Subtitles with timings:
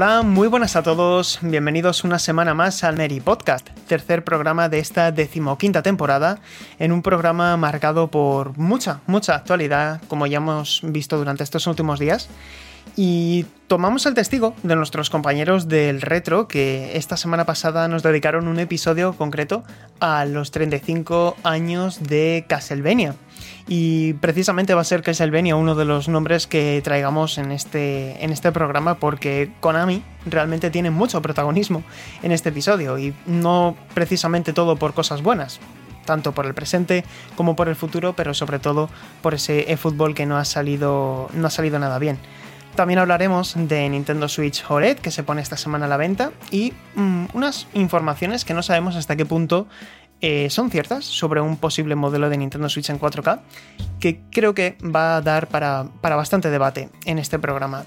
[0.00, 4.78] Hola, muy buenas a todos, bienvenidos una semana más al Mary Podcast, tercer programa de
[4.78, 6.38] esta decimoquinta temporada,
[6.78, 11.98] en un programa marcado por mucha, mucha actualidad, como ya hemos visto durante estos últimos
[11.98, 12.30] días.
[12.96, 18.48] Y tomamos el testigo de nuestros compañeros del retro que esta semana pasada nos dedicaron
[18.48, 19.64] un episodio concreto
[20.00, 23.16] a los 35 años de Castlevania.
[23.72, 28.32] Y precisamente va a ser Castlevania uno de los nombres que traigamos en este, en
[28.32, 31.84] este programa porque Konami realmente tiene mucho protagonismo
[32.24, 35.60] en este episodio y no precisamente todo por cosas buenas
[36.04, 37.04] tanto por el presente
[37.36, 38.90] como por el futuro, pero sobre todo
[39.22, 42.18] por ese eFootball que no ha salido no ha salido nada bien.
[42.74, 46.72] También hablaremos de Nintendo Switch OLED que se pone esta semana a la venta y
[46.94, 49.66] mm, unas informaciones que no sabemos hasta qué punto
[50.22, 53.40] eh, son ciertas sobre un posible modelo de Nintendo Switch en 4K
[53.98, 57.84] que creo que va a dar para, bastante debate en este programa.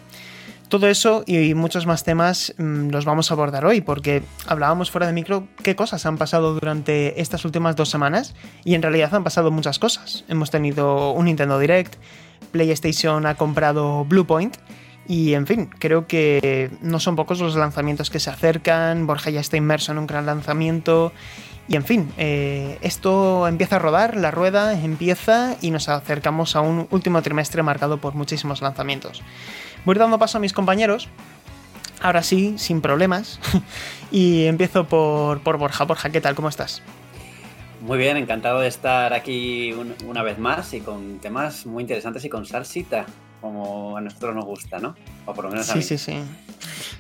[0.68, 5.06] Todo eso y muchos más temas mm, los vamos a abordar hoy porque hablábamos fuera
[5.06, 9.24] de micro qué cosas han pasado durante estas últimas dos semanas y en realidad han
[9.24, 10.26] pasado muchas cosas.
[10.28, 11.96] Hemos tenido un Nintendo Direct,
[12.52, 14.58] PlayStation ha comprado Bluepoint
[15.08, 19.42] y en fin, creo que no son pocos los lanzamientos que se acercan, Borja ya
[19.42, 21.12] está inmerso en un gran lanzamiento
[21.68, 26.62] y en fin, eh, esto empieza a rodar, la rueda empieza y nos acercamos a
[26.62, 29.22] un último trimestre marcado por muchísimos lanzamientos.
[29.86, 31.08] Voy dando paso a mis compañeros,
[32.02, 33.40] ahora sí, sin problemas,
[34.12, 35.86] y empiezo por, por Borja.
[35.86, 36.36] Borja, ¿qué tal?
[36.36, 36.82] ¿Cómo estás?
[37.82, 39.74] Muy bien, encantado de estar aquí
[40.08, 43.06] una vez más y con temas muy interesantes y con salsita
[43.44, 44.96] como a nosotros nos gusta, ¿no?
[45.26, 46.14] O por lo menos a sí, Sí, sí,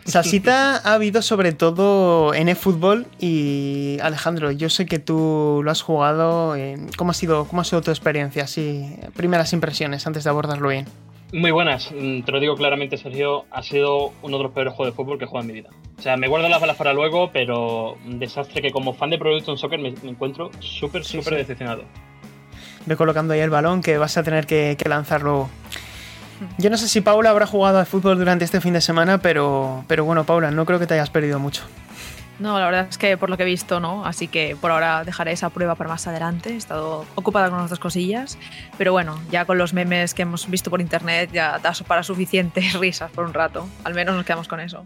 [0.06, 5.82] Salsita ha habido sobre todo en eFootball y Alejandro, yo sé que tú lo has
[5.82, 6.58] jugado.
[6.58, 8.44] Eh, ¿Cómo ha sido, cómo ha sido tu experiencia?
[8.44, 10.86] Así, primeras impresiones antes de abordarlo bien.
[11.32, 14.94] Muy buenas, mm, te lo digo claramente, Sergio, ha sido uno de los peores juegos
[14.94, 15.70] de fútbol que he jugado en mi vida.
[15.98, 19.18] O sea, me guardo las balas para luego, pero un desastre que como fan de
[19.18, 21.86] Producto en Soccer me, encuentro súper, súper decepcionado.
[22.86, 25.50] Ve colocando ahí el balón que vas a tener que, que lanzarlo.
[26.58, 29.84] Yo no sé si Paula habrá jugado al fútbol durante este fin de semana, pero,
[29.88, 31.64] pero bueno, Paula, no creo que te hayas perdido mucho.
[32.40, 34.06] No, la verdad es que por lo que he visto, no.
[34.06, 36.50] Así que por ahora dejaré esa prueba para más adelante.
[36.50, 38.38] He estado ocupada con otras cosillas.
[38.78, 42.74] Pero bueno, ya con los memes que hemos visto por internet, ya da para suficientes
[42.80, 43.68] risas por un rato.
[43.84, 44.86] Al menos nos quedamos con eso.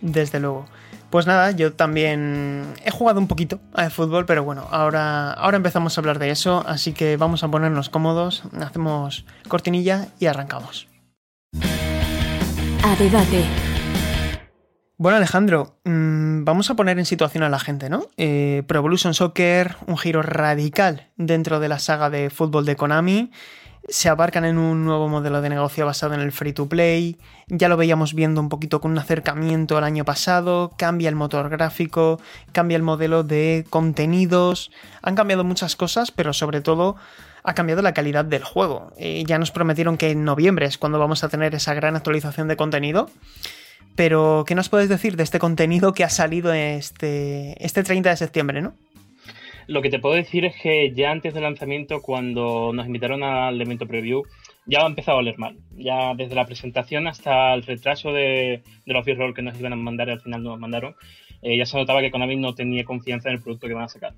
[0.00, 0.66] Desde luego.
[1.12, 5.94] Pues nada, yo también he jugado un poquito al fútbol, pero bueno, ahora, ahora empezamos
[5.94, 10.88] a hablar de eso, así que vamos a ponernos cómodos, hacemos cortinilla y arrancamos.
[11.52, 13.44] A debate.
[14.96, 18.06] Bueno, Alejandro, mm, vamos a poner en situación a la gente, ¿no?
[18.16, 23.32] Eh, Pro Evolution Soccer, un giro radical dentro de la saga de fútbol de Konami
[23.88, 27.68] se abarcan en un nuevo modelo de negocio basado en el free to play, ya
[27.68, 32.20] lo veíamos viendo un poquito con un acercamiento el año pasado, cambia el motor gráfico,
[32.52, 34.70] cambia el modelo de contenidos,
[35.02, 36.96] han cambiado muchas cosas, pero sobre todo
[37.44, 38.92] ha cambiado la calidad del juego.
[38.96, 42.48] Eh, ya nos prometieron que en noviembre es cuando vamos a tener esa gran actualización
[42.48, 43.10] de contenido.
[43.94, 48.16] Pero, ¿qué nos puedes decir de este contenido que ha salido este, este 30 de
[48.16, 48.74] septiembre, no?
[49.66, 53.60] Lo que te puedo decir es que ya antes del lanzamiento, cuando nos invitaron al
[53.60, 54.22] evento preview,
[54.66, 55.56] ya ha empezado a oler mal.
[55.72, 60.08] Ya desde la presentación hasta el retraso de, los b que nos iban a mandar
[60.08, 60.94] y al final nos mandaron,
[61.42, 63.88] eh, ya se notaba que Konami no tenía confianza en el producto que van a
[63.88, 64.14] sacar.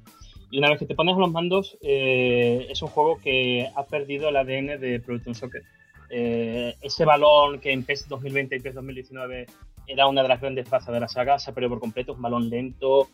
[0.50, 4.29] Y una vez que te pones los mandos, eh, es un juego que ha perdido
[4.29, 5.62] el ADN de Production Soccer.
[6.11, 9.47] Eh, ese balón que en PES 2020 y PES 2019
[9.87, 12.17] era una de las grandes plazas de la saga, se ha perdido por completo, es
[12.17, 13.08] un balón lento,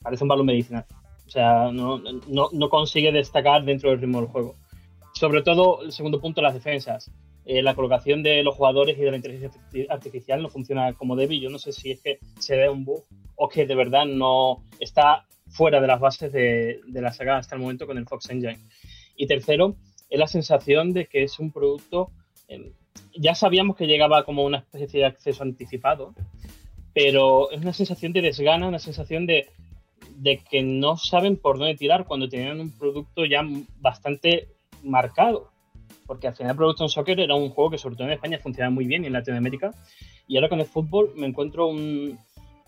[0.00, 0.84] parece un balón medicinal.
[1.26, 4.56] O sea, no, no, consigue destacar dentro del ritmo del juego.
[5.12, 7.10] Sobre todo, el segundo punto, las defensas.
[7.44, 11.38] Eh, la colocación de los jugadores y de la inteligencia artificial no funciona como debe.
[11.38, 13.04] Yo no sé si es que se ve un bug
[13.36, 17.54] o que de verdad no está fuera de las bases de, de la saga hasta
[17.54, 18.58] el momento con el Fox Engine.
[19.16, 19.76] Y tercero,
[20.10, 22.10] es la sensación de que es un producto.
[22.48, 22.72] Em,
[23.16, 26.14] ya sabíamos que llegaba como una especie de acceso anticipado,
[26.92, 29.48] pero es una sensación de desgana, una sensación de
[30.16, 33.42] de que no saben por dónde tirar cuando tenían un producto ya
[33.80, 34.48] bastante
[34.82, 35.50] marcado.
[36.06, 38.86] porque al final Pro Soccer era un juego que sobre todo en España funcionaba muy
[38.86, 39.72] bien y en Latinoamérica,
[40.28, 42.18] y ahora con el fútbol me encuentro un,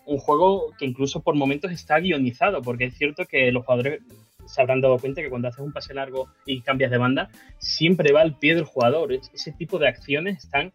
[0.07, 4.01] un juego que incluso por momentos está guionizado, porque es cierto que los jugadores
[4.47, 7.29] se habrán dado cuenta que cuando haces un pase largo y cambias de banda,
[7.59, 9.13] siempre va al pie del jugador.
[9.13, 10.73] Ese tipo de acciones están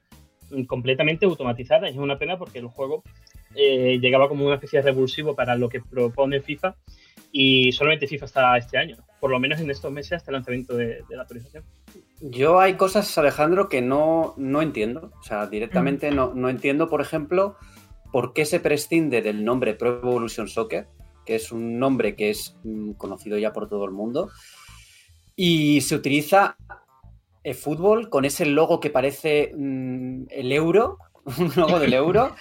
[0.67, 1.91] completamente automatizadas.
[1.91, 3.03] Es una pena porque el juego
[3.55, 6.75] eh, llegaba como una especie de revulsivo para lo que propone FIFA
[7.31, 10.75] y solamente FIFA está este año, por lo menos en estos meses hasta el lanzamiento
[10.75, 11.63] de, la actualización.
[12.21, 15.11] Yo hay cosas, Alejandro, que no, no entiendo.
[15.19, 16.15] O sea, directamente mm.
[16.15, 17.57] no, no entiendo, por ejemplo,
[18.11, 20.87] por qué se prescinde del nombre Pro Evolution Soccer,
[21.25, 24.29] que es un nombre que es mm, conocido ya por todo el mundo,
[25.35, 26.55] y se utiliza
[27.43, 30.97] el fútbol con ese logo que parece mm, el euro,
[31.37, 32.35] un logo del euro,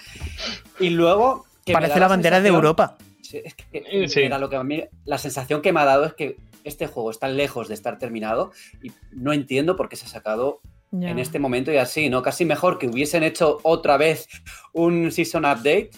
[0.78, 1.46] y luego...
[1.72, 2.96] parece la, bandera de Europa.
[3.32, 6.86] Es que, lo que a mí, la sensación que me ha dado es que este
[6.86, 8.52] juego está lejos de estar terminado
[8.82, 10.60] y no entiendo por qué se ha sacado
[10.92, 12.20] en este momento y así, ¿no?
[12.20, 14.28] Casi mejor que hubiesen hecho otra vez
[14.74, 15.90] un season update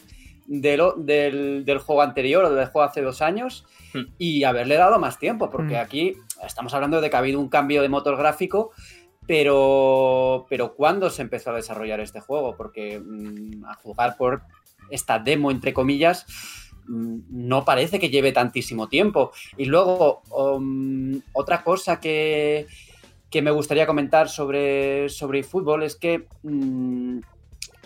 [0.47, 4.15] del, del, juego anterior o del juego hace dos años hmm.
[4.19, 5.83] y haberle dado más tiempo, porque hmm.
[5.83, 6.15] aquí
[6.45, 8.73] estamos hablando de que ha habido un cambio de motor gráfico,
[9.27, 12.57] pero, pero ¿cuándo se empezó a desarrollar este juego?
[12.57, 14.43] Porque mm, a jugar por
[14.91, 16.27] esta demo, entre comillas,
[16.87, 19.33] mm, no parece que lleve tantísimo tiempo.
[19.57, 22.67] Y luego, um, otra cosa que,
[23.31, 27.21] que, me gustaría comentar sobre, sobre fútbol es que mm,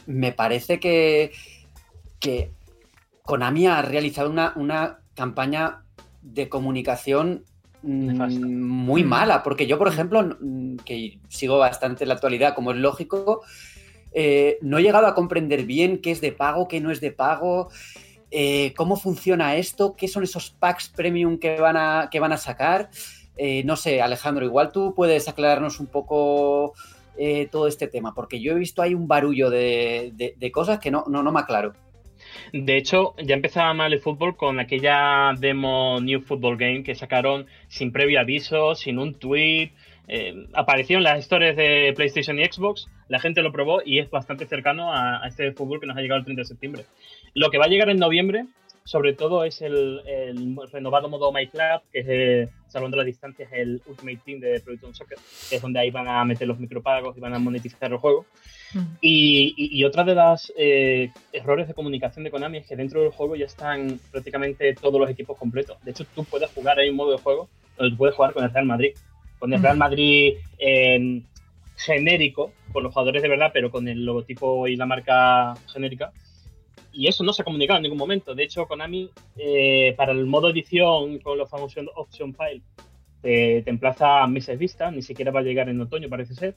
[0.06, 1.30] me parece que
[2.20, 2.52] que
[3.22, 5.82] Konami ha realizado una, campaña
[6.22, 7.44] de comunicación
[7.82, 9.08] mm, muy mm.
[9.08, 10.38] mala, porque yo, por ejemplo,
[10.84, 13.42] que sigo bastante la actualidad, como es lógico,
[14.12, 17.12] eh, no he llegado a comprender bien qué es de pago, qué no es de
[17.12, 17.68] pago,
[18.30, 22.36] eh, cómo funciona esto, qué son esos packs premium que van a, que van a
[22.36, 22.90] sacar.
[23.36, 26.74] Eh, no sé, Alejandro, igual tú puedes aclararnos un poco
[27.50, 31.20] todo este tema, porque yo he visto ahí un barullo de, cosas que no, no,
[31.20, 31.74] no me aclaro.
[32.52, 37.46] De hecho, ya empezaba mal el fútbol con aquella demo New Football Game que sacaron
[37.68, 39.70] sin previo aviso, sin un tweet.
[40.08, 44.10] Eh, apareció en las historias de PlayStation y Xbox, la gente lo probó y es
[44.10, 46.84] bastante cercano a, este fútbol que nos ha llegado el 30 de septiembre.
[47.34, 48.46] Lo que va a llegar en noviembre,
[48.88, 50.00] sobre todo, es el,
[50.72, 51.98] renovado modo My Club, que
[52.44, 55.18] es, salvando las distancias, el Ultimate Team de Pro Soccer,
[55.50, 58.24] que es donde ahí van a meter los micropagos y van a monetizar el juego.
[59.02, 63.36] Y, otra de los eh, errores de comunicación de Konami es que dentro del juego
[63.36, 65.76] ya están prácticamente todos los equipos completos.
[65.84, 67.46] De hecho, tú puedes jugar, hay un modo de juego
[67.76, 68.92] donde tú puedes jugar con el Real Madrid.
[69.38, 70.36] Con el Real Madrid
[71.76, 76.10] genérico, con los jugadores de verdad, pero con el logotipo y la marca genérica.
[76.98, 78.34] Y eso no se ha comunicado en ningún momento.
[78.34, 82.60] De hecho, Konami, eh, para el modo edición con los famosos Option File,
[83.22, 86.56] te, te emplaza meses vista, ni siquiera va a llegar en otoño, parece ser.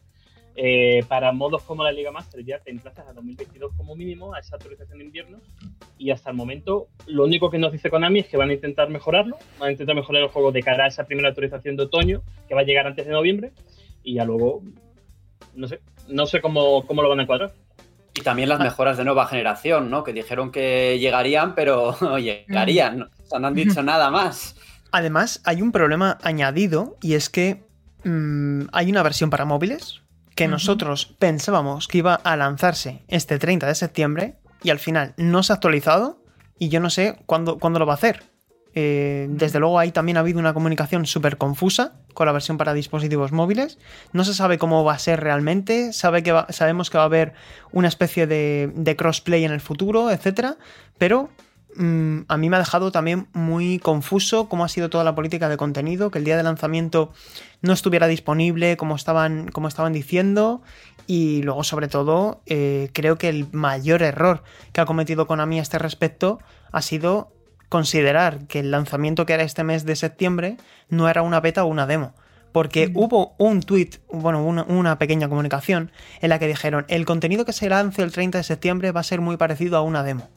[0.56, 4.40] Eh, para modos como la Liga Master ya te emplazas a 2022 como mínimo, a
[4.40, 5.42] esa actualización de invierno.
[6.00, 8.90] Y hasta el momento, lo único que nos dice Konami es que van a intentar
[8.90, 12.24] mejorarlo, van a intentar mejorar el juego de cara a esa primera actualización de otoño,
[12.48, 13.52] que va a llegar antes de noviembre.
[14.02, 14.64] Y ya luego,
[15.54, 17.54] no sé, no sé cómo, cómo lo van a encuadrar.
[18.14, 20.04] Y también las mejoras de nueva generación, ¿no?
[20.04, 23.00] Que dijeron que llegarían, pero llegarían.
[23.00, 23.02] Mm.
[23.04, 24.56] O sea, no han dicho nada más.
[24.92, 27.64] Además, hay un problema añadido y es que
[28.04, 30.02] mm, hay una versión para móviles,
[30.36, 35.44] que nosotros pensábamos que iba a lanzarse este 30 de septiembre y al final no
[35.44, 36.24] se ha actualizado
[36.58, 38.24] y yo no sé cuándo, cuándo lo va a hacer.
[38.74, 42.74] Eh, desde luego ahí también ha habido una comunicación súper confusa con la versión para
[42.74, 43.78] dispositivos móviles.
[44.14, 47.34] No se sabe cómo va a ser realmente, sabe que sabemos que va a haber
[47.72, 50.56] una especie de, de crossplay en el futuro, etc.
[50.98, 51.30] Pero
[51.76, 55.48] Mm, a mí me ha dejado también muy confuso cómo ha sido toda la política
[55.48, 57.14] de contenido, que el día de lanzamiento
[57.62, 60.62] no estuviera disponible como estaban, estaban diciendo.
[61.08, 65.62] Y luego, sobre todo, eh, creo que el mayor error que ha cometido Konami a
[65.62, 66.40] este respecto
[66.72, 67.34] ha sido
[67.72, 70.58] considerar que el lanzamiento que era este mes de septiembre
[70.90, 72.14] no era una beta o una demo.
[72.52, 77.46] Porque hubo un tweet, bueno, una, una, pequeña comunicación en la que dijeron, el contenido
[77.46, 80.28] que se lance el 30 de septiembre va a ser muy parecido a una demo.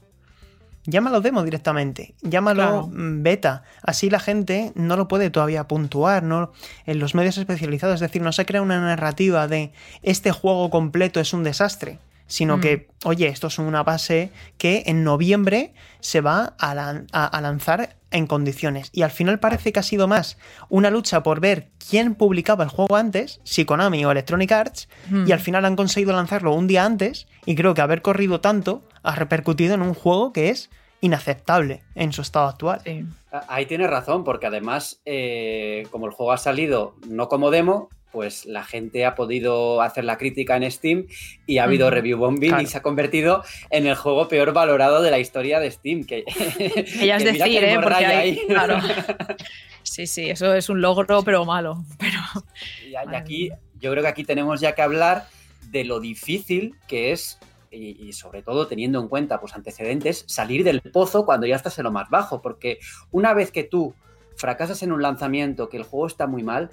[0.86, 3.64] Llámalo demo directamente, llámalo beta.
[3.82, 6.52] Así la gente no lo puede todavía puntuar, ¿no?
[6.86, 9.72] En los medios especializados, es decir, no se crea una narrativa de
[10.02, 13.08] este juego completo es un desastre, sino que, mm.
[13.08, 16.74] oye, esto es una base que en noviembre se va a,
[17.40, 18.90] lanzar en condiciones.
[18.92, 20.38] Y al final parece que ha sido más
[20.68, 25.14] una lucha por ver quién publicaba el juego antes, si Konami o Electronic Arts, y
[25.14, 25.32] mm.
[25.32, 29.14] al final han conseguido lanzarlo un día antes, y creo que haber corrido tanto ha
[29.14, 32.80] repercutido en un juego que es inaceptable en su estado actual.
[33.48, 38.47] Ahí tienes razón, porque además, eh, como el juego ha salido no como demo, pues
[38.47, 41.09] la gente ha podido hacer la crítica en Steam
[41.47, 45.11] y ha habido review bombing y se ha convertido en el juego peor valorado de
[45.11, 46.04] la historia de Steam.
[46.04, 46.25] Que,
[47.00, 47.78] Ella es decir, ¿eh?
[47.83, 48.78] Porque hay, claro.
[49.83, 51.85] Sí, sí, eso es un logro, pero malo.
[51.99, 52.18] Pero...
[52.88, 55.26] Y, aquí, yo creo que aquí tenemos ya que hablar
[55.71, 57.38] de lo difícil que es
[57.71, 61.85] y, sobre todo teniendo en cuenta pues, antecedentes, salir del pozo cuando ya estás en
[61.85, 62.78] lo más bajo, porque
[63.11, 63.94] una vez que tú
[64.37, 66.71] fracasas en un lanzamiento, que el juego está muy mal,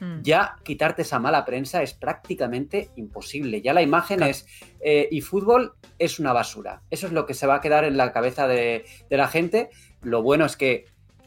[0.00, 0.22] mm.
[0.22, 3.62] ya quitarte esa mala prensa es prácticamente imposible.
[3.62, 4.46] Ya la imagen es,
[4.80, 6.82] eh, y fútbol es una basura.
[6.90, 9.70] Eso es lo que se va a quedar en la cabeza de, de la gente.
[10.02, 10.86] Lo bueno es que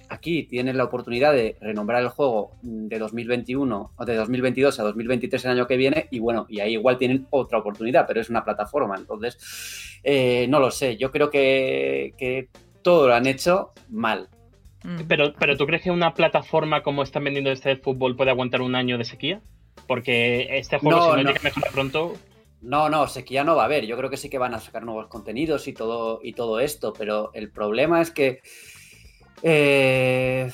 [0.10, 5.46] aquí tienes la oportunidad de renombrar el juego de 2021 o de 2022 a 2023
[5.46, 8.44] el año que viene y bueno, y ahí igual tienen otra oportunidad, pero es una
[8.44, 12.50] plataforma, entonces eh, no lo sé, yo creo que,
[12.82, 14.30] todo lo han hecho mal.
[14.88, 15.01] Mm.
[15.06, 18.74] Pero, pero ¿tú crees que una plataforma como están vendiendo este fútbol puede aguantar un
[18.74, 19.41] año de sequía?
[19.86, 22.13] Porque este juego, si no, llega mejor pronto,
[22.62, 23.86] no, no, sequía no va a haber.
[23.86, 26.94] Yo creo que sí que van a sacar nuevos contenidos y todo, y todo esto,
[26.94, 28.41] pero el problema es que
[29.44, 30.50] eh,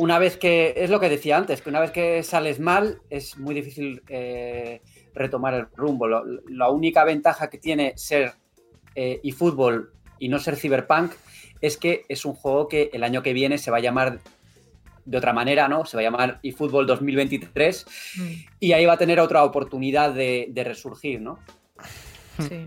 [0.00, 3.38] una vez que, es lo que decía antes, que una vez que sales mal es
[3.38, 4.82] muy difícil eh,
[5.14, 6.08] retomar el rumbo.
[6.08, 8.32] la única ventaja que tiene ser
[8.96, 11.12] eh, eFootball y no ser Cyberpunk
[11.60, 14.20] es que es un juego que el año que viene se va a llamar
[15.04, 15.84] de otra manera, ¿no?
[15.86, 17.86] Se va a llamar eFootball 2023
[18.16, 18.22] mm.
[18.60, 21.38] y ahí va a tener otra oportunidad de, resurgir, ¿no?
[22.38, 22.64] Sí.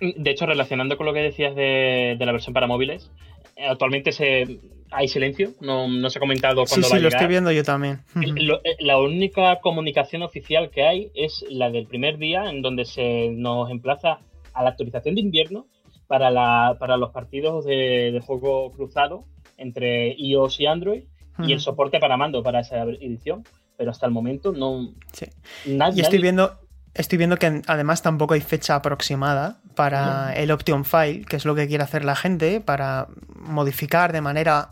[0.00, 3.10] De hecho, relacionando con lo que decías de la versión para móviles,
[3.56, 4.58] actualmente se,
[4.90, 8.00] hay silencio, no, se ha comentado cuándo sí, sí, lo estoy viendo yo también.
[8.16, 13.30] Eh, la única comunicación oficial que hay es la del primer día, en donde se
[13.30, 14.20] nos emplaza
[14.52, 15.66] a la actualización de invierno
[16.06, 19.24] para, la, para los partidos de, juego cruzado
[19.56, 21.04] entre iOS y Android
[21.38, 23.44] y el soporte para mando para esa edición.
[23.76, 24.94] Pero hasta el momento no.
[25.12, 25.26] Sí.
[25.66, 26.58] y estoy viendo
[26.96, 31.54] Estoy viendo que además tampoco hay fecha aproximada para el Option File, que es lo
[31.54, 34.70] que quiere hacer la gente, para modificar de manera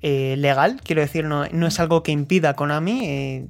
[0.00, 3.46] eh, legal, quiero decir, no, es algo que impida a Konami eh,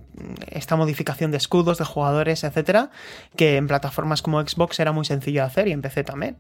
[0.50, 2.90] esta modificación de escudos, de jugadores, etcétera,
[3.37, 6.38] que en plataformas como Xbox era muy sencillo de hacer y en PC también.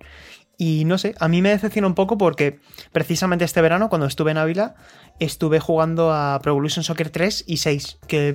[0.60, 2.58] Y no sé, a mí me decepciona un poco porque
[2.90, 4.74] precisamente este verano, cuando estuve en Ávila,
[5.20, 7.98] estuve jugando a Pro Evolution Soccer 3 y 6.
[8.08, 8.34] Que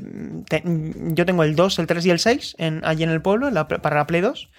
[1.13, 3.95] yo tengo el 2, el 3 y el 6 en, allí en el pueblo, para
[3.97, 4.49] la Play 2.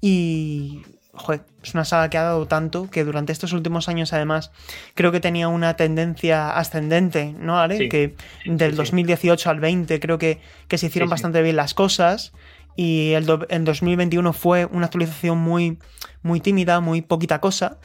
[0.00, 0.82] Y.
[1.16, 4.50] Joder, es una saga que ha dado tanto que durante estos últimos años, además,
[4.96, 7.88] creo que tenía una tendencia ascendente, ¿no, Ale?
[7.88, 12.32] que del 2018 al 20 creo que, que se hicieron bastante bien las cosas.
[12.76, 15.78] Y el, el 2021 fue una actualización muy
[16.24, 17.78] muy tímida, muy poquita cosa,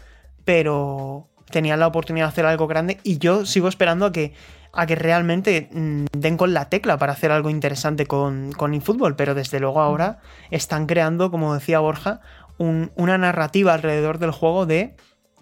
[0.45, 4.33] pero tenía la oportunidad de hacer algo grande y yo sigo esperando a que,
[4.73, 9.15] a que realmente mm, den con la tecla para hacer algo interesante con, con eFootball,
[9.15, 10.19] pero desde luego ahora
[10.51, 12.21] están creando, como decía Borja,
[12.57, 14.95] una narrativa alrededor del juego de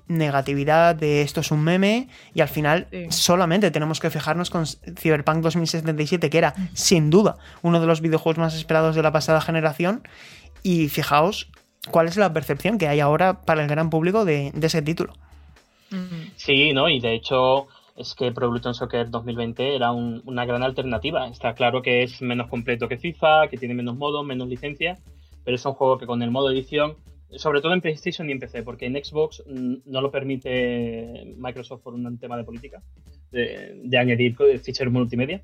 [0.08, 5.38] negatividad, de esto es un meme, y al final solamente tenemos que fijarnos con Cyberpunk
[5.38, 10.04] 2077, que era sin duda uno de los videojuegos más esperados de la pasada generación,
[10.64, 11.50] y fijaos
[11.92, 15.14] cuál es la percepción que hay ahora para el gran público de, ese título.
[16.36, 16.90] Sí, ¿no?
[16.90, 21.28] Y de hecho es que Pro Evolution Soccer 2020 era una gran alternativa.
[21.28, 25.00] Está claro que es menos completo que FIFA, que tiene menos modos, menos licencias,
[25.44, 26.98] pero es un juego que con el modo edición,
[27.36, 31.94] sobre todo en PlayStation y en PC, porque en Xbox no lo permite Microsoft por
[31.94, 32.82] un tema de política,
[33.32, 35.42] de, añadir ficheros multimedia,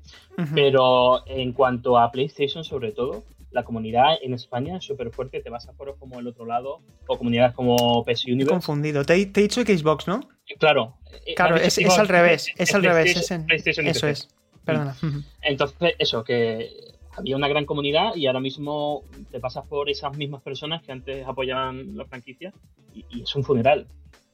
[0.54, 5.48] pero en cuanto a PlayStation sobre todo, la comunidad en España es súper fuerte, te
[5.48, 8.50] vas a foros como el otro lado, o comunidades como PS Universe.
[8.50, 10.20] Confundido, te, he dicho Xbox, ¿no?
[10.58, 10.96] Claro.
[11.24, 13.16] Eh, claro, es, al revés, es, al revés.
[13.16, 14.28] eso es,
[14.64, 14.96] perdona.
[15.42, 20.42] Entonces, eso, que había una gran comunidad y ahora mismo te pasas por esas mismas
[20.42, 22.52] personas que antes apoyaban la franquicia
[22.94, 23.86] y, es un funeral.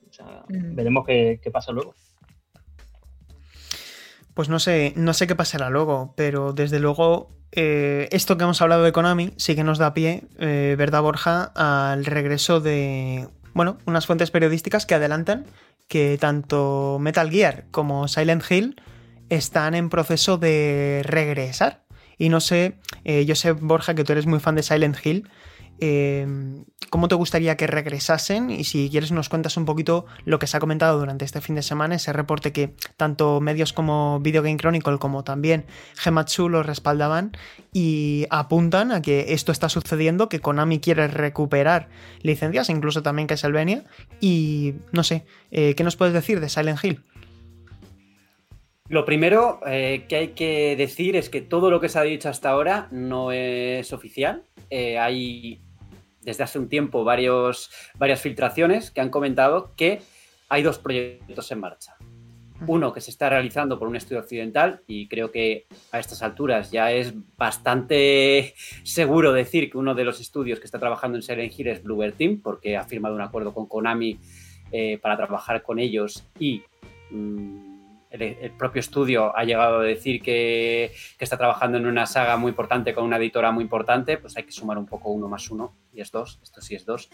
[0.09, 1.95] O sea, veremos qué, qué pasa luego.
[4.35, 8.63] Pues no sé, no sé qué pasará luego, pero desde luego eh, esto que hemos
[8.63, 13.79] hablado de Konami sí que nos da pie, eh, ¿verdad, Borja?, al regreso de, bueno,
[13.87, 15.47] unas fuentes periodísticas que adelantan
[15.89, 18.81] que tanto Metal Gear como Silent Hill
[19.29, 21.83] están en proceso de regresar.
[22.21, 22.75] Y no sé,
[23.05, 25.27] eh, yo sé, Borja, que tú eres muy fan de Silent Hill.
[25.83, 30.47] Em, cómo te gustaría que regresasen y si quieres nos cuentas un poquito lo que
[30.47, 34.43] se ha comentado durante este fin de semana, ese reporte que tanto medios como Video
[34.43, 35.65] Game Chronicle como también
[35.97, 37.33] Gematsu lo respaldaban
[37.73, 41.89] y apuntan a que esto está sucediendo, que Konami quiere recuperar
[42.21, 43.85] licencias, incluso también Castlevania
[44.21, 47.03] y no sé, eh, ¿qué nos puedes decir de Silent Hill?
[48.91, 52.29] Lo primero eh, que hay que decir es que todo lo que se ha dicho
[52.29, 54.43] hasta ahora no es oficial.
[54.69, 55.61] Eh, hay
[56.23, 60.01] desde hace un tiempo varios, varias filtraciones que han comentado que
[60.49, 61.95] hay dos proyectos en marcha.
[62.67, 66.73] Uno que se está realizando por un estudio occidental y creo que a estas alturas
[66.73, 71.57] ya es bastante seguro decir que uno de los estudios que está trabajando en Silent
[71.57, 74.19] Hill es Bluebird Team porque ha firmado un acuerdo con Konami
[74.73, 76.65] eh, para trabajar con ellos y
[77.13, 77.70] mm,
[78.11, 82.93] el, propio estudio ha llegado a decir que, está trabajando en una saga muy importante
[82.93, 86.01] con una editora muy importante, pues hay que sumar un poco uno más uno, y
[86.01, 87.09] es dos, esto sí es dos.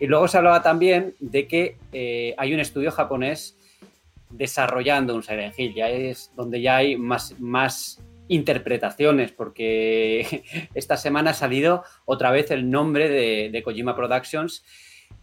[0.00, 3.56] Y luego se hablaba también de que eh, hay un estudio japonés
[4.30, 10.44] desarrollando un Silent Hill, ya es donde ya hay más, interpretaciones, porque
[10.74, 14.64] esta semana ha salido otra vez el nombre de, de Kojima Productions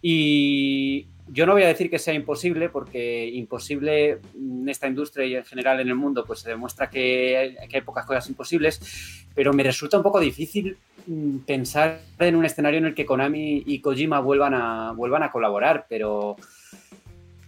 [0.02, 5.36] y yo no voy a decir que sea imposible, porque imposible en esta industria y
[5.36, 9.64] en general en el mundo, pues se demuestra que hay, pocas cosas imposibles, pero me
[9.64, 14.20] resulta un poco difícil mm, pensar en un escenario en el que Konami y Kojima
[14.20, 16.38] vuelvan a, vuelvan a colaborar, pero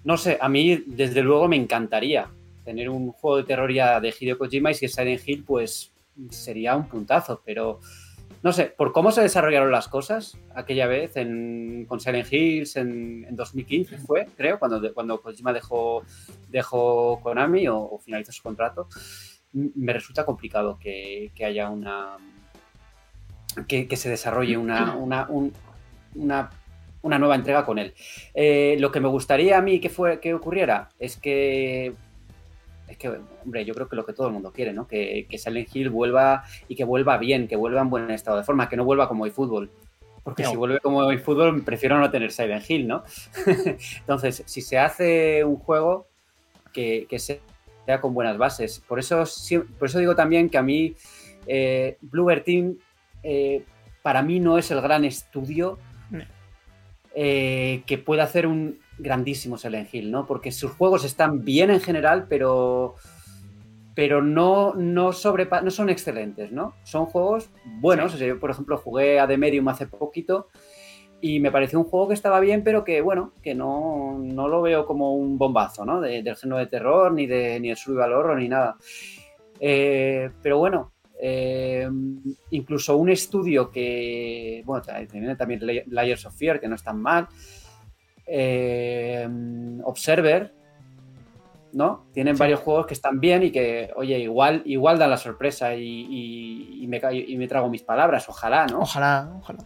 [0.03, 2.27] no sé, a mí desde luego me encantaría
[2.65, 5.91] tener un juego de terror ya de Hideo Kojima y si es Silent Hill, pues
[6.29, 7.79] sería un puntazo, pero
[8.41, 13.35] no sé, por cómo se desarrollaron las cosas aquella vez en, con Silent Hills en,
[13.35, 16.03] 2015 fue, creo, cuando, cuando Kojima dejó,
[16.47, 18.87] dejó Konami o, finalizó su contrato,
[19.53, 22.17] me resulta complicado que, haya una...
[23.67, 25.27] Que, se desarrolle una, una,
[26.13, 27.93] una, nueva entrega con él.
[28.33, 31.93] Eh, lo que me gustaría a mí que, fue, que ocurriera es que
[32.89, 33.09] es que,
[33.43, 34.87] hombre, yo creo que lo que todo el mundo quiere, ¿no?
[34.87, 38.43] Que, que Silent Hill vuelva y que vuelva bien, que vuelva en buen estado de
[38.43, 39.69] forma, que no vuelva como fútbol
[40.23, 43.03] Porque si vuelve como fútbol prefiero no tener Silent Hill, ¿no?
[43.99, 46.07] Entonces, si se hace un juego
[46.73, 48.81] que, sea con buenas bases.
[48.87, 49.23] Por eso,
[49.77, 50.95] por eso digo también que a mí
[51.47, 52.77] eh, Bluebird Team
[53.23, 53.63] eh,
[54.01, 55.77] para mí no es el gran estudio
[57.15, 60.25] eh, que pueda hacer un, grandísimo Silent Hill, ¿no?
[60.27, 62.95] Porque sus juegos están bien en general, pero,
[63.95, 66.75] pero no, no, no son excelentes, ¿no?
[66.83, 68.17] Son juegos buenos.
[68.19, 70.47] yo, por ejemplo, jugué a The Medium hace poquito
[71.21, 74.61] y me pareció un juego que estaba bien, pero que, bueno, que no, no lo
[74.61, 75.99] veo como un bombazo, ¿no?
[75.99, 78.77] del género de terror, ni, de, ni el survival horror, ni nada.
[79.59, 81.89] Eh, pero bueno, eh,
[82.51, 87.27] incluso un estudio que, bueno, tiene también Layers of Fear, que no es tan mal.
[88.31, 89.27] Eh,
[89.83, 90.53] Observer,
[91.73, 92.05] ¿no?
[92.13, 96.85] Tienen varios juegos que están bien y que, oye, igual, igual dan la sorpresa y,
[96.87, 98.79] me, y me trago mis palabras, ojalá, ¿no?
[98.81, 99.65] Ojalá, ojalá.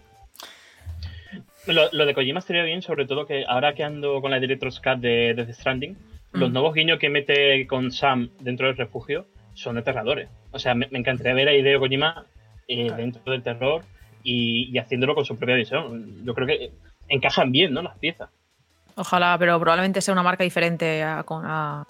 [1.66, 5.00] Lo, de Kojima estaría bien, sobre todo que ahora que ando con la Director's Cut
[5.00, 5.98] de, The Stranding,
[6.34, 6.54] los mm.
[6.54, 10.28] nuevos guiños que mete con Sam dentro del refugio son aterradores.
[10.52, 12.26] O sea, me, encantaría ver a Hideo Kojima
[12.68, 13.84] eh, dentro del terror
[14.24, 16.26] y, haciéndolo con su propia visión.
[16.26, 16.72] Yo creo que
[17.08, 17.82] encajan bien, ¿no?
[17.82, 18.30] Las piezas.
[18.96, 21.88] Ojalá, pero probablemente sea una marca diferente a, a,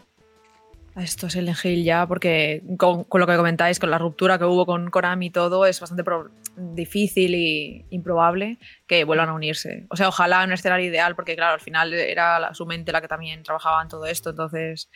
[0.96, 4.66] esto es el Hill ya, porque con, lo que comentáis, con la ruptura que hubo
[4.66, 6.04] con Konami y todo, es bastante
[6.56, 9.86] difícil y improbable que vuelvan a unirse.
[9.90, 13.02] O sea, ojalá en un escenario ideal, porque claro, al final era su mente la
[13.02, 14.90] que también trabajaba en todo esto, entonces...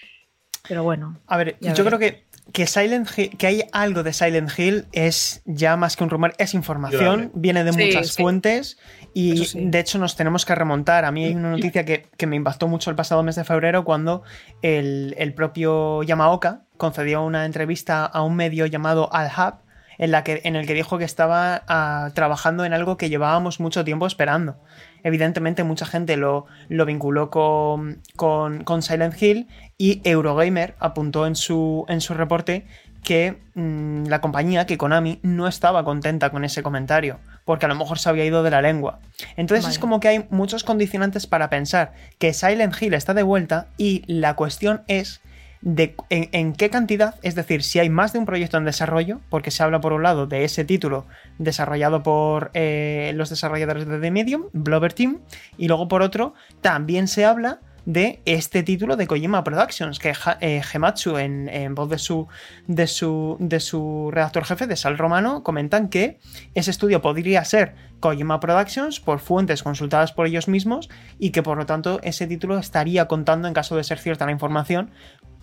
[0.67, 1.19] Pero bueno.
[1.27, 5.75] A ver, yo creo que que Silent que hay algo de Silent Hill es ya
[5.75, 8.77] más que un rumor, es información, viene de muchas fuentes
[9.13, 11.05] y de hecho nos tenemos que remontar.
[11.05, 14.23] A mí hay una noticia que, me impactó mucho el pasado mes de febrero cuando
[14.61, 19.55] el, propio Yamaoka concedió una entrevista a un medio llamado Al Hub
[19.97, 23.59] en, la que, en el que dijo que estaba ah, trabajando en algo que llevábamos
[23.59, 24.57] mucho tiempo esperando.
[25.03, 31.85] Evidentemente mucha gente lo, lo vinculó con, con, Silent Hill y Eurogamer apuntó en su,
[31.87, 32.65] en su reporte
[33.03, 37.75] que mm, la compañía, que Konami, no estaba contenta con ese comentario, porque a lo
[37.75, 38.99] mejor se había ido de la lengua.
[39.37, 43.67] Entonces es como que hay muchos condicionantes para pensar que Silent Hill está de vuelta
[43.77, 45.21] y la cuestión es
[45.61, 49.51] de en, qué cantidad, es decir, si hay más de un proyecto en desarrollo, porque
[49.51, 51.05] se habla por un lado de ese título
[51.37, 55.19] desarrollado por eh, los desarrolladores de The Medium, Blover Team,
[55.57, 60.61] y luego por otro también se habla de este título de Kojima Productions, que eh,
[60.61, 62.27] Gematsu, en, voz de su,
[62.67, 66.19] de, su, de su redactor jefe, de Sal Romano, comentan que
[66.53, 71.57] ese estudio podría ser Kojima Productions por fuentes consultadas por ellos mismos y que por
[71.57, 74.91] lo tanto ese título estaría contando, en caso de ser cierta la información,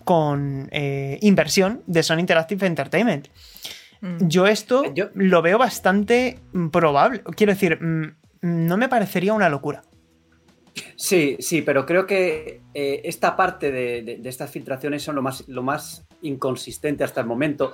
[0.05, 3.27] con eh, inversión de Sony Interactive Entertainment.
[3.99, 4.27] Mm.
[4.27, 6.39] Yo esto lo veo bastante
[6.71, 7.23] probable.
[7.35, 9.83] Quiero decir, mm, no me parecería una locura.
[10.95, 15.63] Sí, sí, pero creo que eh, esta parte de, estas filtraciones son lo más, lo
[15.63, 17.73] más inconsistente hasta el momento,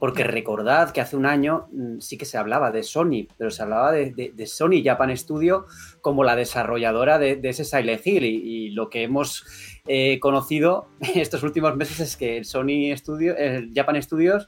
[0.00, 3.62] porque recordad que hace un año mm, sí que se hablaba de Sony, pero se
[3.62, 5.66] hablaba de, Sony Japan Studio
[6.00, 8.24] como la desarrolladora de, ese Silent Hill.
[8.24, 9.44] Y, lo que hemos
[9.86, 14.46] eh, conocido estos últimos meses es que el Sony Studio, el Japan Studios,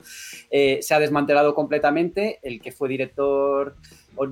[0.50, 2.40] eh, se ha desmantelado completamente.
[2.42, 3.76] El que fue director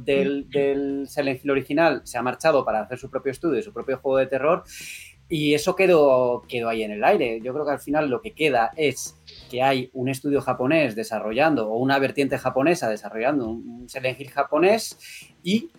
[0.04, 3.98] del, del Silent Hill original se ha marchado para hacer su propio estudio, su propio
[3.98, 4.64] juego de terror.
[5.30, 7.40] Y eso quedó, quedó ahí en el aire.
[7.40, 9.16] Yo creo que al final lo que queda es
[9.48, 14.98] que hay un estudio japonés desarrollando o una vertiente japonesa desarrollando un Silent Hill japonés
[15.44, 15.70] y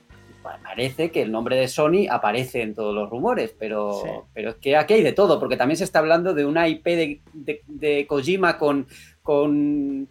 [0.42, 4.76] parece que el nombre de Sony aparece en todos los rumores, pero, pero es que
[4.76, 8.88] aquí hay de todo, porque también se está hablando de una IP de, Kojima con,
[9.22, 10.10] con,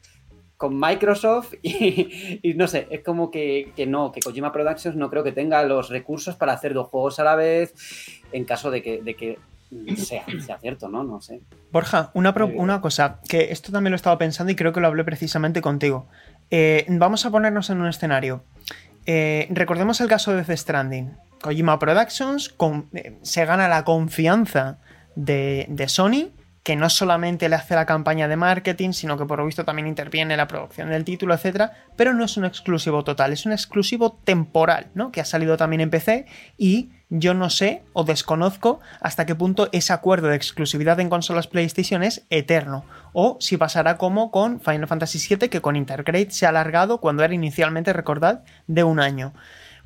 [0.61, 5.33] con Microsoft y, no sé, es como que, no, que Kojima Productions no creo que
[5.33, 7.73] tenga los recursos para hacer dos juegos a la vez
[8.31, 9.39] en caso de que, de que
[9.97, 10.27] sea,
[10.61, 11.03] cierto, ¿no?
[11.03, 11.41] No sé.
[11.73, 15.03] Borja, una, una cosa, que esto también lo estaba pensando y creo que lo hablé
[15.03, 16.09] precisamente contigo.
[16.51, 18.45] Eh, vamos a ponernos en un escenario.
[19.07, 21.17] Eh, recordemos el caso de The Stranding.
[21.41, 22.55] Kojima Productions
[22.93, 24.79] eh, se gana la confianza
[25.15, 29.39] de, de Sony que no solamente le hace la campaña de marketing, sino que por
[29.39, 31.71] lo visto también interviene en la producción del título, etc.
[31.97, 35.11] Pero no es un exclusivo total, es un exclusivo temporal, ¿no?
[35.11, 36.27] Que ha salido también en PC
[36.59, 41.49] y yo no sé o desconozco hasta qué punto ese acuerdo de exclusividad en consolas
[41.49, 46.47] PlayStation es eterno, o si pasará como con Final Fantasy VII, que con Intergrade se
[46.47, 49.33] ha alargado cuando era inicialmente, recordad, de un año.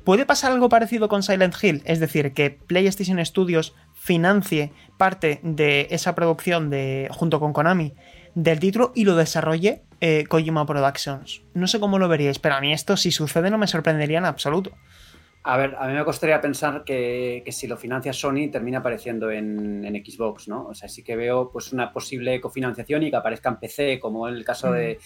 [0.05, 1.81] ¿Puede pasar algo parecido con Silent Hill?
[1.85, 3.73] Es decir, que PlayStation Studios
[4.05, 7.93] financie parte de esa producción de, junto con Konami
[8.35, 11.41] del título y lo desarrolle eh, Kojima Productions.
[11.55, 14.25] No sé cómo lo veríais, pero a mí esto si sucede no me sorprendería en
[14.25, 14.71] absoluto.
[15.47, 19.83] A ver, a mí me costaría pensar que, si lo financia Sony termina apareciendo en,
[20.03, 20.67] Xbox, ¿no?
[20.67, 24.27] O sea, sí que veo pues una posible cofinanciación y que aparezca en PC, como
[24.27, 24.99] en el caso de,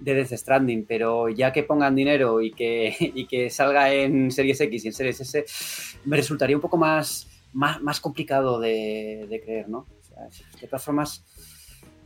[0.00, 0.04] mm.
[0.04, 4.60] de Death Stranding, pero ya que pongan dinero y que, y que salga en Series
[4.60, 5.44] X y en Series S,
[6.04, 9.86] me resultaría un poco más más, complicado de, creer, ¿no?
[10.60, 11.24] de todas formas,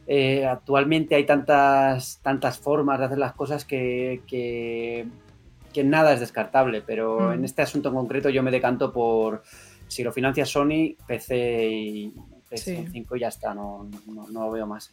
[0.06, 6.82] eh, actualmente hay tantas, tantas formas de hacer las cosas que, que, nada es descartable,
[6.82, 7.32] pero mm.
[7.32, 9.42] en este asunto en concreto yo me decanto por
[9.88, 12.14] si lo financia Sony, PC y
[12.50, 13.88] PS5 ya está, no,
[14.32, 14.92] lo veo más.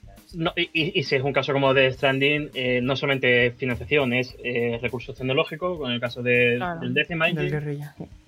[0.55, 5.15] y, si es un caso como de Stranding, eh, no solamente financiación, es eh, recursos
[5.15, 7.27] tecnológicos, con el caso de, del Decima,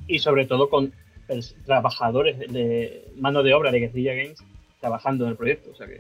[0.08, 0.92] y sobre todo con
[1.66, 4.44] trabajadores de mano de obra de Guerrilla Games
[4.80, 5.72] trabajando en el proyecto.
[5.72, 6.00] O sea que,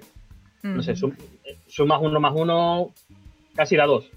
[0.63, 0.95] no sé,
[1.67, 2.93] sumas uno más uno,
[3.55, 4.09] casi da dos.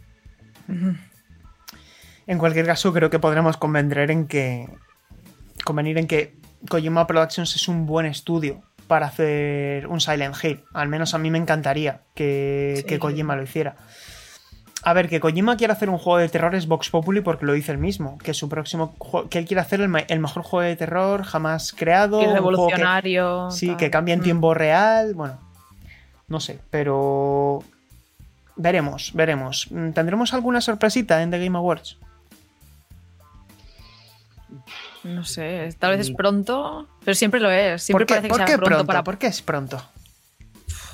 [2.27, 4.68] En cualquier caso, creo que podremos convenir en que
[5.64, 6.35] convenir en que
[6.68, 10.64] Kojima Productions es un buen estudio para hacer un Silent Hill.
[10.72, 13.77] Al menos a mí me encantaría que, que Kojima lo hiciera.
[14.85, 17.53] A ver, que Kojima quiere hacer un juego de terror es Vox Populi porque lo
[17.53, 18.18] dice él mismo.
[18.18, 18.97] Que su próximo
[19.31, 22.18] que él quiere hacer el, mejor juego de terror jamás creado.
[22.18, 23.51] Que revolucionario.
[23.53, 24.25] sí, que cambia en mm.
[24.25, 25.14] tiempo real.
[25.14, 25.38] Bueno,
[26.27, 27.62] no sé, pero.
[28.57, 29.68] Veremos, veremos.
[29.95, 31.97] ¿Tendremos alguna sorpresita en The Game Awards?
[35.05, 36.16] No sé, tal vez es mm.
[36.16, 37.85] pronto, pero siempre lo es.
[37.85, 39.05] Siempre parece que sea pronto, para.
[39.05, 39.83] ¿Por qué es pronto?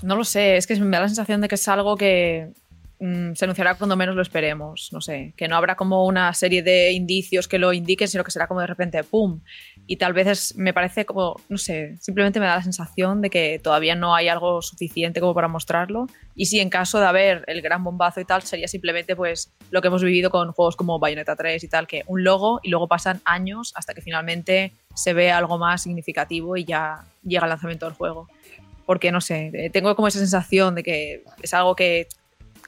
[0.02, 2.52] No lo sé, es que me da la sensación de que es algo que
[3.00, 4.90] Mm, se anunciará cuando menos lo esperemos.
[4.92, 8.32] No sé, que no habrá como una serie de indicios que lo indiquen, sino que
[8.32, 9.40] será como de repente ¡pum!
[9.86, 13.60] Y tal vez me parece como, no sé, simplemente me da la sensación de que
[13.62, 16.06] todavía no hay algo suficiente como para mostrarlo.
[16.34, 19.80] Y si en caso de haber el gran bombazo y tal, sería simplemente pues lo
[19.80, 22.88] que hemos vivido con juegos como Bayonetta 3 y tal, que un logo y luego
[22.88, 27.86] pasan años hasta que finalmente se ve algo más significativo y ya llega el lanzamiento
[27.86, 28.28] del juego
[28.84, 32.08] porque no sé, tengo como esa sensación de que es algo que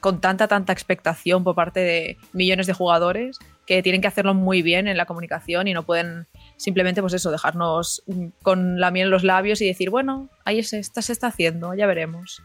[0.01, 4.63] con tanta, tanta expectación por parte de millones de jugadores que tienen que hacerlo muy
[4.63, 8.03] bien en la comunicación y no pueden simplemente, pues eso, dejarnos
[8.43, 11.73] con la miel en los labios y decir, bueno, ahí se está, se está haciendo,
[11.75, 12.43] ya veremos.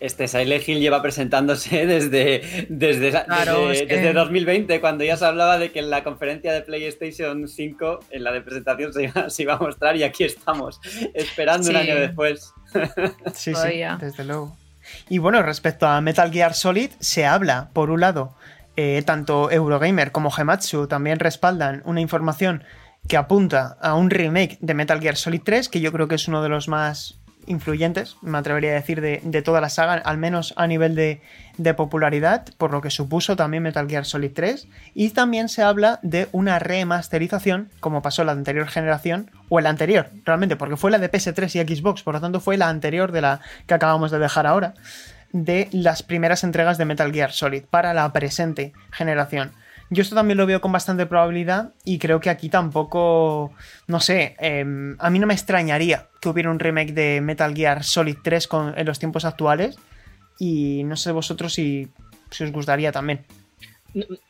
[0.00, 3.12] Este Silent Hill lleva presentándose desde, desde,
[3.86, 8.24] desde, 2020, cuando ya se hablaba de que en la conferencia de PlayStation 5, en
[8.24, 10.80] la de presentación, se iba, a mostrar y aquí estamos,
[11.14, 12.52] esperando un año después.
[13.34, 14.56] Sí, sí, desde luego.
[15.08, 18.36] Y bueno, respecto a Metal Gear Solid, se habla, por un lado,
[18.76, 22.64] eh, tanto Eurogamer como Gematsu también respaldan una información
[23.08, 26.28] que apunta a un remake de Metal Gear Solid 3, que yo creo que es
[26.28, 30.54] uno de los más influyentes, me atrevería a decir, de, toda la saga, al menos
[30.56, 31.20] a nivel de,
[31.74, 34.68] popularidad, por lo que supuso también Metal Gear Solid 3.
[34.94, 39.66] Y también se habla de una remasterización, como pasó en la anterior generación, o el
[39.66, 43.12] anterior, realmente, porque fue la de PS3 y Xbox, por lo tanto fue la anterior
[43.12, 44.74] de la que acabamos de dejar ahora
[45.32, 49.52] de las primeras entregas de Metal Gear Solid para la presente generación.
[49.90, 53.52] Yo esto también lo veo con bastante probabilidad y creo que aquí tampoco,
[53.86, 57.84] no sé, em, a mí no me extrañaría que hubiera un remake de Metal Gear
[57.84, 59.78] Solid 3 con, en los tiempos actuales
[60.38, 61.88] y no sé vosotros si,
[62.40, 63.24] os gustaría también.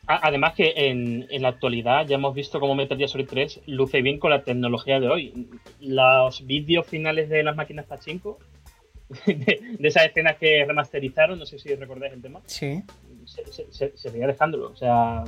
[0.07, 4.19] Además que en, la actualidad ya hemos visto cómo Metal Gear Solid 3 luce bien
[4.19, 5.49] con la tecnología de hoy.
[5.81, 8.39] Los vídeos finales de las máquinas Pachinko,
[9.27, 12.41] de, de esas escenas que remasterizaron, no sé si recordáis el tema.
[12.45, 12.83] Sí
[13.27, 14.71] se, se, veía dejándolo.
[14.71, 15.25] O sea,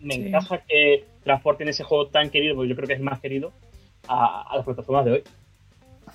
[0.00, 3.52] me encaja que transporten ese juego tan querido, porque yo creo que es más querido,
[4.08, 5.24] a, las plataformas de hoy.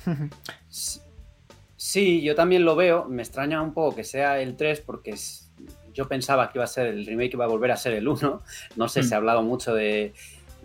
[1.82, 3.06] Sí, yo también lo veo.
[3.06, 5.16] Me extraña un poco que sea el 3 porque
[5.94, 8.42] yo pensaba que iba a ser el remake, iba a volver a ser el 1.
[8.76, 9.22] No sé, se ha mm.
[9.22, 10.14] hablado mucho de,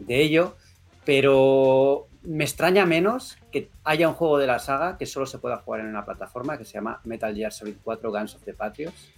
[0.01, 0.57] de, ello.
[1.05, 5.59] Pero me extraña menos que haya un juego de la saga que solo se pueda
[5.59, 9.13] jugar en una plataforma que se llama Metal Gear Solid 4 Guns of the Patriots.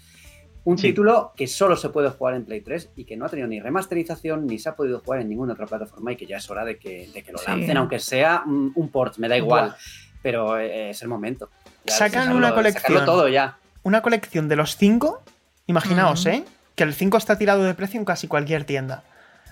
[0.66, 3.46] Un título que solo se puede jugar en Play 3 y que no ha tenido
[3.46, 6.50] ni remasterización ni se ha podido jugar en ninguna otra plataforma y que ya es
[6.50, 9.76] hora de que, lo lancen, aunque sea un, port, me da igual,
[10.22, 11.50] pero eh, es el momento.
[11.87, 13.05] Sacan una colección.
[13.05, 13.59] todo ya.
[13.85, 15.22] Una colección de los cinco,
[15.68, 16.44] imaginaos, ¿eh?
[16.74, 19.05] Que el 5 está tirado de precio en casi cualquier tienda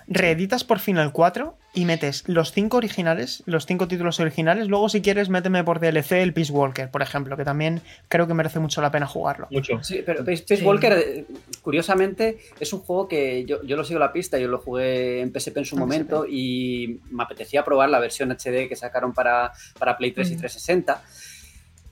[0.07, 4.67] reeditas por fin el 4 y metes los 5 originales, los 5 títulos originales.
[4.67, 8.33] Luego, si quieres, méteme por DLC el Peace Walker, por ejemplo, que también creo que
[8.33, 9.47] merece mucho la pena jugarlo.
[9.51, 9.83] Mucho.
[9.83, 11.25] Sí, pero Peace Walker, eh,
[11.61, 15.57] curiosamente, es un juego que yo, lo sigo la pista, yo lo jugué en PSP
[15.57, 20.11] en su momento y me apetecía probar la versión HD que sacaron para, para Play
[20.11, 21.01] 3 y 360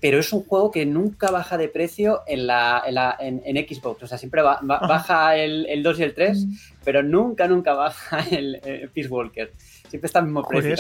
[0.04, 2.84] pero es un juego que nunca baja de precio en, la,
[3.22, 4.04] en, Xbox.
[4.04, 6.46] O sea, siempre baja el, 2 y el 3,
[6.84, 8.60] pero nunca, nunca baja el,
[8.94, 9.54] Peace Walker.
[9.88, 10.76] Siempre está al mismo precio.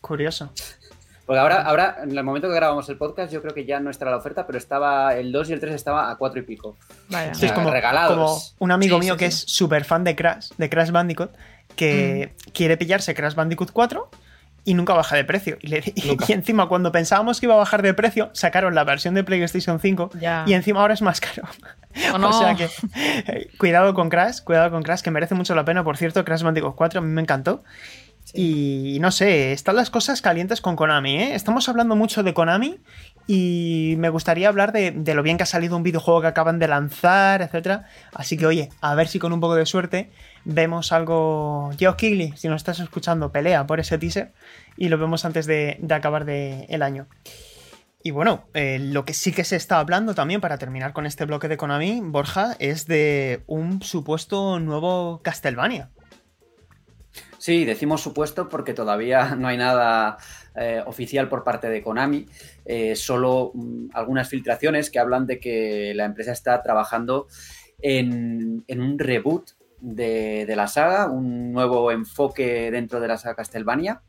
[0.00, 0.52] Curioso.
[1.26, 3.90] Porque ahora, ahora, en el momento que grabamos el podcast, yo creo que ya no
[3.90, 6.76] estará la oferta, pero estaba el 2 y el 3 estaba a 4 y pico.
[7.08, 7.32] Vaya.
[7.32, 8.54] es como, regalados.
[8.60, 11.32] un amigo mío que es súper fan de Crash, de Crash Bandicoot,
[11.74, 12.50] que mm.
[12.52, 14.08] quiere pillarse Crash Bandicoot 4
[14.64, 15.58] y nunca baja de precio.
[15.62, 19.80] Y, encima, cuando pensábamos que iba a bajar de precio, sacaron la versión de PlayStation
[19.80, 20.10] 5
[20.46, 21.42] y encima ahora es más caro.
[22.14, 22.68] Oh, o sea que,
[23.26, 25.84] eh, cuidado con Crash, cuidado con Crash, que merece mucho la pena.
[25.84, 27.64] Por cierto, Crash Bandicoot 4 a mí me encantó.
[28.32, 31.34] Y no sé, están las cosas calientes con Konami, ¿eh?
[31.34, 32.78] Estamos hablando mucho de Konami
[33.26, 36.58] y me gustaría hablar de, de, lo bien que ha salido un videojuego que acaban
[36.58, 37.82] de lanzar, etc.
[38.12, 40.10] Así que, oye, a ver si con un poco de suerte
[40.44, 41.70] vemos algo.
[41.78, 44.32] Geoff Kigley, si nos estás escuchando, pelea por ese teaser
[44.76, 47.06] y lo vemos antes de, acabar el año.
[48.02, 51.26] Y bueno, eh, lo que sí que se está hablando también para terminar con este
[51.26, 55.90] bloque de Konami, Borja, es de un supuesto nuevo Castlevania.
[57.36, 60.16] Sí, decimos supuesto porque todavía no hay nada
[60.54, 62.26] eh, oficial por parte de Konami,
[62.64, 67.28] eh, solo mm, algunas filtraciones que hablan de que la empresa está trabajando
[67.82, 69.50] en, en un reboot
[69.80, 74.02] de, la saga, un nuevo enfoque dentro de la saga Castlevania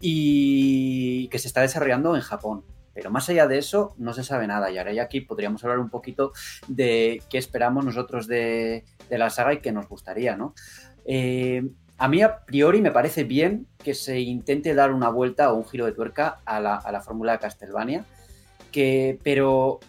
[0.00, 2.64] y que se está desarrollando en Japón.
[2.94, 4.70] Pero más allá de eso, no se sabe nada.
[4.70, 6.32] Y ahora ya aquí podríamos hablar un poquito
[6.66, 10.54] de qué esperamos nosotros de, la saga y qué nos gustaría, ¿no?
[11.04, 11.62] Eh,
[11.98, 15.66] a mí a priori me parece bien que se intente dar una vuelta o un
[15.66, 18.04] giro de tuerca a la, a la fórmula de Castlevania,
[18.72, 19.80] que, pero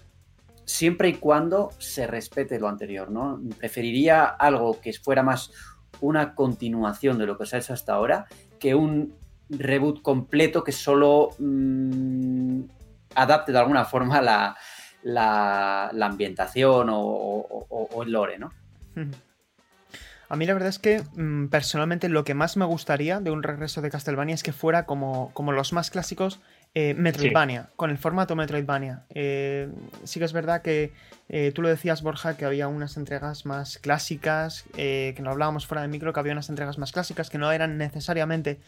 [0.72, 3.42] siempre y cuando se respete lo anterior, ¿no?
[3.58, 5.52] Preferiría algo que fuera más
[6.00, 8.26] una continuación de lo que se ha hecho hasta ahora
[8.60, 9.14] que un
[9.50, 12.62] reboot completo que solo mm,
[13.16, 14.56] adapte de alguna forma la,
[16.02, 18.52] ambientación o, el lore, ¿no?
[20.30, 23.44] A mí la verdad es que mm, personalmente lo que más me gustaría de un
[23.44, 26.40] regreso de Castlevania es que fuera como, como los más clásicos
[26.74, 29.04] eh, Metroidvania, con el formato Metroidvania.
[29.10, 29.70] Eh,
[30.06, 30.94] sí que es verdad que
[31.28, 35.82] eh, tú lo decías, Borja, que había unas entregas más clásicas, que no hablábamos fuera
[35.82, 38.60] de micro, que había unas entregas más clásicas que no eran necesariamente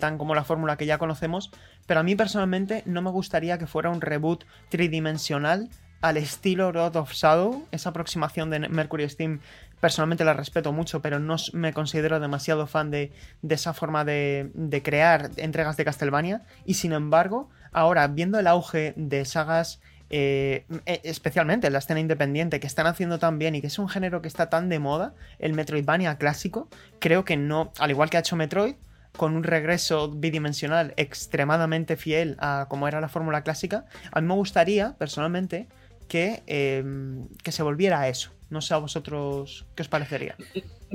[0.00, 1.50] tan como la fórmula que ya conocemos,
[1.86, 5.68] pero a mí personalmente no me gustaría que fuera un reboot tridimensional
[6.02, 9.40] al estilo God of Shadow, esa aproximación de Mercury Steam
[9.80, 13.12] personalmente la respeto mucho, pero no me considero demasiado fan de,
[13.48, 16.42] esa forma de, crear entregas de Castlevania.
[16.64, 21.98] Y sin embargo, ahora viendo el auge de sagas, eh, e, especialmente en la escena
[21.98, 24.78] independiente, que están haciendo tan bien y que es un género que está tan de
[24.78, 26.68] moda, el Metroidvania clásico,
[27.00, 28.74] creo que no, al igual que ha hecho Metroid,
[29.16, 34.34] con un regreso bidimensional extremadamente fiel a como era la fórmula clásica, a mí me
[34.34, 35.66] gustaría, personalmente,
[36.12, 38.32] que, em, que se volviera a eso.
[38.50, 40.36] No sé a vosotros qué os parecería.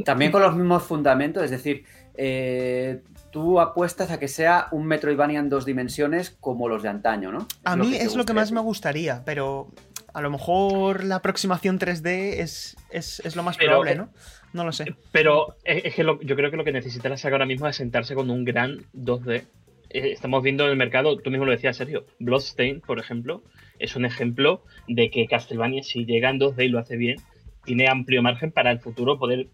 [0.06, 3.02] También con los mismos fundamentos, es decir, eh,
[3.32, 7.48] tú apuestas a que sea un Metroidvania en dos dimensiones como los de antaño, ¿no?
[7.64, 9.70] a mí es lo que más me gustaría, pero
[10.14, 14.10] A lo mejor la aproximación 3D es, es, lo más probable, ¿no?
[14.54, 14.96] No lo sé.
[15.12, 18.14] Pero es, que yo creo que lo que necesita la saga ahora mismo es sentarse
[18.14, 19.46] con un gran 2D.
[19.90, 23.44] Eh, estamos viendo en el mercado, tú mismo lo decías, Sergio, Bloodstain, por ejemplo,
[23.80, 27.18] es un ejemplo de que Castlevania, si llega en 2D y lo hace bien,
[27.64, 29.48] tiene amplio margen para el futuro poder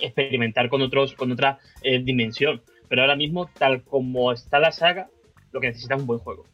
[0.00, 2.62] experimentar con, otros, con otra eh, dimensión.
[2.88, 5.08] Pero ahora mismo, tal como está la saga,
[5.52, 6.44] lo que necesita es un buen juego.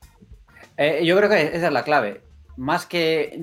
[0.76, 2.20] Eh, yo creo que esa es la clave.
[2.56, 3.38] Más que,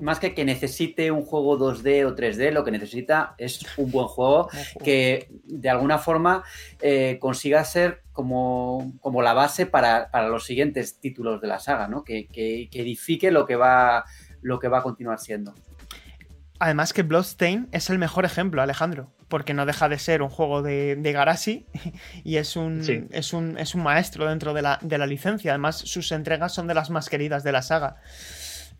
[0.00, 4.06] más que que necesite un juego 2D o 3D, lo que necesita es un buen
[4.06, 4.48] juego
[4.82, 6.44] que de alguna forma
[6.80, 12.04] eh, consiga ser como, como la base para, los siguientes títulos de la saga, ¿no?
[12.04, 14.04] Que, que, que edifique lo que va
[14.42, 15.54] lo que va a continuar siendo.
[16.60, 20.60] Además que Bloodstain es el mejor ejemplo, Alejandro, porque no deja de ser un juego
[20.60, 21.66] de, de Garashi
[22.24, 22.80] y es un,
[23.12, 25.52] es, un, es un, maestro dentro de la, de la, licencia.
[25.52, 27.96] Además, sus entregas son de las más queridas de la saga.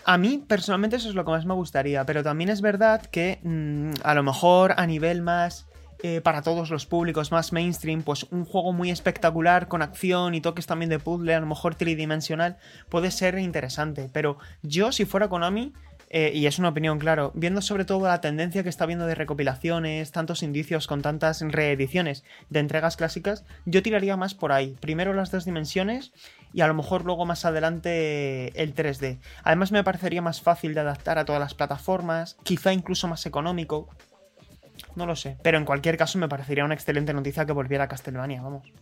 [0.05, 3.41] A mí, personalmente, eso es lo que más me gustaría, pero también es verdad que
[3.43, 5.67] mm, a lo mejor a nivel más...
[6.05, 10.41] Eh, para todos los públicos más mainstream, pues un juego muy espectacular con acción y
[10.41, 12.57] toques también de puzzle, a lo mejor tridimensional,
[12.89, 14.09] puede ser interesante.
[14.13, 15.73] Pero yo, si fuera Konami,
[16.11, 19.15] eh, y es una opinión, claro, viendo sobre todo la tendencia que está viendo de
[19.15, 24.77] recopilaciones, tantos indicios con tantas reediciones de entregas clásicas, yo tiraría más por ahí.
[24.81, 26.13] Primero las dos dimensiones
[26.55, 29.19] y a lo mejor luego más adelante el 3D.
[29.43, 33.89] Además me parecería más fácil de adaptar a todas las plataformas, quizá incluso más económico.
[34.95, 37.89] No lo sé, pero en cualquier caso me parecería una excelente noticia que volviera a
[37.89, 38.73] Castlevania, vamos.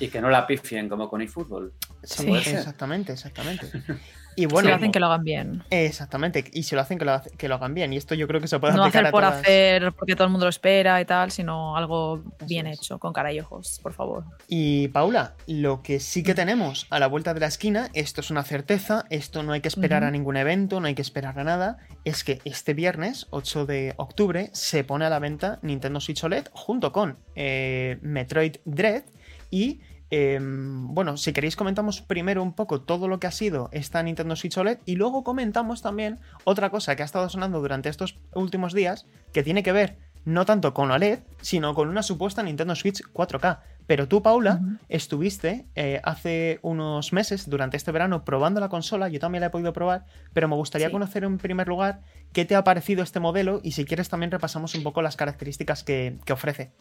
[0.00, 1.72] Y que no la pifien como con eFootball.
[2.04, 3.66] Sí, exactamente, exactamente.
[4.38, 5.64] Y bueno, si lo hacen que lo hagan bien.
[5.68, 7.92] Exactamente, y si lo hacen que lo, que lo hagan bien.
[7.92, 10.46] Y esto yo creo que se puede no hacer por hacer porque todo el mundo
[10.46, 14.24] lo espera y tal, sino algo bien hecho, con cara y ojos, por favor.
[14.46, 18.30] Y Paula, lo que sí que tenemos a la vuelta de la esquina, esto es
[18.30, 21.42] una certeza, esto no hay que esperar a ningún evento, no hay que esperar a
[21.42, 26.22] nada, es que este viernes, 8 de octubre, se pone a la venta Nintendo Switch
[26.22, 29.02] OLED junto con eh, Metroid Dread
[29.50, 34.02] y Em, bueno, si queréis comentamos primero un poco todo lo que ha sido esta
[34.02, 38.18] Nintendo Switch OLED y luego comentamos también otra cosa que ha estado sonando durante estos
[38.34, 42.74] últimos días que tiene que ver no tanto con OLED, sino con una supuesta Nintendo
[42.74, 43.60] Switch 4K.
[43.86, 49.20] Pero tú, Paula, estuviste eh, hace unos meses, durante este verano, probando la consola, yo
[49.20, 52.64] también la he podido probar, pero me gustaría conocer en primer lugar qué te ha
[52.64, 56.72] parecido este modelo y si quieres también repasamos un poco las características que ofrece.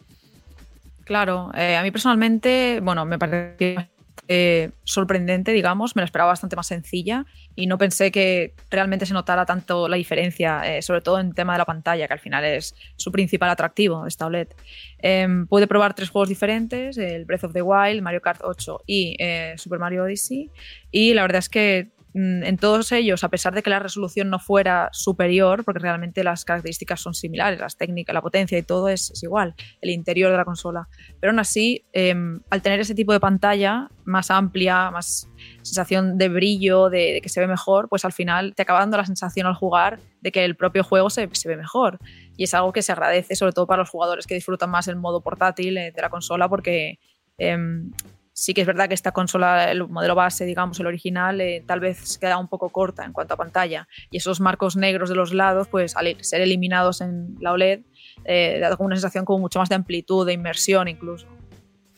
[1.08, 3.90] Claro, eh, a mí personalmente, bueno, me parece
[4.28, 9.14] eh, sorprendente, digamos, me la esperaba bastante más sencilla y no pensé que realmente se
[9.14, 12.44] notara tanto la diferencia, eh, sobre todo en tema de la pantalla, que al final
[12.44, 14.50] es su principal atractivo, esta OLED.
[14.98, 19.16] Em, pude probar tres juegos diferentes, el Breath of the Wild, Mario Kart 8 y
[19.56, 20.52] Super Mario Odyssey,
[20.92, 24.40] y la verdad es que en todos ellos, a pesar de que la resolución no
[24.40, 29.12] fuera superior, porque realmente las características son similares, las técnicas, la potencia y todo es,
[29.22, 30.88] igual, el interior de la consola.
[31.20, 35.30] Pero aún así, em, al tener ese tipo de pantalla más amplia, más
[35.62, 39.06] sensación de brillo, de, que se ve mejor, pues al final te acaba dando la
[39.06, 42.00] sensación al jugar de que el propio juego se, ve mejor.
[42.36, 44.96] Y es algo que se agradece, sobre todo para los jugadores que disfrutan más el
[44.96, 47.00] modo portátil eh, de la consola, porque
[47.38, 47.92] em,
[48.40, 51.80] Sí que es verdad que esta consola, el modelo base, digamos, el original, eh, tal
[51.80, 53.88] vez se queda un poco corta en cuanto a pantalla.
[54.12, 57.80] Y esos marcos negros de los lados, pues al ser eliminados en la OLED,
[58.26, 61.26] eh, da una sensación como mucho más de amplitud, de inmersión incluso.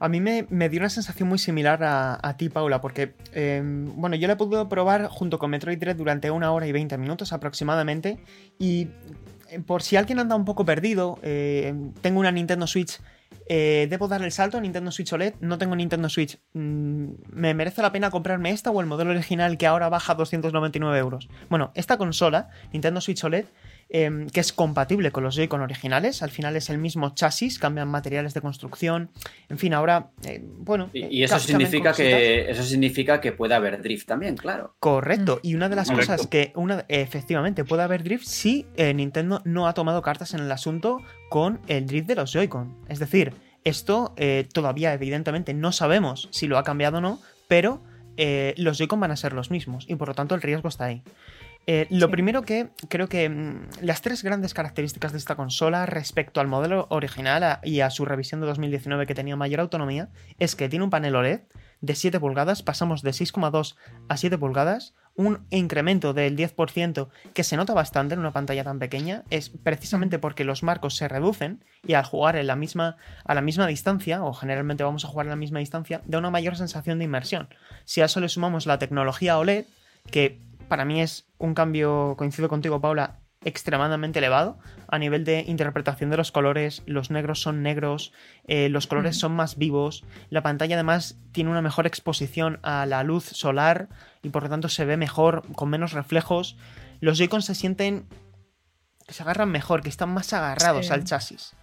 [0.01, 4.27] A mí me, dio una sensación muy similar a, ti, Paula, porque, em, bueno, yo
[4.27, 8.19] la he podido probar junto con Metroid Dread durante una hora y 20 minutos aproximadamente.
[8.59, 8.89] Y
[9.49, 12.99] eh, por si alguien anda un poco perdido, tengo una Nintendo Switch
[13.49, 15.35] eh, ¿Debo dar el salto a Nintendo Switch OLED?
[15.41, 16.39] No tengo Nintendo Switch.
[16.53, 20.17] Mm, ¿Me merece la pena comprarme esta o el modelo original que ahora baja a
[20.17, 21.29] 299 euros?
[21.49, 23.47] Bueno, esta consola, Nintendo Switch OLED,
[23.93, 27.89] em, que es compatible con los Joy-Con originales, al final es el mismo chasis, cambian
[27.89, 29.11] materiales de construcción,
[29.49, 30.91] en fin, ahora, eh, bueno...
[30.93, 34.75] Y, eso, significa que, eso significa que puede haber drift también, claro.
[34.81, 39.43] Correcto, y una de las cosas que, una, efectivamente, puede haber drift si eh, Nintendo
[39.45, 40.99] no ha tomado cartas en el asunto
[41.29, 42.75] con el drift de los Joy-Con.
[42.89, 43.33] Es decir,
[43.65, 47.81] esto eh, todavía evidentemente no sabemos si lo ha cambiado o no, pero
[48.17, 50.87] eh, los Joy-Con van a ser los mismos y por lo tanto el riesgo está
[50.87, 51.03] ahí.
[51.67, 56.41] Eh, lo primero que creo que mm, las tres grandes características de esta consola respecto
[56.41, 60.09] al modelo original y a su revisión de 2019 que tenía mayor autonomía
[60.39, 61.41] es que tiene un panel OLED
[61.81, 63.77] de 7 pulgadas, pasamos de 6,2
[64.09, 68.79] a 7 pulgadas, un incremento del 10% que se nota bastante en una pantalla tan
[68.79, 73.35] pequeña es precisamente porque los marcos se reducen y al jugar en la misma, a
[73.35, 76.57] la misma distancia, o generalmente vamos a jugar a la misma distancia, da una mayor
[76.57, 77.49] sensación de inmersión.
[77.85, 79.67] Si a eso le sumamos la tecnología OLED,
[80.11, 80.39] que
[80.69, 84.59] para mí es un cambio, coincido contigo Paula, extremadamente elevado
[84.89, 86.83] a nivel de interpretación de los colores.
[86.87, 88.13] Los negros son negros,
[88.47, 90.05] eh, los colores son más vivos.
[90.31, 93.89] La pantalla además tiene una mejor exposición a la luz solar
[94.23, 96.57] y por lo tanto se ve mejor, con menos reflejos.
[97.01, 98.07] Los Joy-Con se sienten
[99.07, 101.55] que se agarran mejor, que están más agarrados al chasis.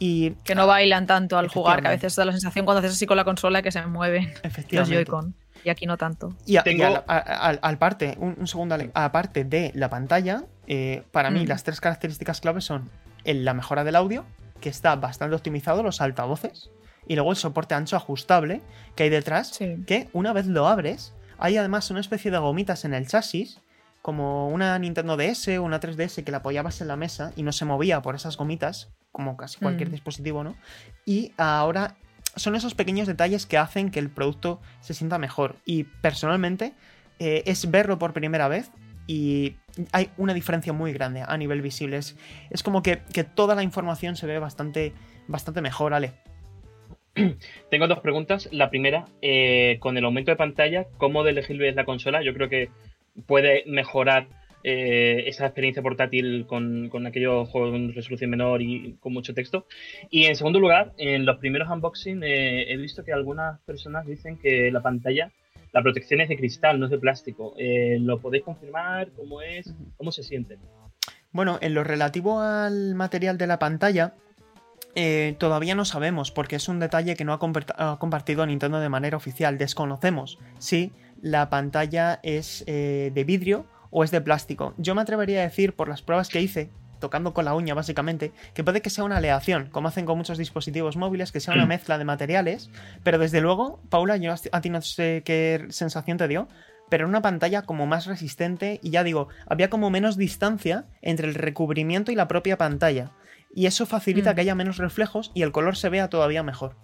[0.00, 2.92] Y, que no bailan tanto al jugar, que a veces da la sensación cuando haces
[2.92, 4.32] así con la consola que se mueven
[4.70, 5.34] los Joy-Con.
[5.68, 6.34] Y aquí no tanto.
[6.46, 11.48] Y, al, parte, un, segundo, aparte de la pantalla, eh, para mí mm.
[11.48, 12.90] las tres características claves son
[13.22, 14.24] la mejora del audio,
[14.62, 16.70] que está bastante optimizado, los altavoces,
[17.06, 18.62] y luego el soporte ancho ajustable
[18.96, 22.94] que hay detrás, que una vez lo abres, hay además una especie de gomitas en
[22.94, 23.60] el chasis,
[24.00, 27.52] como una Nintendo DS o una 3DS que la apoyabas en la mesa y no
[27.52, 29.92] se movía por esas gomitas, como casi cualquier mm.
[29.92, 30.56] dispositivo, ¿no?
[31.04, 31.96] Y ahora
[32.38, 35.56] son esos pequeños detalles que hacen que el producto se sienta mejor.
[35.64, 36.72] Y personalmente
[37.18, 38.70] eh, es verlo por primera vez
[39.06, 39.56] y
[39.92, 41.96] hay una diferencia muy grande a nivel visible.
[41.96, 42.14] Es,
[42.62, 42.96] como que,
[43.34, 44.92] toda la información se ve bastante,
[45.26, 46.12] bastante mejor, Ale.
[47.70, 48.48] Tengo dos preguntas.
[48.52, 52.22] La primera, eh, con el aumento de pantalla, ¿cómo de elegible la consola?
[52.22, 52.70] Yo creo que
[53.26, 54.28] puede mejorar
[54.64, 59.66] eh, esa experiencia portátil con, aquellos juegos con resolución menor y con mucho texto.
[60.10, 64.36] Y en segundo lugar, en los primeros unboxing eh, he visto que algunas personas dicen
[64.36, 65.30] que la pantalla,
[65.72, 67.54] la protección es de cristal, no es de plástico.
[67.56, 69.10] Eh, ¿Lo podéis confirmar?
[69.12, 69.72] ¿Cómo es?
[69.96, 70.58] ¿Cómo se siente?
[71.30, 74.14] Bueno, en lo relativo al material de la pantalla,
[75.38, 79.56] todavía no sabemos porque es un detalle que no ha, compartido Nintendo de manera oficial.
[79.56, 80.90] Desconocemos si
[81.22, 84.74] la pantalla es de vidrio o es de plástico.
[84.78, 88.32] Yo me atrevería a decir, por las pruebas que hice, tocando con la uña básicamente,
[88.54, 91.66] que puede que sea una aleación, como hacen con muchos dispositivos móviles, que sea una
[91.66, 92.70] mezcla de materiales,
[93.02, 96.48] pero desde luego, Paula, yo a ti no sé qué sensación te dio,
[96.88, 101.28] pero en una pantalla como más resistente y ya digo, había como menos distancia entre
[101.28, 103.12] el recubrimiento y la propia pantalla.
[103.54, 104.34] Y eso facilita mm.
[104.34, 106.76] que haya menos reflejos y el color se vea todavía mejor.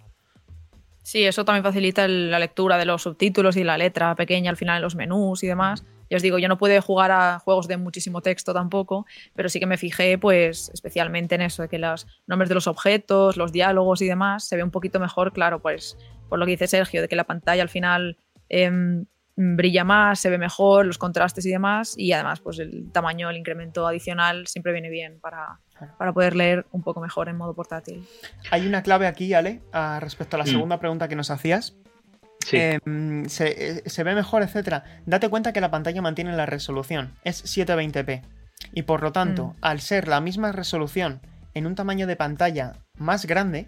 [1.05, 4.77] Sí, eso también facilita la lectura de los subtítulos y la letra pequeña al final
[4.77, 5.85] en los menús y demás.
[6.09, 9.59] Ya os digo, yo no pude jugar a juegos de muchísimo texto tampoco, pero sí
[9.59, 13.51] que me fijé, pues, especialmente en eso, de que los nombres de los objetos, los
[13.51, 15.95] diálogos y demás se ve un poquito mejor, claro, pues,
[16.27, 18.17] por lo que dice Sergio, de que la pantalla al final
[18.49, 23.29] em, brilla más, se ve mejor, los contrastes y demás, y además, pues, el tamaño,
[23.29, 25.59] el incremento adicional siempre viene bien para,
[25.97, 28.07] para poder leer un poco mejor en modo portátil.
[28.51, 29.61] Hay una clave aquí, Ale,
[29.99, 30.47] respecto a la mm.
[30.47, 31.75] segunda pregunta que nos hacías,
[32.51, 34.83] Em, eh, se, ve mejor, etcétera.
[35.05, 38.21] Date cuenta que la pantalla mantiene la resolución, es 720p.
[38.73, 39.53] Y por lo tanto, mm.
[39.61, 41.21] al ser la misma resolución
[41.53, 43.65] en un tamaño de pantalla más grande,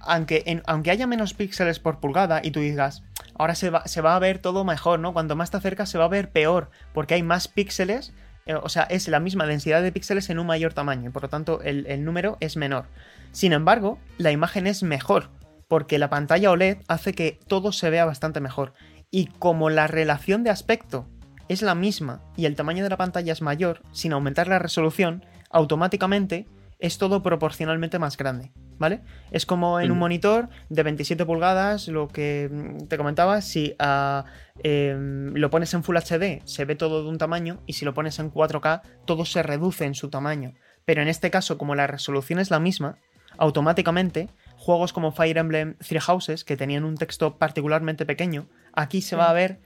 [0.00, 3.02] aunque, aunque haya menos píxeles por pulgada y tú digas,
[3.38, 5.12] ahora se va, se va a ver todo mejor, ¿no?
[5.12, 8.12] Cuanto más te acercas se va a ver peor, porque hay más píxeles,
[8.54, 11.28] o sea, es la misma densidad de píxeles en un mayor tamaño, y por lo
[11.28, 12.86] tanto el, el número es menor.
[13.32, 15.30] Sin embargo, la imagen es mejor,
[15.68, 18.72] porque la pantalla OLED hace que todo se vea bastante mejor.
[19.10, 21.08] Y como la relación de aspecto
[21.48, 25.24] es la misma y el tamaño de la pantalla es mayor, sin aumentar la resolución,
[25.50, 26.46] automáticamente
[26.78, 29.00] es todo proporcionalmente más grande, ¿vale?
[29.30, 34.24] Es como en un monitor de 27 pulgadas, lo que mm, te comentaba, si ah,
[34.62, 37.94] em, lo pones en Full HD se ve todo de un tamaño y si lo
[37.94, 40.54] pones en 4K todo se reduce en su tamaño.
[40.84, 42.98] Pero en este caso, como la resolución es la misma,
[43.38, 49.16] automáticamente juegos como Fire Emblem Three Houses, que tenían un texto particularmente pequeño, aquí se
[49.16, 49.60] va a ver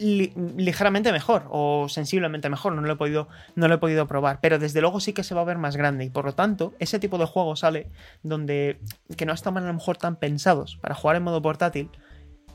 [0.00, 4.58] ligeramente mejor o sensiblemente mejor, no lo, he podido, no lo he podido probar, pero
[4.58, 6.98] desde luego sí que se va a ver más grande y por lo tanto ese
[6.98, 7.88] tipo de juego sale
[8.22, 8.78] donde
[9.16, 11.90] que no están a lo mejor tan pensados para jugar en modo portátil,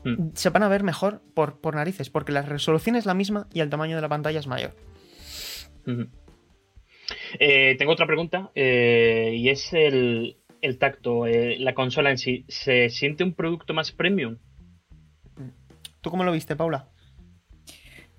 [0.04, 0.30] mm.
[0.34, 3.60] se van a ver mejor por, por, narices, porque la resolución es la misma y
[3.60, 4.74] el tamaño de la pantalla es mayor.
[7.38, 12.44] Eh, tengo otra pregunta eh, y es el, el tacto, eh, la consola en sí,
[12.48, 14.38] ¿se siente un producto más premium?
[16.00, 16.88] ¿Tú cómo lo viste, Paula?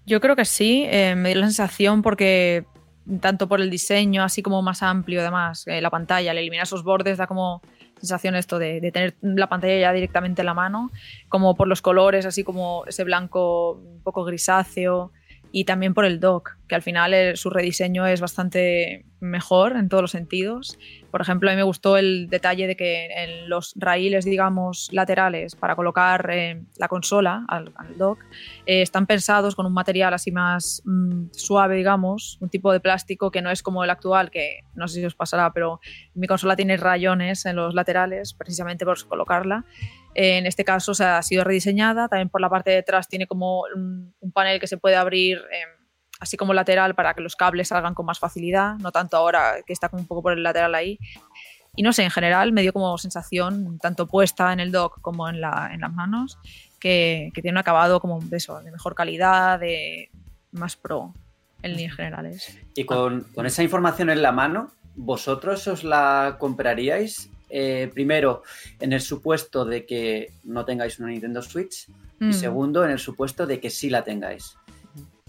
[0.07, 2.65] Yo creo que sí, eh, me dio la sensación porque
[3.19, 6.83] tanto por el diseño, así como más amplio, además, eh, la pantalla, al eliminar esos
[6.83, 7.61] bordes da como
[7.99, 10.91] sensación esto de, de, tener la pantalla ya directamente en la mano,
[11.27, 15.11] como por los colores, así como ese blanco un poco grisáceo
[15.57, 19.89] y también por el dock, que al final eh, su rediseño es bastante mejor en
[19.89, 20.77] todos los sentidos.
[21.09, 25.55] Por ejemplo, a mí me gustó el detalle de que en los raíles, digamos, laterales
[25.55, 28.19] para colocar eh, la consola al, dock,
[28.67, 33.31] eh, están pensados con un material así más mm, suave, digamos, un tipo de plástico
[33.31, 35.79] que no es como el actual, que no sé si os pasará, pero
[36.13, 39.65] mi consola tiene rayones en los laterales precisamente por colocarla.
[40.19, 43.65] En este caso se ha sido rediseñada, también por la parte de atrás tiene como
[43.75, 45.69] un, panel que se puede abrir em,
[46.19, 49.73] así como lateral para que los cables salgan con más facilidad, no tanto ahora que
[49.73, 50.97] está como un poco por el lateral ahí.
[51.75, 55.29] Y no sé, en general me dio como sensación, tanto puesta en el dock como
[55.29, 56.39] en, la, en las manos,
[56.79, 60.09] que, tiene un acabado como de eso, de mejor calidad, de
[60.51, 61.13] más pro
[61.61, 62.57] en líneas generales.
[62.73, 68.43] Y con, con esa información en la mano, ¿vosotros os la compraríais eh, primero,
[68.79, 71.87] en el supuesto de que no tengáis una Nintendo Switch.
[72.19, 72.33] Y mm.
[72.33, 74.57] segundo, en el supuesto de que sí la tengáis.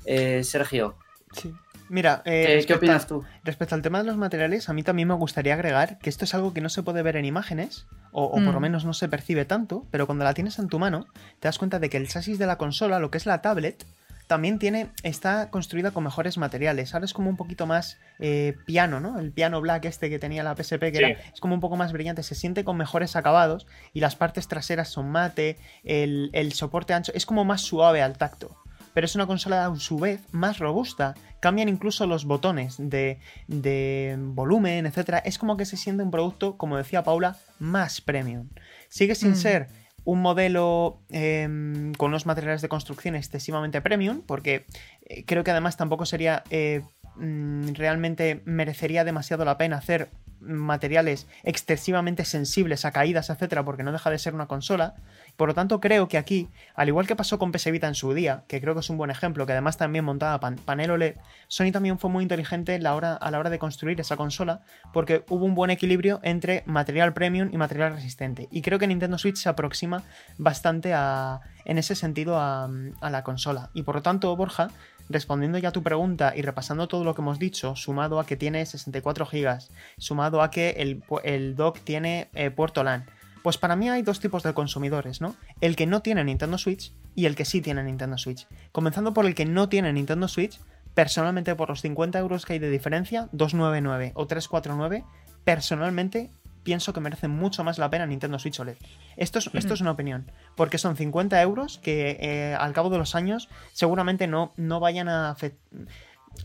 [0.05, 0.97] Eh, Sergio.
[1.33, 1.53] Sí.
[1.89, 3.25] Mira, eh, ¿Qué, opinas tú?
[3.45, 6.35] Respecto al tema de los materiales, a mí también me gustaría agregar que esto es
[6.35, 8.63] algo que no se puede ver en imágenes, o, por lo mm.
[8.63, 11.07] menos no se percibe tanto, pero cuando la tienes en tu mano,
[11.41, 13.87] te das cuenta de que el chasis de la consola, lo que es la tablet,
[14.29, 16.95] también tiene, está construida con mejores materiales.
[16.95, 19.19] Ahora es como un poquito más eh, piano, ¿no?
[19.19, 21.93] El piano black este que tenía la PSP, que era, es como un poco más
[21.93, 27.11] brillante, se siente con mejores acabados y las partes traseras son mate, el, soporte ancho,
[27.15, 28.55] es como más suave al tacto.
[28.93, 31.15] Pero es una consola a su vez más robusta.
[31.41, 35.23] Cambian incluso los botones de, de volumen, etc.
[35.25, 38.49] Es como que se siente un producto, como decía Paula, más premium.
[38.89, 39.37] Sigue sin mm.
[39.37, 39.69] ser
[40.09, 44.65] un modelo em, con unos materiales de construcción excesivamente premium, porque
[45.03, 46.81] eh, creo que además tampoco sería eh,
[47.17, 50.09] mm, realmente merecería demasiado la pena hacer
[50.41, 54.95] materiales excesivamente sensibles a caídas, etcétera, porque no deja de ser una consola.
[55.37, 58.13] Por lo tanto, creo que aquí, al igual que pasó con PS Vita en su
[58.15, 61.17] día, que creo que es un buen ejemplo, que además también montaba panel OLED,
[61.49, 64.63] Sony también fue muy inteligente la hora, a la hora de construir esa consola,
[64.93, 68.49] porque hubo un buen equilibrio entre material premium y material resistente.
[68.51, 70.03] Y creo que Nintendo Switch se aproxima
[70.37, 72.69] bastante a, en ese sentido a,
[73.01, 73.71] a la consola.
[73.75, 74.69] Y por lo tanto, Borja,
[75.09, 78.37] respondiendo ya a tu pregunta y repasando todo lo que hemos dicho, sumado a que
[78.37, 79.59] tiene 64 GB,
[79.99, 83.07] sumado a que el, el dock tiene eh, puerto LAN,
[83.43, 85.37] pues para mí hay dos tipos de consumidores, ¿no?
[85.61, 88.47] El que no tiene Nintendo Switch y el que sí tiene Nintendo Switch.
[88.73, 90.61] Comenzando por el que no tiene Nintendo Switch,
[90.95, 95.05] personalmente por los 50 euros que hay de diferencia, 299 o 349,
[95.45, 96.31] personalmente
[96.63, 98.77] pienso que merece mucho más la pena Nintendo Switch OLED.
[99.17, 102.99] Esto es, esto es una opinión, porque son 50 euros que eh, al cabo de
[102.99, 105.37] los años seguramente no, no vayan a...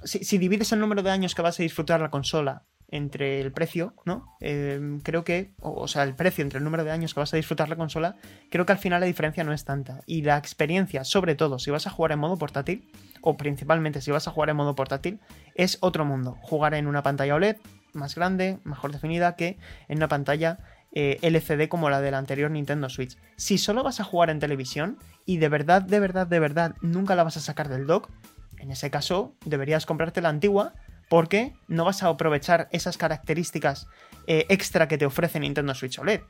[0.03, 3.95] Si, divides el número de años que vas a disfrutar la consola entre el precio,
[4.05, 4.35] ¿no?
[4.39, 7.37] Em, creo que, o, sea, el precio entre el número de años que vas a
[7.37, 8.15] disfrutar la consola,
[8.49, 10.01] creo que al final la diferencia no es tanta.
[10.05, 12.91] Y la experiencia, sobre todo si vas a jugar en modo portátil,
[13.21, 15.19] o principalmente si vas a jugar en modo portátil,
[15.55, 16.37] es otro mundo.
[16.41, 17.57] Jugar en una pantalla OLED,
[17.93, 20.59] más grande, mejor definida que en una pantalla
[20.91, 23.17] eh, LCD como la de la anterior Nintendo Switch.
[23.35, 27.15] Si solo vas a jugar en televisión y de verdad, de verdad, de verdad nunca
[27.15, 28.09] la vas a sacar del dock,
[28.57, 30.73] en ese caso deberías comprarte la antigua
[31.09, 33.87] porque no vas a aprovechar esas características
[34.27, 36.21] eh, extra que te ofrece Nintendo Switch OLED.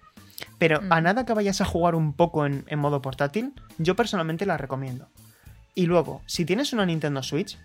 [0.58, 1.04] Pero a mm.
[1.04, 5.10] nada que vayas a jugar un poco en, modo portátil, yo personalmente la recomiendo.
[5.76, 7.58] Y luego, si tienes una Nintendo Switch,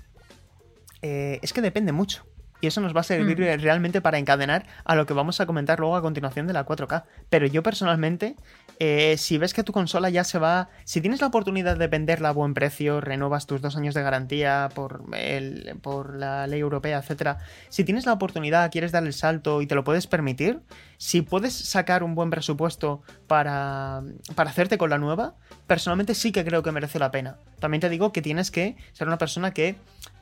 [1.03, 2.25] eh, es que depende mucho.
[2.61, 3.61] Y eso nos va a servir mm.
[3.61, 7.05] realmente para encadenar a lo que vamos a comentar luego a continuación de la 4K.
[7.31, 8.37] Pero yo personalmente,
[8.81, 12.31] eh, si ves que tu consola ya se va, si tienes la oportunidad de venderla
[12.31, 16.99] a buen precio, renovas tus dos años de garantía por, el, por la ley europea,
[16.99, 17.39] etcétera.
[17.69, 20.61] Si tienes la oportunidad, quieres dar el salto y te lo puedes permitir,
[20.97, 24.03] si puedes sacar un buen presupuesto para,
[24.35, 25.35] para hacerte con la nueva,
[25.67, 27.37] personalmente sí que creo que merece la pena.
[27.61, 29.77] También te digo que tienes que ser una persona que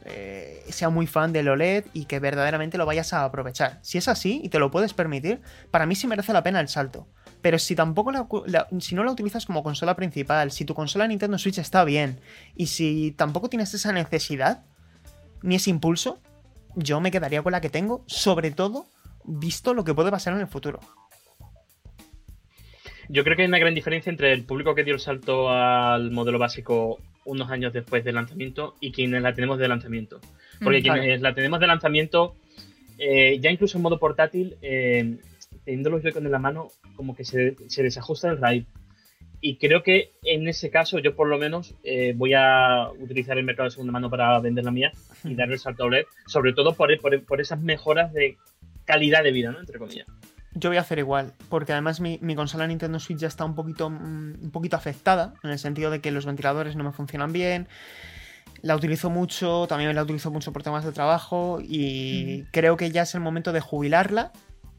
[0.09, 3.81] eh, sea muy fan del OLED y que verdaderamente lo vayas a aprovechar.
[3.83, 5.41] Si es así y te lo puedes permitir,
[5.73, 7.09] para mí sí merece la pena el salto.
[7.43, 8.13] Pero si tampoco
[8.79, 12.21] si no la utilizas como consola principal, si tu consola Nintendo Switch está bien
[12.55, 14.65] y si tampoco tienes esa necesidad
[15.43, 16.21] ni ese impulso,
[16.77, 18.87] yo me quedaría con la que tengo, sobre todo
[19.25, 20.79] visto lo que puede pasar en el futuro.
[23.09, 26.11] Yo creo que hay una gran diferencia entre el público que dio el salto al
[26.11, 30.21] modelo básico unos años después del lanzamiento y quienes la tenemos de lanzamiento.
[30.63, 32.37] Porque mm, quienes la tenemos de lanzamiento,
[32.99, 35.19] eh, ya incluso en modo portátil, eh,
[35.65, 38.65] teniendo los Joy-Con en la mano, como que se, desajusta el RAID.
[39.41, 43.45] Y creo que en ese caso, yo por lo menos eh, voy a utilizar el
[43.45, 44.93] mercado de segunda mano para vender la mía
[45.25, 48.37] y darle el salto a OLED, sobre todo por, por, por esas mejoras de
[48.85, 49.61] calidad de vida, ¿no?
[49.61, 50.07] Entre comillas.
[50.59, 53.91] Yo voy a hacer igual, porque además mi, consola Nintendo Switch ya está un poquito,
[53.91, 57.69] mm, un poquito afectada, en el sentido de que los ventiladores no me funcionan bien.
[58.63, 63.03] la utilizo mucho, también la utilizo mucho por temas de trabajo y creo que ya
[63.03, 64.33] es el momento de jubilarla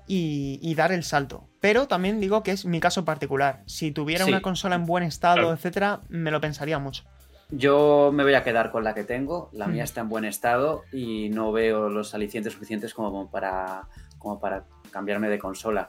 [0.08, 1.48] y, dar el salto.
[1.62, 3.62] Pero también digo que es mi caso particular.
[3.68, 7.04] Si tuviera una consola en buen estado, etcétera, me lo pensaría mucho.
[7.50, 10.84] Yo me voy a quedar con la que tengo, la mía está en buen estado
[10.92, 14.66] y no veo los alicientes suficientes como para, como para
[14.98, 15.88] cambiarme de consola.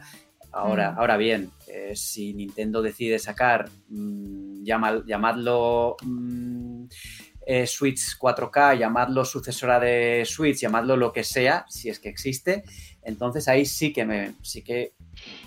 [0.52, 6.84] Ahora, ahora bien, eh, si Nintendo decide sacar, mmm, llamadlo mm,
[7.46, 12.64] eh, Switch 4K, llamadlo sucesora de Switch, llamadlo lo que sea, si es que existe,
[13.02, 14.92] entonces ahí sí que me, sí que,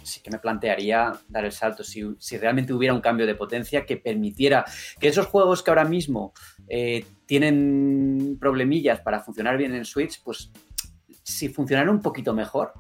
[0.02, 1.84] sí que me plantearía dar el salto.
[1.84, 4.66] Si, realmente hubiera un cambio de potencia que permitiera
[5.00, 6.34] que esos juegos que ahora mismo
[6.68, 10.52] eh, tienen problemillas para funcionar bien en Switch, pues
[11.24, 12.74] si funcionara un poquito mejor,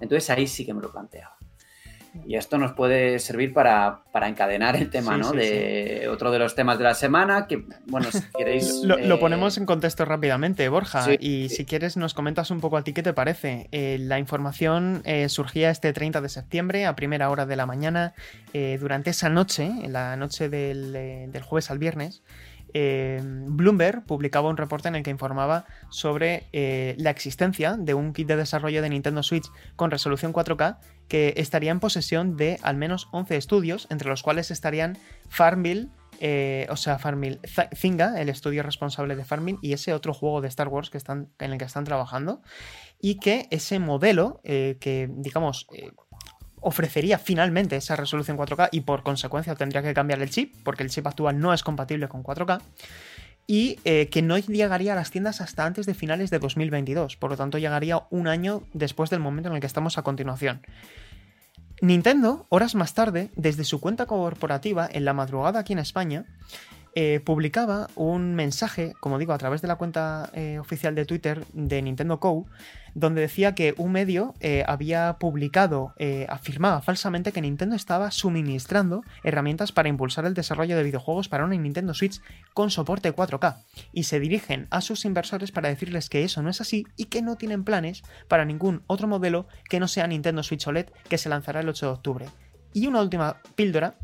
[0.00, 1.36] entonces ahí sí que me lo planteaba.
[2.24, 5.32] Y esto nos puede servir para, encadenar el tema, ¿no?
[5.32, 8.80] de otro de los temas de la semana, que, bueno, si queréis...
[8.84, 12.84] lo, eh, ponemos en contexto rápidamente, Borja, y si quieres nos comentas un poco a
[12.84, 13.68] ti qué te parece.
[13.72, 18.14] Eh, la información eh, surgía este 30 de septiembre, a primera hora de la mañana,
[18.80, 20.92] durante esa noche, en la noche del,
[21.30, 22.22] del jueves al viernes,
[22.78, 28.12] eh, Bloomberg publicaba un reporte en el que informaba sobre eh, la existencia de un
[28.12, 30.76] kit de desarrollo de Nintendo Switch con resolución 4K
[31.08, 34.98] que estaría en posesión de al menos 11 estudios, entre los cuales estarían
[35.30, 35.88] Farmville,
[36.20, 37.40] eh, o sea, Farmville,
[37.74, 41.30] Zynga, el estudio responsable de Farmville, y ese otro juego de Star Wars que están,
[41.38, 42.42] en el que están trabajando,
[43.00, 45.66] y que ese modelo, que digamos
[46.60, 50.90] ofrecería finalmente esa resolución 4K y por consecuencia tendría que cambiar el chip, porque el
[50.90, 52.60] chip actual no es compatible con 4K,
[53.46, 57.30] y eh, que no llegaría a las tiendas hasta antes de finales de 2022, por
[57.30, 60.62] lo tanto llegaría un año después del momento en el que estamos a continuación.
[61.80, 66.24] Nintendo, horas más tarde, desde su cuenta corporativa, en la madrugada aquí en España,
[66.98, 71.44] eh, publicaba un mensaje, como digo, a través de la cuenta eh, oficial de Twitter
[71.52, 72.46] de Nintendo Co.,
[72.94, 75.92] donde decía que un medio eh, había publicado,
[76.28, 81.54] afirmaba falsamente que Nintendo estaba suministrando herramientas para impulsar el desarrollo de videojuegos para una
[81.54, 82.22] Nintendo Switch
[82.54, 86.62] con soporte 4K, y se dirigen a sus inversores para decirles que eso no es
[86.62, 90.66] así y que no tienen planes para ningún otro modelo que no sea Nintendo Switch
[90.66, 92.26] OLED que se lanzará el 8 de octubre.
[92.76, 93.94] Y una última píldora.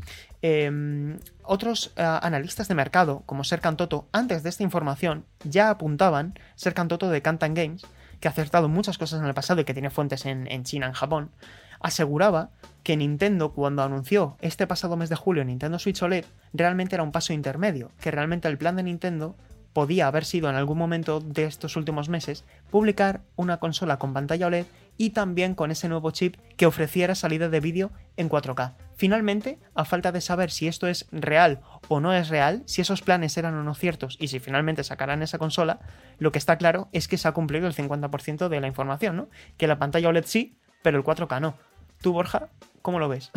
[0.45, 6.37] Em, otros eh, analistas de mercado, como Serkan Toto, antes de esta información ya apuntaban,
[6.55, 7.85] Serkan Toto de Kantan Games,
[8.19, 10.91] que ha acertado muchas cosas en el pasado y que tiene fuentes en, China, en
[10.91, 11.31] Japón,
[11.79, 12.49] aseguraba
[12.83, 17.13] que Nintendo, cuando anunció este pasado mes de julio Nintendo Switch OLED, realmente era un
[17.13, 19.37] paso intermedio, que realmente el plan de Nintendo
[19.71, 24.47] podía haber sido en algún momento de estos últimos meses publicar una consola con pantalla
[24.47, 24.65] OLED
[24.97, 28.75] y también con ese nuevo chip que ofreciera salida de vídeo en 4K.
[28.95, 33.01] Finalmente, a falta de saber si esto es real o no es real, si esos
[33.01, 35.79] planes eran o no ciertos y si finalmente sacarán esa consola,
[36.19, 39.29] lo que está claro es que se ha cumplido el 50% de la información, ¿no?
[39.57, 41.55] Que la pantalla OLED sí, pero el 4K no.
[42.01, 42.49] ¿Tú, Borja,
[42.81, 43.31] cómo lo ves?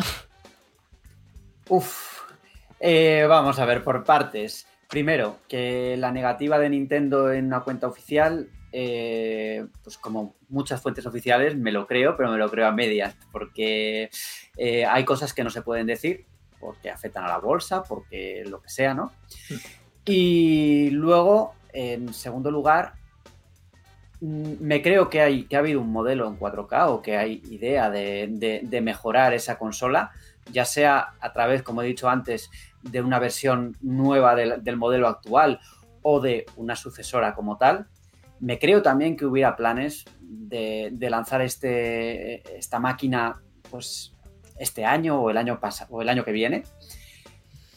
[1.69, 2.21] Uf,
[2.79, 4.67] eh, vamos a ver por partes.
[4.89, 8.49] Primero, que la negativa de Nintendo en una cuenta oficial
[8.79, 13.17] eh, pues como muchas fuentes oficiales, me lo creo, pero me lo creo a medias,
[13.31, 14.11] porque
[14.55, 16.27] eh, hay cosas que no se pueden decir,
[16.59, 19.11] porque afectan a la bolsa, porque lo que sea, ¿no?
[20.05, 22.93] Y luego, en segundo lugar,
[24.21, 27.41] mm, me creo que, hay, que ha habido un modelo en 4K o que hay
[27.49, 30.11] idea de, mejorar esa consola,
[30.51, 32.51] ya sea a través, como he dicho antes,
[32.83, 35.61] de una versión nueva del modelo actual
[36.03, 37.87] o de una sucesora como tal.
[38.39, 44.13] Me creo también que hubiera planes de, lanzar este, esta máquina pues,
[44.59, 45.59] este año o el año,
[45.89, 46.63] o el año que viene.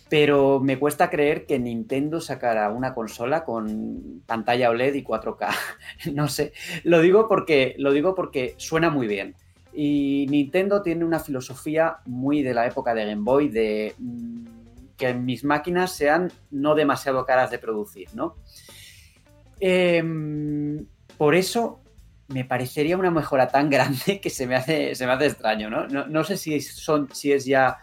[0.09, 5.55] Pero me cuesta creer que Nintendo sacara una consola con pantalla OLED y 4K.
[6.13, 6.53] no sé,
[6.83, 9.37] lo digo porque lo digo porque suena muy bien.
[9.73, 14.47] Y Nintendo tiene una filosofía muy de la época de Game Boy de mm,
[14.97, 18.35] que mis máquinas sean no demasiado caras de producir, ¿no?
[19.61, 20.87] Em,
[21.19, 21.83] por eso
[22.29, 25.87] me parecería una mejora tan grande que se me hace, se me hace extraño, ¿no?
[25.87, 27.79] No, sé si, son, si es ya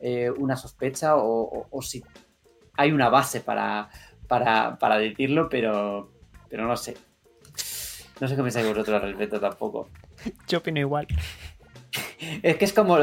[0.00, 2.02] eh, una sospecha o, si
[2.76, 3.88] hay una base para,
[4.28, 6.10] para, decirlo, pero,
[6.48, 6.96] pero no sé.
[8.20, 9.88] No sé qué pensáis vosotros al respecto tampoco.
[10.48, 11.06] Yo opino igual.
[12.42, 12.98] Es que es como,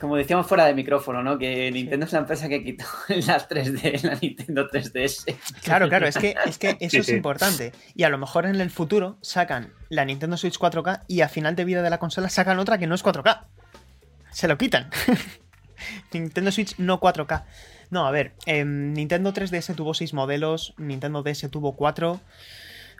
[0.00, 1.38] como decíamos fuera de micrófono, ¿no?
[1.38, 5.36] Que Nintendo es la empresa que quitó las 3D, la Nintendo 3DS.
[5.62, 7.72] Claro, claro, es que, es que eso es importante.
[7.94, 11.56] Y a lo mejor en el futuro sacan la Nintendo Switch 4K y a final
[11.56, 13.46] de vida de la consola sacan otra que no es 4K.
[14.30, 14.90] Se lo quitan.
[16.12, 17.44] Nintendo Switch no 4K.
[17.90, 22.20] No, a ver, em, Nintendo 3DS tuvo 6 modelos, Nintendo DS tuvo 4.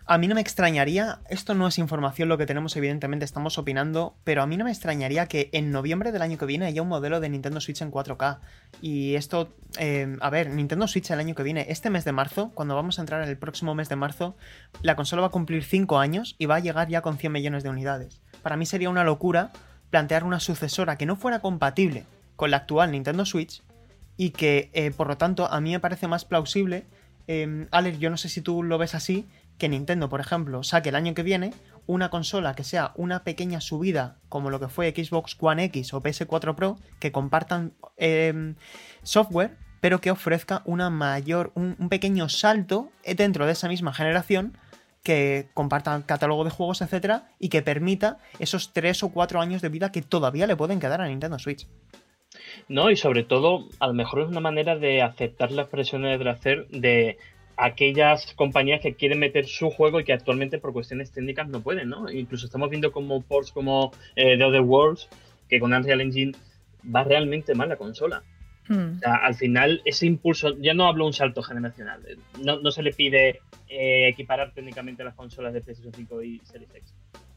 [0.07, 4.14] A mí no me extrañaría, esto no es información lo que tenemos, evidentemente estamos opinando,
[4.22, 6.88] pero a mí no me extrañaría que en noviembre del año que viene haya un
[6.88, 8.40] modelo de Nintendo Switch en 4K.
[8.82, 12.50] Y esto, em, a ver, Nintendo Switch el año que viene, este mes de marzo,
[12.52, 14.36] cuando vamos a entrar en el próximo mes de marzo,
[14.82, 17.62] la consola va a cumplir 5 años y va a llegar ya con 100 millones
[17.62, 18.20] de unidades.
[18.42, 19.52] Para mí sería una locura
[19.88, 22.05] plantear una sucesora que no fuera compatible
[22.36, 23.62] con la actual Nintendo Switch
[24.18, 26.84] y que, eh, por lo tanto, a mí me parece más plausible.
[27.26, 29.26] Eh, Alex, yo no sé si tú lo ves así,
[29.59, 31.52] que Nintendo, por ejemplo, saque el año que viene
[31.86, 36.02] una consola que sea una pequeña subida, como lo que fue Xbox One X o
[36.02, 38.57] PS4 Pro, que compartan em,
[39.02, 44.57] software, pero que ofrezca una mayor, un, pequeño salto dentro de esa misma generación
[45.02, 49.68] que compartan catálogo de juegos, etcétera, y que permita esos 3 o 4 años de
[49.68, 51.68] vida que todavía le pueden quedar a Nintendo Switch.
[52.68, 56.30] No, y sobre todo, a lo mejor es una manera de aceptar las presiones de
[56.30, 57.18] hacer de
[57.57, 61.88] aquellas compañías que quieren meter su juego y que actualmente por cuestiones técnicas no pueden,
[61.88, 62.11] ¿no?
[62.11, 65.09] Incluso estamos viendo como ports como eh, The Other Worlds,
[65.48, 66.32] que con Unreal Engine
[66.94, 68.22] va realmente mal la consola.
[68.68, 68.96] Hmm.
[68.96, 72.82] O sea, al final, ese impulso, ya no hablo un salto generacional, eh, no, se
[72.82, 76.94] le pide eh, equiparar técnicamente las consolas de PlayStation 5 y Series X,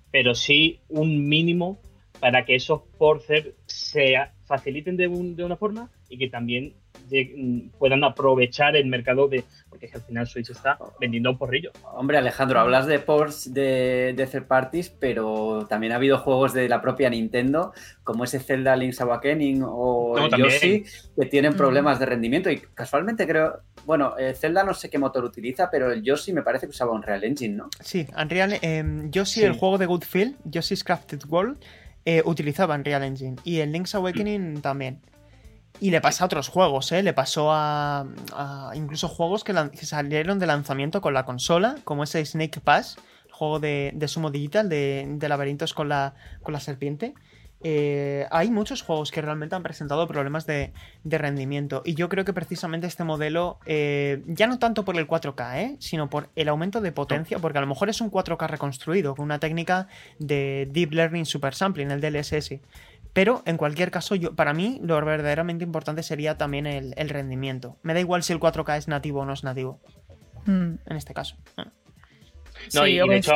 [0.10, 1.82] pero sí un mínimo
[2.22, 3.28] para que esos ports
[3.66, 4.16] se
[4.46, 6.74] faciliten de, de una forma y que también
[7.10, 9.44] Mm, puedan aprovechar el mercado de.
[9.70, 11.72] Porque es que al final Switch está vendiendo un porrillo.
[11.94, 16.68] Hombre, Alejandro, hablas de ports de, de third parties, pero también ha habido juegos de
[16.68, 20.84] la propia Nintendo, como ese Zelda Link's Awakening o Yoshi,
[21.16, 21.58] que tienen mm.
[21.58, 22.50] problemas de rendimiento.
[22.50, 23.62] Y casualmente creo.
[23.86, 26.92] Bueno, eh, Zelda no sé qué motor utiliza, pero el Yoshi me parece que usaba
[26.92, 27.70] Unreal Engine, ¿no?
[27.80, 28.60] Sí, Unreal.
[28.62, 31.58] Eh, Yoshi, el juego de Goodfield, Yoshi's Crafted World,
[32.06, 33.36] eh, utilizaba Unreal Engine.
[33.44, 35.02] Y el Link's Awakening también.
[35.80, 37.04] Y le pasa a otros juegos, ¿eh?
[37.04, 38.06] Le pasó a,
[38.74, 39.54] incluso juegos que,
[39.86, 42.98] salieron de lanzamiento con la consola, como ese Snake Pass,
[43.28, 47.14] el juego de, Sumo Digital, de, laberintos con la, con la serpiente.
[47.64, 50.72] Eh, hay muchos juegos que realmente han presentado problemas de,
[51.04, 55.58] rendimiento y yo creo que precisamente este modelo, eh, ya no tanto por el 4K,
[55.58, 55.76] ¿eh?
[55.80, 59.26] sino por el aumento de potencia, porque a lo mejor es un 4K reconstruido con
[59.26, 59.88] una técnica
[60.20, 62.60] de Deep Learning Super Sampling, el DLSS,
[63.18, 67.76] pero en cualquier caso, yo, para mí lo verdaderamente importante sería también el, rendimiento.
[67.82, 69.80] Me da igual si el 4K es nativo o no es nativo.
[70.46, 70.76] Hmm.
[70.86, 71.36] En este caso.
[71.58, 71.66] Ah.
[72.76, 73.34] No, sí, yo de hecho,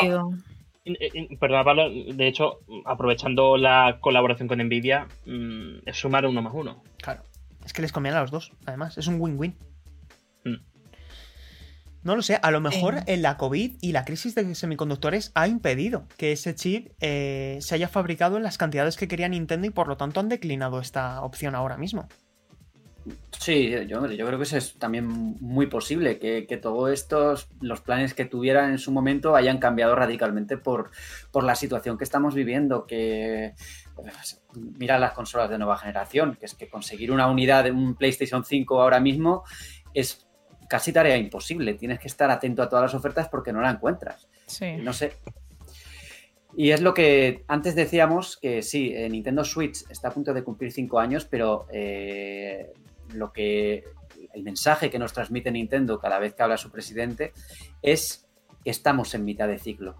[1.40, 6.84] Perdón, Pablo, de hecho, aprovechando la colaboración con Nvidia, mm, es sumar uno más uno.
[7.02, 7.24] Claro.
[7.66, 9.00] Es que les conviene a los dos, además.
[9.00, 9.58] Es un win-win.
[12.04, 15.48] No lo sé, a lo mejor en la COVID y la crisis de semiconductores ha
[15.48, 19.70] impedido que ese chip eh, se haya fabricado en las cantidades que quería Nintendo y
[19.70, 22.08] por lo tanto han declinado esta opción ahora mismo.
[23.40, 28.14] Sí, yo, yo creo que eso es también muy posible, que, todos estos, los planes
[28.14, 30.92] que tuvieran en su momento hayan cambiado radicalmente por,
[31.32, 33.54] por la situación que estamos viviendo, que
[34.78, 38.46] mira las consolas de nueva generación, que es que conseguir una unidad de un PlayStation
[38.46, 39.44] 5 ahora mismo
[39.94, 40.28] es
[40.72, 41.74] casi tarea imposible.
[41.74, 44.30] Tienes que estar atento a todas las ofertas porque no la encuentras.
[44.48, 44.78] Sí.
[44.78, 45.12] No sé.
[46.56, 50.46] Y es lo que antes decíamos que sí, eh, Nintendo Switch está a punto de
[50.46, 52.72] cumplir cinco años, pero eh,
[53.14, 53.84] lo que
[54.34, 57.34] el mensaje que nos transmite Nintendo cada vez que habla su presidente
[57.82, 58.30] es
[58.64, 59.98] que estamos en mitad de ciclo.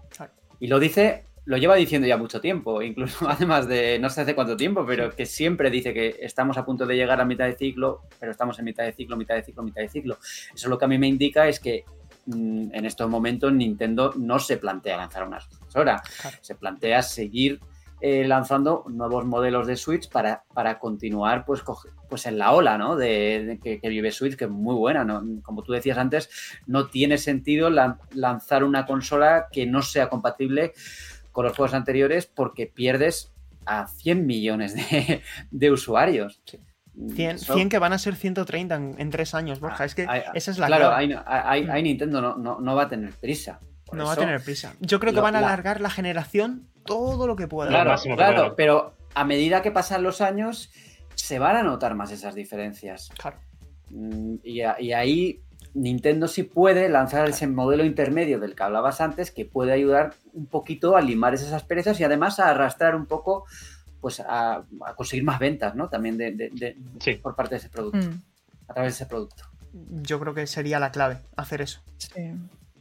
[0.58, 4.34] Y lo dice lo lleva diciendo ya mucho tiempo, incluso además de no sé hace
[4.34, 7.56] cuánto tiempo, pero que siempre dice que estamos a punto de llegar a mitad de
[7.56, 10.18] ciclo, pero estamos en mitad de ciclo, mitad de ciclo, mitad de ciclo.
[10.54, 11.84] Eso lo que a mí me indica es que
[12.26, 16.02] mm, en estos momentos Nintendo no se plantea lanzar una sucesora,
[16.40, 17.60] se plantea seguir
[18.04, 21.62] eh, lanzando nuevos modelos de Switch para, para continuar pues,
[22.08, 22.96] pues en la ola ¿no?
[22.96, 25.04] de, que, vive Switch, que es muy buena.
[25.04, 25.22] ¿no?
[25.44, 26.28] Como tú decías antes,
[26.66, 30.72] no tiene sentido lanzar una consola que no sea compatible
[31.32, 33.32] con los juegos anteriores porque pierdes
[33.66, 34.74] a 100 millones
[35.50, 36.42] de, usuarios.
[37.14, 39.84] 100, que van a ser 130 en, tres años, Borja.
[39.84, 43.60] es que esa es la Claro, ahí, Nintendo no, va a tener prisa.
[43.92, 44.74] no va a tener prisa.
[44.80, 45.90] Yo creo que van a alargar la...
[45.90, 47.70] generación todo lo que pueda.
[47.70, 50.70] Claro, claro, pero a medida que pasan los años,
[51.14, 53.08] se van a notar más esas diferencias.
[53.16, 53.38] Claro.
[53.90, 54.60] Mm, y
[54.92, 55.42] ahí
[55.74, 60.46] Nintendo sí puede lanzar ese modelo intermedio del que hablabas antes, que puede ayudar un
[60.46, 63.46] poquito a limar esas asperezas y además a arrastrar un poco,
[64.00, 64.64] pues a,
[64.96, 65.88] conseguir más ventas, ¿no?
[65.88, 66.76] También de,
[67.22, 68.22] por parte de ese producto, mm.
[68.68, 69.44] a través de ese producto.
[69.72, 71.80] Yo creo que sería la clave hacer eso.
[71.96, 72.34] Sí.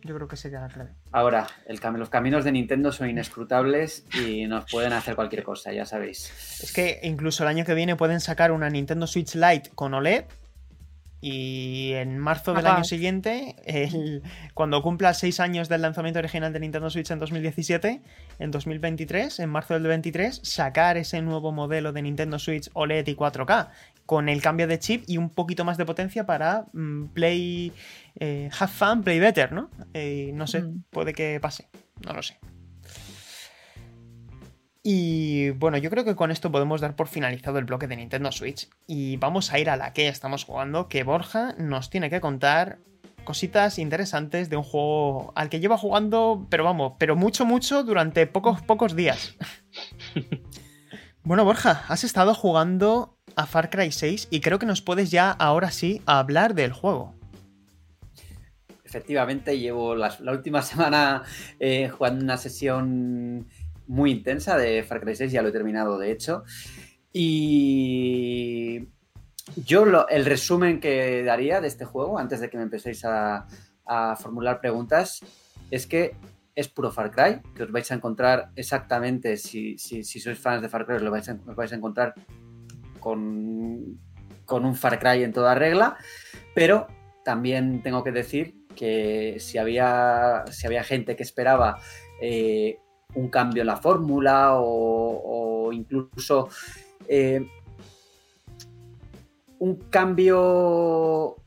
[0.04, 0.92] Yo creo que sería la clave.
[1.12, 5.86] Ahora, el los caminos de Nintendo son inescrutables y nos pueden hacer cualquier cosa, ya
[5.86, 6.60] sabéis.
[6.62, 10.26] Es que incluso el año que viene pueden sacar una Nintendo Switch Lite con OLED
[11.22, 13.56] y en marzo del año siguiente,
[14.56, 18.02] cuando cumpla seis años del lanzamiento original de Nintendo Switch en 2017,
[18.40, 23.16] en 2023, en marzo del 23, sacar ese nuevo modelo de Nintendo Switch OLED y
[23.16, 23.70] 4K,
[24.08, 27.72] con el cambio de chip y un poquito más de potencia para mm, Play.
[28.20, 29.70] Eh, have fun, play better, ¿no?
[29.94, 30.84] Eh, no sé, mm.
[30.90, 31.70] puede que pase,
[32.06, 32.38] no lo sé.
[34.84, 38.32] Y bueno, yo creo que con esto podemos dar por finalizado el bloque de Nintendo
[38.32, 42.20] Switch y vamos a ir a la que estamos jugando, que Borja nos tiene que
[42.20, 42.80] contar
[43.24, 48.26] cositas interesantes de un juego al que lleva jugando, pero vamos, pero mucho, mucho durante
[48.26, 49.36] pocos, pocos días.
[51.24, 55.30] bueno, Borja, has estado jugando a Far Cry 6 y creo que nos puedes ya
[55.30, 57.14] ahora sí hablar del juego.
[58.84, 61.22] Efectivamente, llevo la, última semana
[61.60, 63.48] eh, jugando una sesión
[63.88, 66.44] muy intensa de Far Cry 6, ya lo he terminado de hecho.
[67.14, 68.88] Y
[69.56, 73.46] yo el resumen que daría de este juego, antes de que me empecéis a,
[74.18, 75.20] formular preguntas,
[75.70, 76.16] es que
[76.56, 80.86] es puro Far Cry, que os vais a encontrar exactamente, si, sois fans de Far
[80.86, 82.14] Cry, os, lo vais a, vais a encontrar
[83.02, 84.00] con,
[84.46, 85.98] con, un Far Cry en toda regla,
[86.56, 86.88] pero
[87.26, 91.80] también tengo que decir que si había, si había gente que esperaba
[92.22, 92.80] eh,
[93.16, 96.50] un cambio en la fórmula o, incluso
[97.08, 97.46] eh,
[99.60, 101.38] un cambio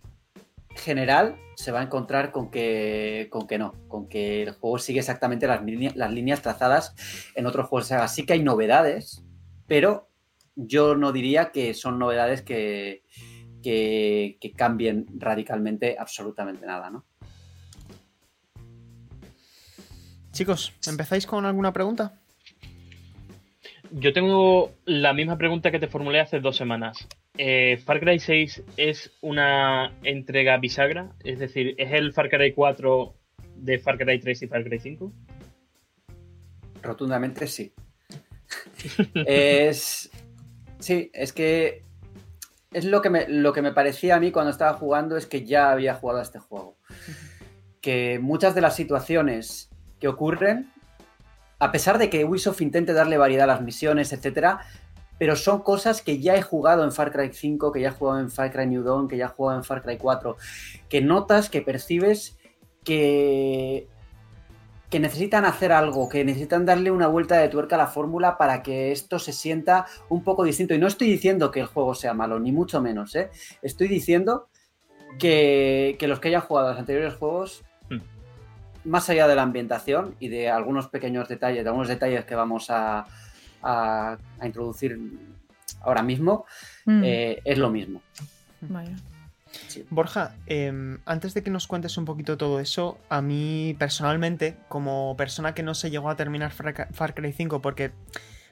[0.77, 5.01] general se va a encontrar con que, con que no, con que el juego sigue
[5.01, 5.61] exactamente las,
[5.95, 6.95] las líneas trazadas
[7.35, 8.09] en otros juegos de saga.
[8.09, 9.25] Sí que hay novedades,
[9.67, 10.09] pero
[10.57, 13.03] yo no diría que son novedades que,
[13.63, 17.05] que, que cambien radicalmente absolutamente nada, ¿no?
[20.35, 22.19] Chicos, ¿empezáis con alguna pregunta?
[23.93, 27.07] Yo tengo la misma pregunta que te formulé hace dos semanas.
[27.39, 31.13] Eh, ¿Far Cry 6 es una entrega bisagra?
[31.23, 33.15] Es decir, ¿es el Far Cry 4
[33.59, 35.13] de Far Cry 3 y Far Cry 5?
[36.83, 37.73] Rotundamente sí.
[39.15, 40.11] es.
[40.81, 41.85] Sí, es que.
[42.73, 45.47] Es lo que, me, lo que me parecía a mí cuando estaba jugando, es que
[45.47, 46.77] ya había jugado a este juego.
[47.81, 49.71] Que muchas de las situaciones
[50.05, 50.71] que ocurren,
[51.59, 54.61] a pesar de que Ubisoft intente darle variedad a las misiones, etcétera,
[55.19, 58.21] pero son cosas que ya he jugado en Far Cry 5, que ya he jugado
[58.21, 60.37] en Far Cry New Dawn, que ya he jugado en Far Cry 4,
[60.91, 62.37] que notas, que percibes
[62.85, 63.89] que
[64.91, 68.63] que necesitan hacer algo, que necesitan darle una vuelta de tuerca a la fórmula para
[68.63, 70.75] que esto se sienta un poco distinto.
[70.75, 73.31] Y no estoy diciendo que el juego sea malo, ni mucho menos, ¿eh?
[73.63, 74.49] Estoy diciendo
[75.19, 77.65] que, que los que hayan jugado los anteriores juegos
[78.85, 82.67] más allá de la ambientación y de algunos pequeños detalles, de algunos detalles que vamos
[82.71, 83.07] a,
[84.43, 84.99] introducir
[85.81, 86.45] ahora mismo,
[86.85, 87.03] mm.
[87.03, 88.03] eh, es lo mismo.
[89.91, 95.17] Borja, em, antes de que nos cuentes un poquito todo eso, a mí personalmente, como
[95.17, 97.93] persona que no se llegó a terminar Far Cry 5, porque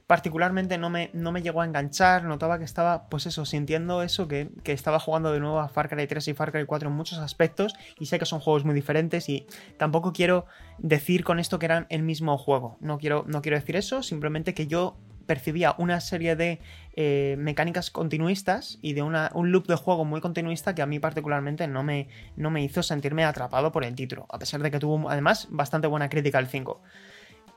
[0.07, 4.28] particularmente no me, no me llegó a enganchar, notaba que estaba, pues eso, sintiendo eso,
[4.28, 7.18] que, estaba jugando de nuevo a Far Cry 3 y Far Cry 4 en muchos
[7.18, 9.46] aspectos, y sé que son juegos muy diferentes, y
[9.76, 10.46] tampoco quiero
[10.78, 14.55] decir con esto que eran el mismo juego, no quiero, no quiero decir eso, simplemente
[14.55, 16.61] que yo percibía una serie de
[16.94, 20.98] eh, mecánicas continuistas y de una, un loop de juego muy continuista que a mí
[20.98, 24.78] particularmente no me, no me hizo sentirme atrapado por el título, a pesar de que
[24.78, 26.82] tuvo además bastante buena crítica el 5.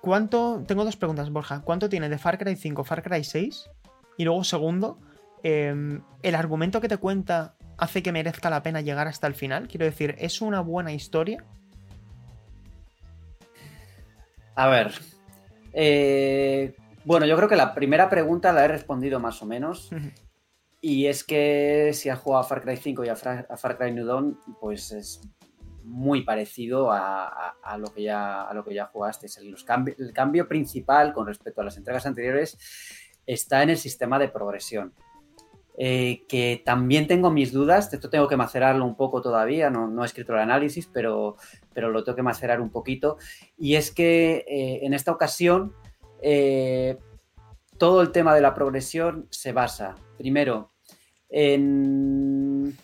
[0.05, 0.63] ¿Cuánto?
[0.67, 1.61] Tengo dos preguntas, Borja.
[1.61, 3.71] ¿Cuánto tiene de Far Cry 5 Far Cry 6?
[4.17, 4.99] Y luego, segundo,
[5.41, 9.67] em, ¿el argumento que te cuenta hace que merezca la pena llegar hasta el final?
[9.67, 11.43] Quiero decir, ¿es una buena historia?
[14.53, 14.93] A ver.
[15.73, 19.89] Eh, bueno, yo creo que la primera pregunta la he respondido más o menos.
[20.81, 24.05] Y es que si has jugado a Far Cry 5 y a, Far Cry New
[24.05, 25.19] Dawn, pues es
[25.85, 29.27] muy parecido a, lo, que ya, a lo que ya jugaste.
[29.39, 32.57] El, cambio principal con respecto a las entregas anteriores
[33.25, 34.93] está en el sistema de progresión.
[35.77, 40.05] Eh, que también tengo mis dudas, esto tengo que macerarlo un poco todavía, no, he
[40.05, 41.35] escrito el análisis, pero,
[41.73, 43.17] pero, lo tengo que macerar un poquito.
[43.57, 45.73] Y es que eh, en esta ocasión
[46.21, 46.97] eh,
[47.77, 50.71] todo el tema de la progresión se basa, primero,
[51.29, 52.77] en,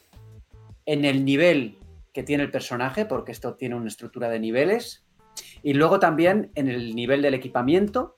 [0.86, 1.78] en el nivel
[2.14, 5.06] que tiene el personaje, porque esto tiene una estructura de niveles.
[5.64, 8.16] Y luego también en el nivel del equipamiento,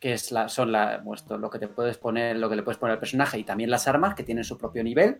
[0.00, 1.02] que es la, son la,
[1.38, 3.88] lo que te puedes poner, lo que le puedes poner al personaje, y también las
[3.88, 5.18] armas, que tienen su propio nivel.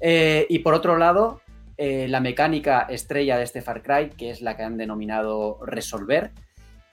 [0.00, 1.42] Eh, y por otro lado,
[1.76, 6.32] eh, la mecánica estrella de este Far Cry, que es la que han denominado resolver,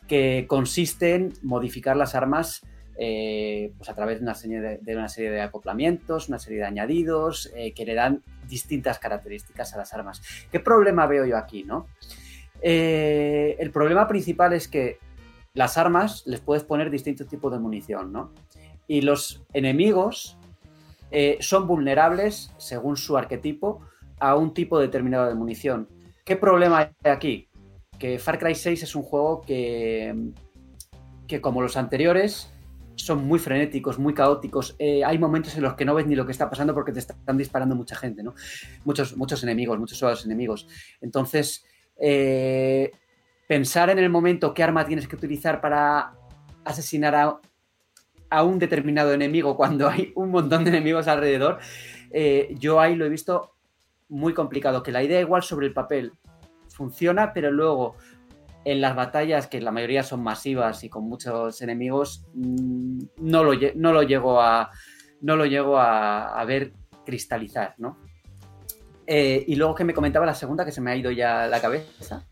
[0.07, 2.65] que consiste en modificar las armas
[2.99, 6.65] eh, pues a través de una, serie de, una, serie de, acoplamientos, una serie de
[6.65, 10.21] añadidos que le dan distintas características a las armas.
[10.51, 11.63] ¿Qué problema veo yo aquí?
[11.63, 11.87] No?
[12.59, 14.97] el problema principal es que
[15.53, 18.33] las armas les puedes poner distintos tipos de munición, ¿no?
[18.87, 20.39] Y los enemigos
[21.39, 23.81] son vulnerables, según su arquetipo,
[24.19, 25.87] a un tipo determinado de munición.
[26.25, 27.47] ¿Qué problema hay aquí?
[27.97, 30.15] Que Far Cry 6 es un juego que,
[31.27, 32.51] que como los anteriores,
[33.07, 34.75] son muy frenéticos, muy caóticos.
[34.77, 36.99] Eh, hay momentos en los que no ves ni lo que está pasando porque te
[36.99, 38.35] están disparando mucha gente, ¿no?
[38.85, 40.67] Muchos, muchos enemigos, muchos soldados enemigos.
[41.01, 41.65] Entonces,
[41.97, 42.91] eh,
[43.47, 46.13] pensar en el momento qué arma tienes que utilizar para
[46.65, 47.39] asesinar a,
[48.29, 51.59] a, un determinado enemigo cuando hay un montón de enemigos alrededor,
[52.11, 53.53] eh, yo ahí lo he visto
[54.09, 56.13] muy complicado, que la idea igual sobre el papel
[56.69, 57.95] funciona, pero luego
[58.67, 63.53] en las batallas, que la mayoría son masivas y con muchos enemigos, mm, no lo,
[63.75, 64.69] no lo llego a
[65.21, 66.73] no lo llego a, ver
[67.05, 67.97] cristalizar, ¿no?
[69.07, 71.61] Eh, y luego que me comentaba la segunda, que se me ha ido ya la
[71.61, 72.27] cabeza.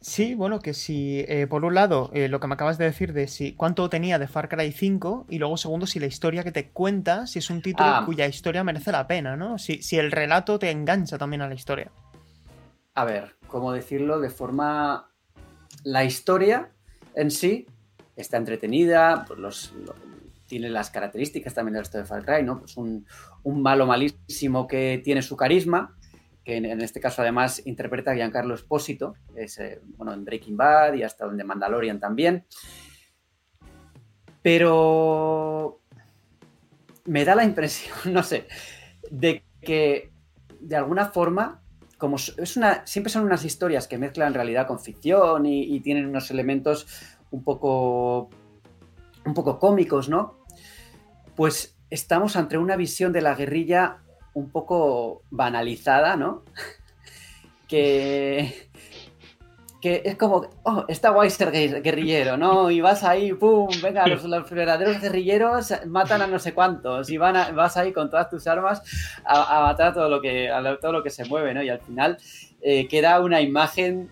[0.00, 3.14] Sí, bueno, que si eh, por un lado eh, lo que me acabas de decir
[3.14, 6.52] de si cuánto tenía de Far Cry 5 y luego segundo si la historia que
[6.52, 8.02] te cuenta, si es un título ah.
[8.04, 9.58] cuya historia merece la pena, ¿no?
[9.58, 11.90] Si, si el relato te engancha también a la historia.
[12.94, 14.20] A ver, ¿cómo decirlo?
[14.20, 15.07] De forma...
[15.84, 16.70] La historia
[17.14, 17.66] en sí
[18.16, 19.72] está entretenida, pues
[20.46, 22.60] tiene las características también del resto de Far ¿no?
[22.60, 23.06] Pues un,
[23.42, 25.96] un malo malísimo que tiene su carisma,
[26.42, 30.94] que en, este caso además interpreta a Giancarlo Espósito, es, eh, bueno, en Breaking Bad
[30.94, 32.46] y hasta donde Mandalorian también.
[34.40, 35.80] Pero
[37.04, 38.48] me da la impresión, no sé,
[39.10, 40.10] de que
[40.60, 41.62] de alguna forma,
[41.98, 46.30] como es una, siempre son unas historias que mezclan realidad con ficción y, tienen unos
[46.30, 46.86] elementos
[47.32, 48.30] un poco,
[49.26, 50.38] un poco cómicos, ¿no?
[51.34, 53.98] Pues estamos ante una visión de la guerrilla
[54.34, 56.44] un poco banalizada, ¿no?
[57.68, 58.67] que,
[59.80, 62.70] que es como, oh, está guay ser guerrillero, ¿no?
[62.70, 63.68] Y vas ahí, ¡pum!
[63.80, 68.28] Venga, los, verdaderos guerrilleros matan a no sé cuántos y van vas ahí con todas
[68.28, 68.82] tus armas
[69.24, 70.50] a, matar a todo lo, que,
[70.80, 71.62] todo lo que se mueve, ¿no?
[71.62, 72.18] Y al final
[72.60, 74.10] eh, queda una imagen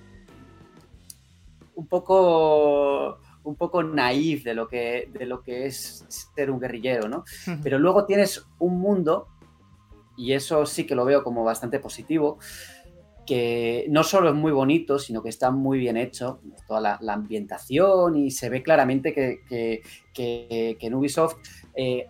[1.74, 7.08] un poco un poco naif de lo que de lo que es ser un guerrillero,
[7.08, 7.24] ¿no?
[7.62, 9.28] Pero luego tienes un mundo
[10.16, 12.38] y eso sí que lo veo como bastante positivo,
[13.26, 18.16] que no solo es muy bonito, sino que está muy bien hecho, toda la, ambientación
[18.16, 19.82] y se ve claramente que,
[20.14, 21.36] en Ubisoft
[21.74, 22.06] eh,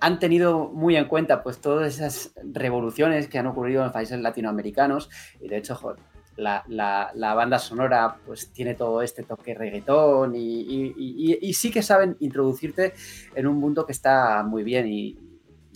[0.00, 5.10] han tenido muy en cuenta pues todas esas revoluciones que han ocurrido en países latinoamericanos.
[5.40, 5.96] Y de hecho
[6.36, 12.92] la, banda sonora pues tiene todo este toque reggaetón y, y, sí que saben introducirte
[13.34, 14.86] en un mundo que está muy bien.
[14.88, 15.18] Y,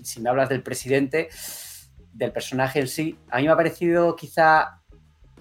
[0.03, 1.29] si me hablas del presidente,
[2.13, 4.81] del personaje en sí, a mí me ha parecido quizá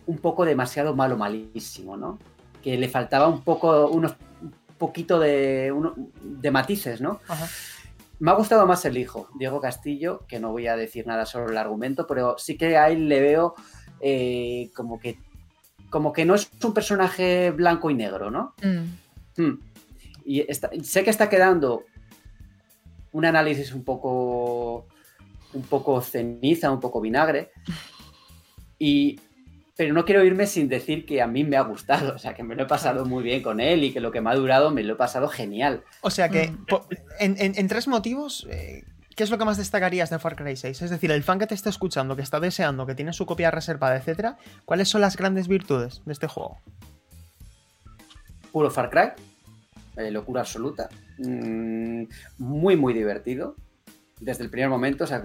[0.05, 2.19] un poco demasiado malo, malísimo, ¿no?
[2.63, 5.73] Que le faltaba un poco, unos, un poquito de,
[6.21, 7.19] de matices, ¿no?
[8.19, 11.51] Me ha gustado más el hijo, Diego Castillo, que no voy a decir nada sobre
[11.51, 13.55] el argumento, pero sí que a él le veo
[14.01, 15.17] eh, como que
[15.89, 18.53] como que no es un personaje blanco y negro, ¿no?
[18.61, 19.41] Mm.
[19.41, 19.59] Hmm.
[20.25, 20.45] Y
[20.83, 21.83] sé que está quedando
[23.11, 24.87] un análisis un poco,
[25.53, 27.51] un poco ceniza, un poco vinagre.
[28.77, 29.19] Y,
[29.75, 32.43] pero no quiero irme sin decir que a mí me ha gustado, o sea, que
[32.43, 34.71] me lo he pasado muy bien con él y que lo que me ha durado
[34.71, 35.83] me lo he pasado genial.
[36.01, 36.55] O sea que, mm.
[37.19, 38.83] en, tres motivos, eh,
[39.15, 40.81] ¿qué es lo que más destacarías de Far Cry 6?
[40.81, 43.51] Es decir, el fan que te está escuchando, que está deseando, que tiene su copia
[43.51, 46.57] reservada, etcétera, ¿cuáles son las grandes virtudes de este juego?
[48.51, 49.11] Puro Far Cry,
[49.97, 50.89] eh, locura absoluta.
[51.19, 52.03] Mm,
[52.37, 53.55] muy, muy divertido.
[54.19, 55.23] Desde el primer momento, sea,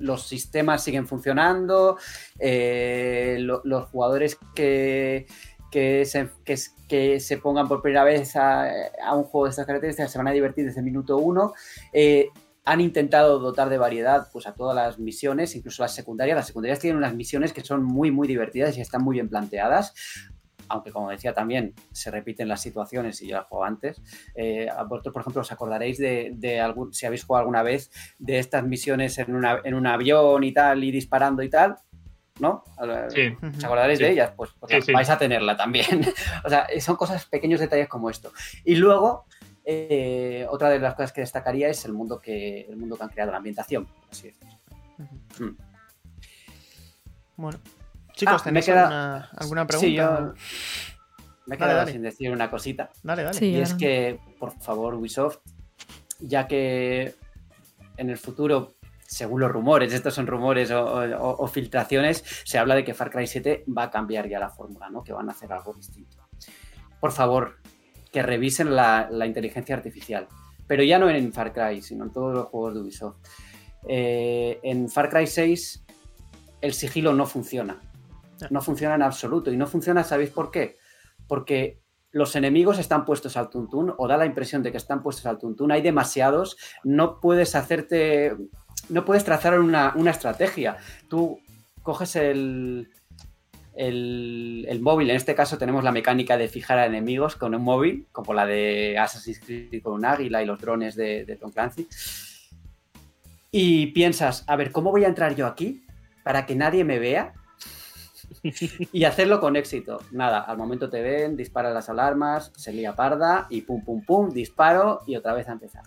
[0.00, 1.98] los sistemas siguen funcionando,
[2.38, 5.26] eh, los jugadores que,
[5.70, 8.70] que, se pongan por primera vez a,
[9.14, 11.52] un juego de estas características se van a divertir desde el minuto uno.
[11.92, 12.28] Eh,
[12.64, 16.36] han intentado dotar de variedad pues, a todas las misiones, incluso las secundarias.
[16.36, 19.94] Las secundarias tienen unas misiones que son muy, muy divertidas y están muy bien planteadas
[20.68, 24.02] aunque como decía también se repiten las situaciones y yo la juego antes.
[24.34, 28.64] Eh, vosotros, por ejemplo, os acordaréis de, algún, si habéis jugado alguna vez de estas
[28.64, 31.76] misiones en, un avión y tal, y disparando y tal,
[32.40, 32.64] ¿no?
[33.08, 33.36] Sí.
[33.56, 34.32] ¿Os acordaréis de ellas?
[34.36, 34.50] Pues,
[34.92, 36.06] vais a tenerla también.
[36.44, 38.32] o sea, son cosas, pequeños detalles como esto.
[38.64, 39.26] Y luego,
[39.64, 43.10] eh, otra de las cosas que destacaría es el mundo que, el mundo que han
[43.10, 44.38] creado, la ambientación, así es.
[47.36, 47.58] Bueno.
[48.18, 49.78] Chicos, ah, ¿tenéis alguna, pregunta?
[49.78, 50.34] Sí, yo
[51.46, 52.90] me he quedado sin decir una cosita.
[53.04, 53.46] Dale, dale.
[53.46, 55.38] y es que, por favor, Ubisoft,
[56.18, 57.14] ya que
[57.96, 58.74] en el futuro,
[59.06, 63.66] según los rumores, estos son rumores o, filtraciones, se habla de que Far Cry 7
[63.66, 65.04] va a cambiar ya la fórmula, ¿no?
[65.04, 66.16] Que van a hacer algo distinto.
[66.98, 67.58] Por favor,
[68.10, 70.26] que revisen la, inteligencia artificial.
[70.66, 73.16] Pero ya no en Far Cry, sino en todos los juegos de Ubisoft.
[73.88, 75.84] Eh, en Far Cry 6
[76.60, 77.80] el sigilo no funciona.
[78.50, 79.52] No funciona en absoluto.
[79.52, 80.76] Y no funciona, ¿sabéis por qué?
[81.26, 81.80] Porque
[82.10, 85.38] los enemigos están puestos al tuntún o da la impresión de que están puestos al
[85.38, 85.72] tuntún.
[85.72, 86.56] Hay demasiados.
[86.84, 88.36] No puedes hacerte...
[88.88, 90.76] No puedes trazar una, una estrategia.
[91.08, 91.40] Tú
[91.82, 92.88] coges el,
[93.78, 95.10] el, móvil.
[95.10, 98.44] En este caso tenemos la mecánica de fijar a enemigos con un móvil, como la
[98.44, 101.88] de Assassin's Creed con un águila y los drones de, Tom Clancy.
[103.50, 105.86] Y piensas, a ver, ¿cómo voy a entrar yo aquí
[106.24, 107.32] para que nadie me vea?
[108.92, 110.00] y hacerlo con éxito.
[110.10, 114.30] Nada, al momento te ven, disparan las alarmas, se lía parda y pum, pum, pum,
[114.30, 115.82] disparo y otra vez a empezar.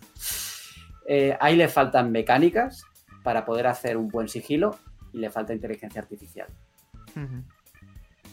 [1.08, 2.86] Eh, ahí le faltan mecánicas
[3.24, 4.78] para poder hacer un buen sigilo
[5.14, 6.48] y le falta inteligencia artificial.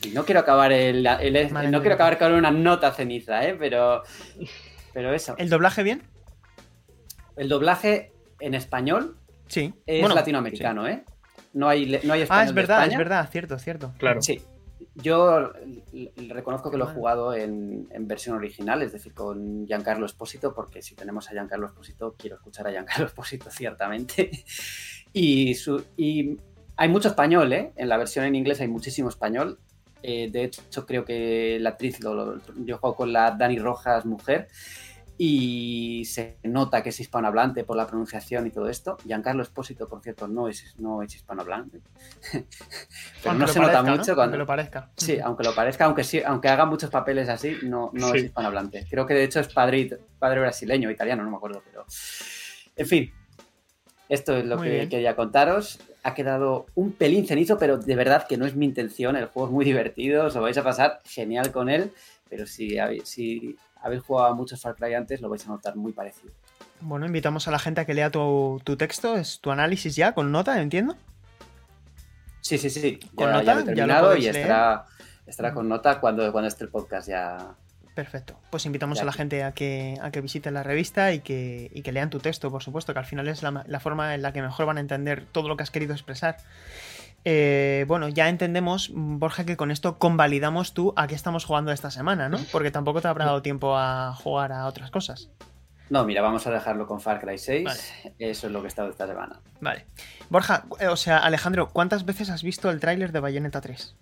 [0.03, 3.57] Y no quiero acabar el, no quiero acabar con una nota ceniza, ¿eh?
[3.59, 4.03] pero,
[4.93, 5.35] pero eso.
[5.39, 6.03] ¿El doblaje bien?
[7.37, 9.17] El doblaje en español
[9.49, 9.75] sí.
[9.87, 11.05] es latinoamericano, ¿eh?
[11.53, 13.93] No hay, no hay español Ah, es verdad, es verdad, cierto, cierto.
[13.99, 14.23] Claro.
[14.23, 14.41] Sí.
[14.95, 15.53] Yo
[16.29, 20.95] reconozco que lo he jugado en, versión original, es decir, con Giancarlo Espósito, porque si
[20.95, 24.31] tenemos a Giancarlo Espósito, quiero escuchar a Giancarlo Espósito, ciertamente.
[25.13, 26.37] Y, su, y
[26.77, 27.73] hay mucho español, ¿eh?
[27.77, 29.59] En la versión en inglés hay muchísimo español.
[30.03, 34.49] Eh, de hecho, creo que la actriz, lo, yo juego con la Dani Rojas, mujer,
[35.21, 38.97] y se nota que es hispanohablante por la pronunciación y todo esto.
[39.05, 41.81] Giancarlo Espósito, por cierto, no es, no es hispanohablante.
[43.25, 44.23] Pero no se nota mucho cuando.
[44.23, 44.91] Aunque lo parezca.
[44.97, 48.87] Sí, aunque lo parezca, aunque sí, aunque haga muchos papeles así, no, no es hispanohablante.
[48.89, 51.85] Creo que de hecho es padre, padre brasileño, italiano, no me acuerdo, pero.
[52.77, 53.13] En fin,
[54.09, 55.81] esto es lo que quería contaros.
[56.05, 59.17] Ha quedado un pelín cenizo, pero de verdad que no es mi intención.
[59.17, 61.93] El juego es muy divertido, os lo vais a pasar genial con él.
[62.31, 65.93] Pero si si habéis jugado a muchos Far Cry antes, lo vais a notar muy
[65.93, 66.33] parecido.
[66.81, 70.31] Bueno, invitamos a la gente a que lea tu, texto, es tu análisis ya, con
[70.33, 70.97] nota, entiendo.
[72.41, 72.99] Sí, sí, sí.
[73.15, 74.87] Con nota, ya lo he terminado y estará,
[75.27, 77.57] estará, con nota cuando, cuando esté el podcast ya,
[77.99, 78.39] Perfecto.
[78.51, 81.83] Pues invitamos a la gente a que, a que visiten la revista y que, y
[81.83, 84.41] que lean tu texto, por supuesto, que al final es la, forma en la que
[84.41, 86.37] mejor van a entender todo lo que has querido expresar.
[87.31, 91.91] Eh, bueno, ya entendemos, Borja, que con esto convalidamos tú a qué estamos jugando esta
[91.91, 92.39] semana, ¿no?
[92.51, 95.29] Porque tampoco te habrá dado tiempo a jugar a otras cosas.
[95.91, 98.15] No, mira, vamos a dejarlo con Far Cry 6.
[98.19, 99.41] Eso es lo que he estado esta semana.
[99.61, 99.85] Vale.
[100.31, 103.95] Borja, eh, o sea, Alejandro, ¿cuántas veces has visto el tráiler de Bayonetta 3?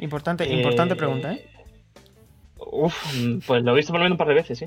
[0.00, 1.48] Importante, importante eh, pregunta, ¿eh?
[2.58, 2.94] Uf,
[3.46, 4.66] pues lo he visto por lo menos un par de veces, sí.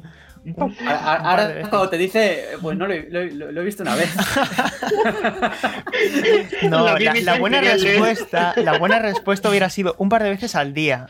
[0.87, 4.15] Ahora, cuando te dice, pues no, lo, he visto una vez.
[6.69, 11.07] no, la, buena respuesta, la buena respuesta hubiera sido un par de veces al día.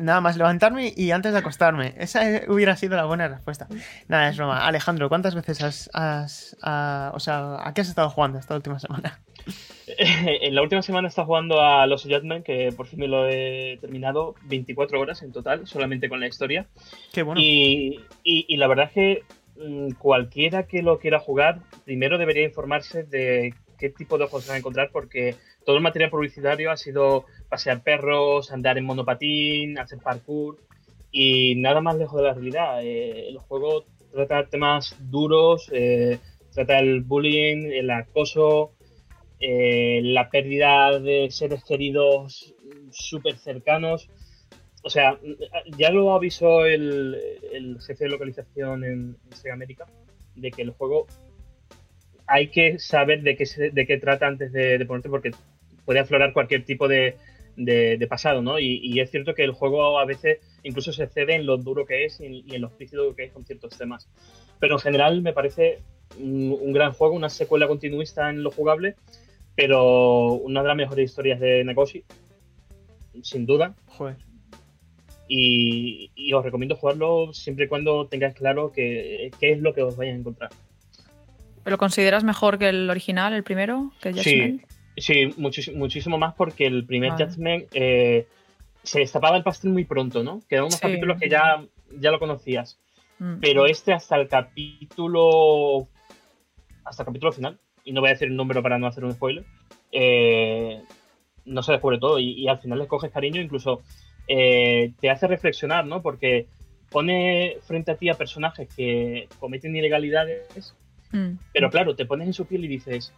[0.00, 1.94] nada más levantarme y antes de acostarme.
[1.98, 3.66] Esa hubiera sido la buena respuesta.
[4.06, 4.64] Nada, es broma.
[4.66, 9.18] Alejandro, ¿cuántas veces has, has o sea, a qué has estado jugando esta última semana?
[9.98, 13.28] en la última semana he estado jugando a Los Judgment, que por fin me lo
[13.28, 16.66] he terminado, 24 horas en total, solamente con la historia.
[17.12, 17.40] Qué bueno.
[17.40, 19.22] Y, y, la verdad es que
[19.56, 24.50] mm, cualquiera que lo quiera jugar, primero debería informarse de qué tipo de juegos se
[24.50, 29.78] va a encontrar, porque todo el material publicitario ha sido pasear perros, andar en monopatín,
[29.78, 30.58] hacer parkour,
[31.10, 32.84] y nada más lejos de la realidad.
[32.84, 36.18] Eh, el juego trata temas duros, eh,
[36.52, 38.72] trata el bullying, el acoso,
[39.42, 42.54] eh, la pérdida de seres queridos
[42.90, 44.10] súper cercanos.
[44.82, 45.18] O sea,
[45.78, 49.86] ya lo avisó el, jefe de localización en, Sega América,
[50.36, 51.06] de que el juego
[52.26, 55.30] hay que saber de qué, de qué trata antes de, ponerte, porque
[55.84, 57.16] puede aflorar cualquier tipo de,
[58.08, 58.58] pasado, ¿no?
[58.58, 62.04] Y, es cierto que el juego a veces incluso se cede en lo duro que
[62.04, 64.08] es y, en lo explícito que es con ciertos temas.
[64.58, 65.78] Pero en general me parece
[66.18, 68.96] un gran juego, una secuela continuista en lo jugable
[69.60, 72.02] pero una de las mejores historias de Nakoshi,
[73.22, 73.74] sin duda.
[73.88, 74.16] Joder.
[75.28, 80.14] Y, os recomiendo jugarlo siempre y cuando tengáis claro qué es lo que os vais
[80.14, 80.50] a encontrar.
[81.62, 83.92] ¿Pero consideras mejor que el original, el primero?
[84.00, 84.62] Que sí,
[84.96, 88.26] sí muchísimo más porque el primer Judgment eh,
[88.82, 90.40] se destapaba el pastel muy pronto, ¿no?
[90.48, 91.62] Quedaban unos capítulos que ya,
[91.98, 92.80] ya lo conocías.
[93.18, 93.40] Mm.
[93.40, 95.86] Pero este hasta el capítulo.
[96.82, 99.12] Hasta el capítulo final y no voy a decir el número para no hacer un
[99.12, 99.44] spoiler,
[99.92, 100.82] eh,
[101.44, 103.82] no se descubre todo y, al final le coges cariño, incluso
[104.28, 106.02] eh, te hace reflexionar, ¿no?
[106.02, 106.46] Porque
[106.90, 110.74] pone frente a ti a personajes que cometen ilegalidades,
[111.12, 111.32] mm.
[111.52, 113.12] pero claro, te pones en su piel y dices,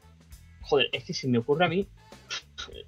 [0.62, 1.86] joder, es que si me ocurre a mí,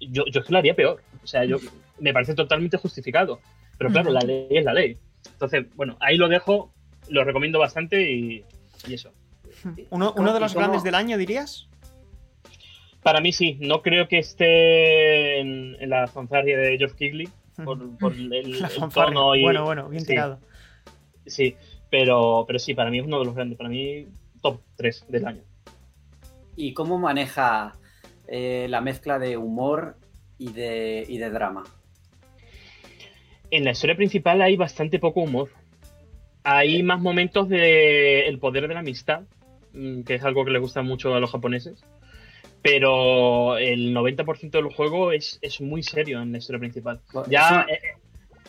[0.01, 1.03] yo, yo es que lo haría peor.
[1.23, 1.59] O sea, yo
[1.99, 3.41] me parece totalmente justificado.
[3.79, 4.97] Pero claro, la ley es la ley.
[5.33, 6.73] Entonces, bueno, ahí lo dejo,
[7.09, 8.45] lo recomiendo bastante y,
[8.89, 9.11] eso.
[9.91, 11.69] ¿Uno, de los grandes del año, dirías?
[13.03, 17.29] Para mí sí, no creo que esté en, la fanfarria de Geoff Kigley
[17.65, 17.79] por,
[18.13, 19.43] el, tono y...
[19.43, 20.39] Bueno, bueno, bien tirado.
[21.27, 21.57] Sí,
[21.91, 24.07] pero, pero sí, para mí es uno de los grandes, para mí
[24.43, 25.43] top 3 del año.
[26.57, 27.73] ¿Y cómo maneja
[28.27, 29.97] eh, la mezcla de humor
[30.39, 31.65] y de, y de drama?
[33.51, 35.51] En la historia principal hay bastante poco humor.
[36.43, 39.44] Hay más momentos de el poder de la amistad, mm,
[40.05, 41.85] que es algo que le gusta mucho a los japoneses.
[42.63, 47.01] Pero el 90% del juego es, muy serio en la historia principal.
[47.29, 47.79] Ya eh,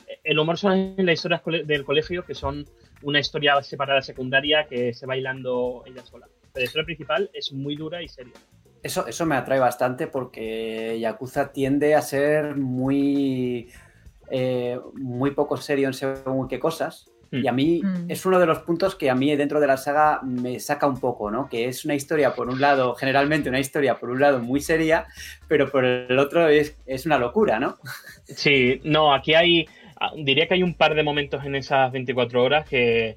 [0.08, 2.66] eh, el humor son en las historias del colegio, que son
[3.04, 6.28] una historia separada secundaria que se va hilando ella sola.
[6.54, 8.34] Pero la historia principal es muy dura y seria.
[8.82, 13.70] Eso, eso me atrae bastante porque Yakuza tiende a ser muy,
[14.30, 17.12] eh, muy poco serio en según qué cosas.
[17.32, 17.44] Hmm.
[17.44, 18.10] Y a mí hmm.
[18.10, 21.00] es uno de los puntos que a mí dentro de la saga me saca un
[21.00, 21.50] poco, ¿no?
[21.50, 25.06] Que es una historia, por un lado, generalmente una historia, por un lado, muy seria,
[25.48, 27.78] pero por el otro es, es una locura, ¿no?
[28.26, 29.68] Sí, no, aquí hay,
[30.00, 33.16] ah, diría que hay un par de momentos en esas 24 horas que,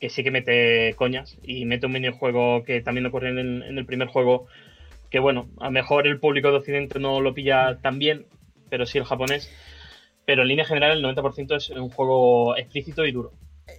[0.00, 3.86] que sí que mete coñas y mete un minijuego que también ocurre en en el
[3.86, 4.46] primer juego
[5.10, 8.26] que bueno, a lo mejor el público de Occidente no lo pilla tan bien,
[8.70, 9.50] pero sí el japonés.
[10.30, 13.32] Pero en línea general el 90% es un juego explícito y duro.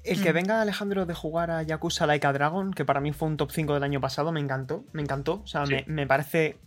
[0.03, 0.33] El que mm.
[0.33, 3.51] venga Alejandro de jugar a Yakuza Like a Dragon, que para mí fue un top
[3.51, 5.39] 5 del año pasado, me encantó, me encantó.
[5.45, 6.57] O sea, me, me, parece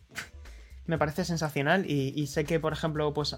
[0.86, 3.36] me parece sensacional y, sé que, por ejemplo, pues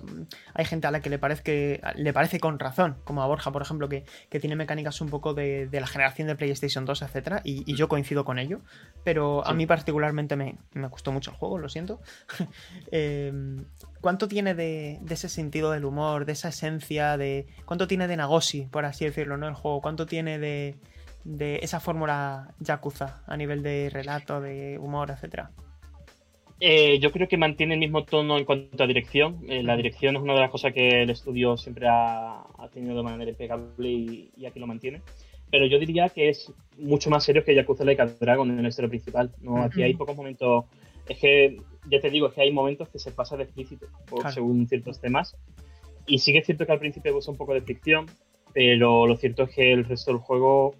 [0.55, 3.62] hay gente a la que le parece, le parece con razón, como a Borja, por
[3.62, 4.05] ejemplo, que,
[4.40, 8.39] tiene mecánicas un poco de, la generación de PlayStation 2, etcétera, y, yo coincido con
[8.39, 8.60] ello,
[9.05, 10.56] pero a mí particularmente me,
[10.89, 12.01] gustó mucho el juego, lo siento.
[12.90, 13.64] Em,
[14.01, 18.66] ¿Cuánto tiene de, ese sentido del humor, de esa esencia, de cuánto tiene de Nagoshi,
[18.66, 19.48] por así decirlo, ¿no?
[19.48, 20.77] El juego, cuánto tiene de,
[21.24, 25.51] de esa fórmula Yakuza a nivel de relato, de humor, etcétera?
[26.59, 29.40] Eh, yo creo que mantiene el mismo tono en cuanto a dirección.
[29.48, 33.02] Eh, la dirección es una de las cosas que el estudio siempre ha, tenido de
[33.02, 35.02] manera impecable y, aquí lo mantiene.
[35.51, 38.89] Pero yo diría que es mucho más serio que Yakuza Like Dragon en el historia
[38.89, 39.31] principal.
[39.40, 39.62] ¿no?
[39.62, 40.64] Aquí hay pocos momentos.
[41.09, 41.59] Es que,
[41.91, 43.87] ya te digo, es que hay momentos que se pasa de explícito
[44.33, 45.37] según ciertos temas.
[46.07, 48.07] Y sí que es cierto que al principio usa un poco de ficción,
[48.53, 50.75] pero lo cierto es que el resto del juego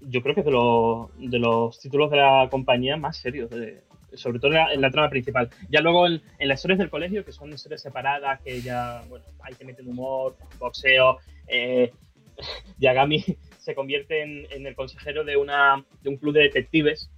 [0.00, 3.82] yo creo que es de los, de los títulos de la compañía más serios de,
[4.14, 5.50] sobre todo en la, trama principal.
[5.68, 9.54] Ya luego en, las historias del colegio, que son historias separadas, que ya, bueno, hay
[9.54, 11.18] que meter humor, boxeo.
[11.46, 11.92] Eh,
[12.78, 13.24] Yagami
[13.58, 17.10] se convierte en, el consejero de, una, de un club de detectives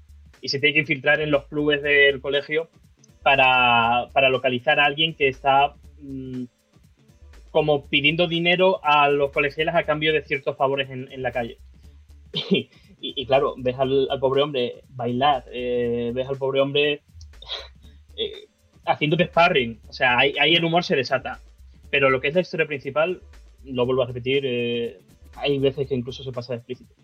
[0.43, 2.69] y se tiene que infiltrar en los clubes del colegio
[3.23, 6.45] para, localizar a alguien que está mm,
[7.53, 11.59] como pidiendo dinero a los colegiales a cambio de ciertos favores en, la calle.
[13.05, 17.03] Y, claro, ves al, pobre hombre bailar, eh, ves al pobre hombre
[18.17, 18.47] eh,
[18.85, 19.81] haciendo sparring.
[19.89, 21.41] O sea, ahí, el humor se desata.
[21.91, 23.21] Pero lo que es la historia principal,
[23.65, 25.01] lo vuelvo a repetir, eh,
[25.35, 26.95] hay veces que incluso se pasa de explícito.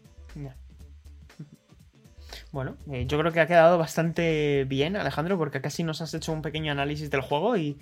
[2.50, 6.32] Bueno, eh, yo creo que ha quedado bastante bien, Alejandro, porque casi nos has hecho
[6.32, 7.78] un pequeño análisis del juego y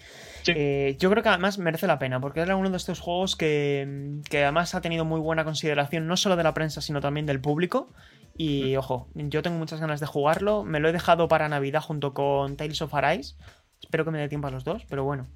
[0.49, 4.19] eh, yo creo que además merece la pena, porque era uno de estos juegos que,
[4.33, 7.89] además ha tenido muy buena consideración, no solo de la prensa, sino también del público.
[8.37, 12.13] Y ojo, yo tengo muchas ganas de jugarlo, me lo he dejado para Navidad junto
[12.13, 13.37] con Tales of Arise.
[13.81, 15.27] Espero que me dé tiempo a los dos, pero bueno.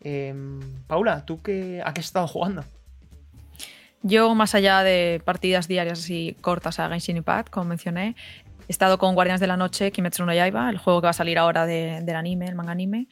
[0.00, 2.64] Em, Paula, ¿tú qué, a qué has estado jugando?
[4.02, 8.16] Yo, más allá de partidas diarias así cortas a Genshin Impact, como mencioné,
[8.70, 11.12] He estado con Guardianes de la Noche, Kimetsu no Yaiba, el juego que va a
[11.12, 13.08] salir ahora del anime, el manga anime.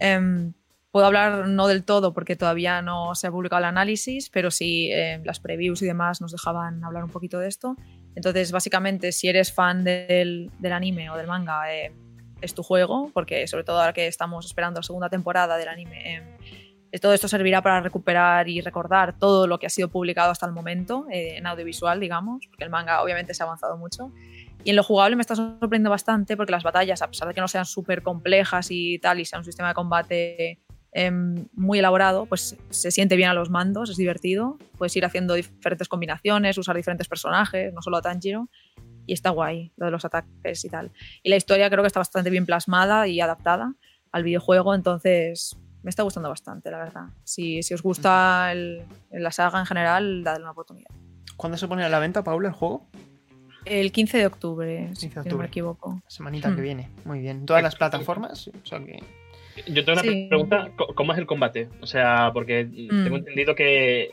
[0.00, 0.52] Em,
[0.90, 4.90] puedo hablar no del todo porque todavía no se ha publicado el análisis, pero sí
[4.90, 7.76] em, las previews y demás nos dejaban hablar un poquito de esto.
[8.16, 11.92] Entonces, básicamente, si eres fan del, del anime o del manga, eh,
[12.40, 16.16] es tu juego, porque sobre todo ahora que estamos esperando la segunda temporada del anime,
[16.16, 20.46] eh, todo esto servirá para recuperar y recordar todo lo que ha sido publicado hasta
[20.46, 24.12] el momento eh, en audiovisual, digamos, porque el manga obviamente se ha avanzado mucho.
[24.64, 27.40] Y en lo jugable me está sorprendiendo bastante porque las batallas, a pesar de que
[27.40, 30.58] no sean súper complejas y tal, y sea un sistema de combate
[30.92, 34.58] em, muy elaborado, pues se siente bien a los mandos, es divertido.
[34.76, 38.48] Puedes ir haciendo diferentes combinaciones, usar diferentes personajes, no solo a Tanjiro.
[39.06, 40.90] Y está guay lo de los ataques y tal.
[41.22, 43.74] Y la historia creo que está bastante bien plasmada y adaptada
[44.10, 47.04] al videojuego, entonces me está gustando bastante, la verdad.
[47.22, 50.90] Si, si os gusta la saga en general, dadle una oportunidad.
[51.36, 52.88] ¿Cuándo se pone a la venta, Paula, el juego?
[53.66, 56.00] El 15 de octubre, si no me equivoco.
[56.06, 56.64] Semanita que mm.
[56.64, 56.88] viene.
[57.04, 57.44] Muy bien.
[57.44, 58.50] ¿Todas las plataformas?
[59.66, 61.68] Yo tengo una pregunta, ¿cómo es el combate?
[61.80, 63.04] O sea, porque mm.
[63.04, 64.10] tengo entendido que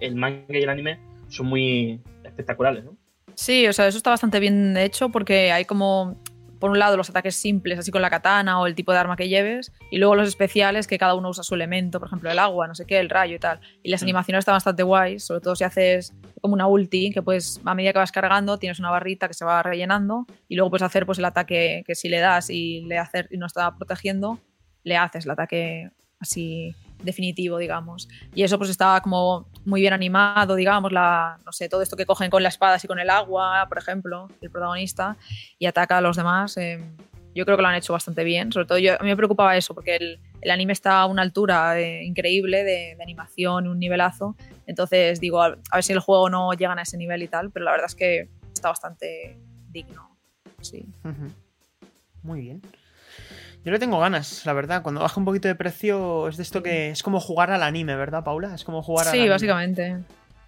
[0.00, 2.96] el manga y el anime son muy espectaculares, ¿no?
[3.34, 6.16] Sí, o sea, eso está bastante bien hecho porque hay como
[6.62, 9.16] por un lado los ataques simples, así con la katana o el tipo de arma
[9.16, 12.38] que lleves, y luego los especiales que cada uno usa su elemento, por ejemplo el
[12.38, 13.58] agua, no sé qué, el rayo y tal.
[13.82, 14.04] Y las mm.
[14.04, 17.92] animaciones están bastante guays, sobre todo si haces como una ulti, que pues a medida
[17.92, 21.18] que vas cargando tienes una barrita que se va rellenando y luego puedes hacer pues
[21.18, 24.38] el ataque que si le das y, le hacer, y no está protegiendo,
[24.84, 25.90] le haces el ataque
[26.20, 28.08] así definitivo, digamos.
[28.34, 32.06] Y eso pues estaba como muy bien animado, digamos, la, no sé, todo esto que
[32.06, 35.16] cogen con la espada y con el agua, por ejemplo, el protagonista,
[35.58, 36.56] y ataca a los demás.
[36.56, 36.80] Eh,
[37.34, 38.52] yo creo que lo han hecho bastante bien.
[38.52, 41.22] Sobre todo yo, a mí me preocupaba eso, porque el, el anime está a una
[41.22, 44.36] altura eh, increíble de, animación, un nivelazo.
[44.66, 47.64] Entonces digo, a, ver si el juego no llegan a ese nivel y tal, pero
[47.64, 49.38] la verdad es que está bastante
[49.70, 50.16] digno.
[50.60, 50.84] Sí.
[52.22, 52.62] Muy bien.
[53.64, 54.82] Yo le tengo ganas, la verdad.
[54.82, 57.94] Cuando baja un poquito de precio, es de esto que es como jugar al anime,
[57.94, 58.54] ¿verdad, Paula?
[58.54, 59.98] Es como jugar al Sí, básicamente.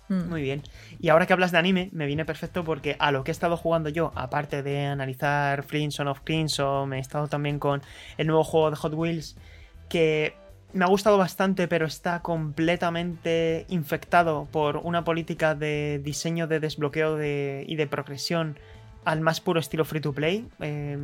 [0.08, 0.28] Mm.
[0.28, 0.62] Muy bien.
[0.98, 3.56] Y ahora que hablas de anime, me viene perfecto porque a lo que he estado
[3.56, 7.82] jugando yo, aparte de analizar Flintstone of Crimson, me he estado también con
[8.18, 9.36] el nuevo juego de Hot Wheels,
[9.88, 10.34] que
[10.72, 17.16] me ha gustado bastante, pero está completamente infectado por una política de diseño de desbloqueo
[17.22, 18.58] y de progresión
[19.04, 20.48] al más puro estilo free to play.
[20.60, 20.98] Eh,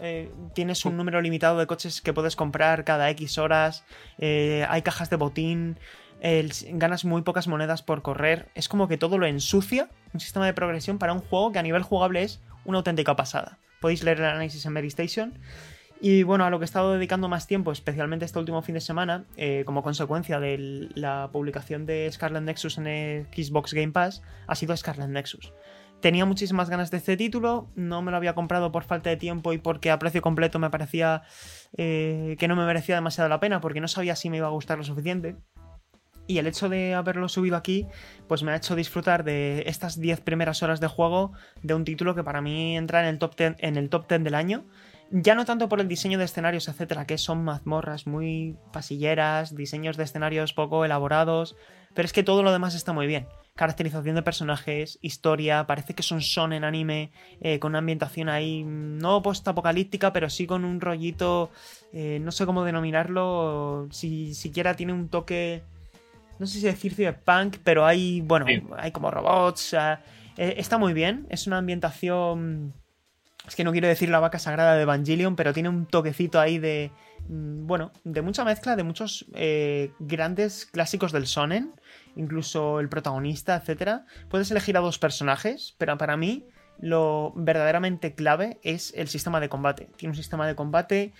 [0.00, 3.84] eh, tienes un número limitado de coches que puedes comprar cada X horas,
[4.18, 5.78] eh, hay cajas de botín,
[6.72, 10.54] ganas muy pocas monedas por correr, es como que todo lo ensucia, un sistema de
[10.54, 13.58] progresión para un juego que a nivel jugable es una auténtica pasada.
[13.80, 15.38] Podéis leer el análisis en Mary Station.
[16.00, 18.80] Y bueno, a lo que he estado dedicando más tiempo, especialmente este último fin de
[18.80, 24.22] semana, eh, como consecuencia de la publicación de Scarlet Nexus en el Xbox Game Pass,
[24.46, 25.52] ha sido Scarlet Nexus.
[26.00, 29.52] Tenía muchísimas ganas de este título, no me lo había comprado por falta de tiempo
[29.52, 31.22] y porque a precio completo me parecía
[31.76, 34.50] eh, que no me merecía demasiado la pena, porque no sabía si me iba a
[34.50, 35.36] gustar lo suficiente.
[36.26, 37.86] Y el hecho de haberlo subido aquí,
[38.28, 41.32] pues me ha hecho disfrutar de estas 10 primeras horas de juego
[41.62, 44.24] de un título que para mí entra en el top 10, en el top 10
[44.24, 44.64] del año.
[45.10, 49.96] Ya no tanto por el diseño de escenarios, etcétera, que son mazmorras muy pasilleras, diseños
[49.96, 51.56] de escenarios poco elaborados,
[51.94, 56.02] pero es que todo lo demás está muy bien caracterización de personajes, historia, parece que
[56.02, 57.10] son son en anime,
[57.40, 61.50] eh, con una ambientación ahí no post-apocalíptica, pero sí con un rollito,
[61.92, 65.62] eh, no sé cómo denominarlo, si siquiera tiene un toque,
[66.38, 68.46] no sé si decir cyberpunk, pero hay, bueno,
[68.76, 69.98] hay como robots, eh,
[70.36, 72.74] está muy bien, es una ambientación...
[73.46, 76.58] Es que no quiero decir la vaca sagrada de Evangelion, pero tiene un toquecito ahí
[76.58, 76.90] de,
[77.28, 79.24] mm, bueno, de mucha mezcla de muchos
[80.00, 81.72] grandes clásicos del sonen
[82.16, 84.02] incluso el protagonista, etc.
[84.28, 86.46] Puedes elegir a dos personajes, pero para mí
[86.78, 89.88] lo verdaderamente clave es el sistema de combate.
[89.96, 91.12] Tiene un sistema de combate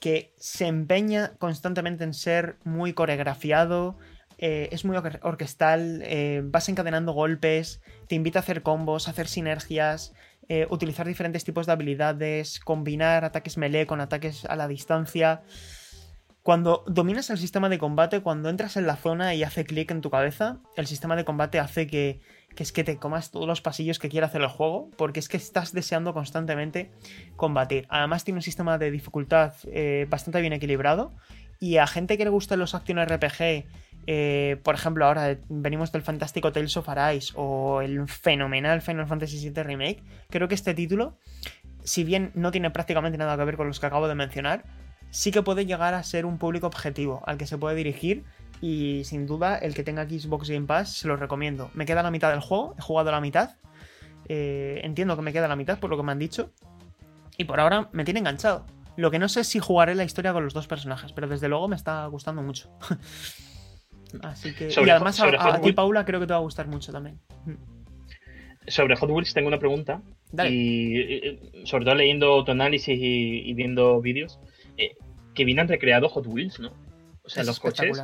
[0.00, 3.96] que se empeña constantemente en ser muy coreografiado,
[4.38, 9.28] eh, es muy orquestal, eh, vas encadenando golpes, te invita a hacer combos, a hacer
[9.28, 10.12] sinergias,
[10.48, 15.42] eh, utilizar diferentes tipos de habilidades, combinar ataques melee con ataques a la distancia.
[16.42, 20.00] Cuando dominas el sistema de combate, cuando entras en la zona y hace clic en
[20.00, 22.20] tu cabeza, el sistema de combate hace que,
[22.56, 25.36] es que te comas todos los pasillos que quiera hacer el juego, porque es que
[25.36, 26.90] estás deseando constantemente
[27.36, 27.86] combatir.
[27.90, 31.12] Además tiene un sistema de dificultad eh, bastante bien equilibrado
[31.60, 33.64] y a gente que le gustan los action RPG,
[34.08, 39.48] eh, por ejemplo ahora venimos del fantástico Tales of Arise o el fenomenal Final Fantasy
[39.48, 41.18] VII Remake, creo que este título,
[41.84, 44.64] si bien no tiene prácticamente nada que ver con los que acabo de mencionar,
[45.12, 48.24] sí que puede llegar a ser un público objetivo al que se puede dirigir
[48.62, 51.70] y sin duda el que tenga Xbox Game Pass se lo recomiendo.
[51.74, 53.50] Me queda la mitad del juego, he jugado la mitad,
[54.28, 56.50] eh, entiendo que me queda la mitad por lo que me han dicho
[57.36, 58.64] y por ahora me tiene enganchado.
[58.96, 61.48] Lo que no sé es si jugaré la historia con los dos personajes, pero desde
[61.48, 62.70] luego me está gustando mucho.
[64.22, 64.68] Así que...
[64.68, 67.18] y además a, ti, Paula, creo que te va a gustar mucho también.
[68.66, 70.00] Sobre Hot Wheels tengo una pregunta.
[70.48, 74.38] Y, sobre todo leyendo tu análisis y viendo vídeos
[74.76, 74.96] eh,
[75.34, 76.72] que vienen recreados Hot Wheels, ¿no?
[77.24, 78.02] O sea, los coches.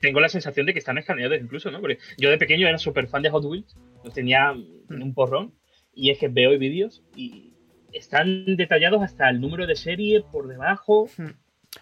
[0.00, 1.80] Tengo la sensación de que están escaneados incluso, ¿no?
[1.80, 5.54] Porque yo de pequeño era súper fan de Hot Wheels, los tenía en un porrón,
[5.94, 7.54] y es que veo vídeos y
[7.92, 11.08] están detallados hasta el número de serie por debajo.
[11.16, 11.30] Hmm.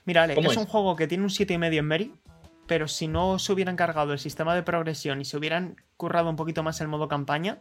[0.04, 2.14] Mira, Ale, es, un juego que tiene un 7,5 en Mary,
[2.66, 6.36] pero si no se hubieran cargado el sistema de progresión y se hubieran currado un
[6.36, 7.58] poquito más el modo campaña,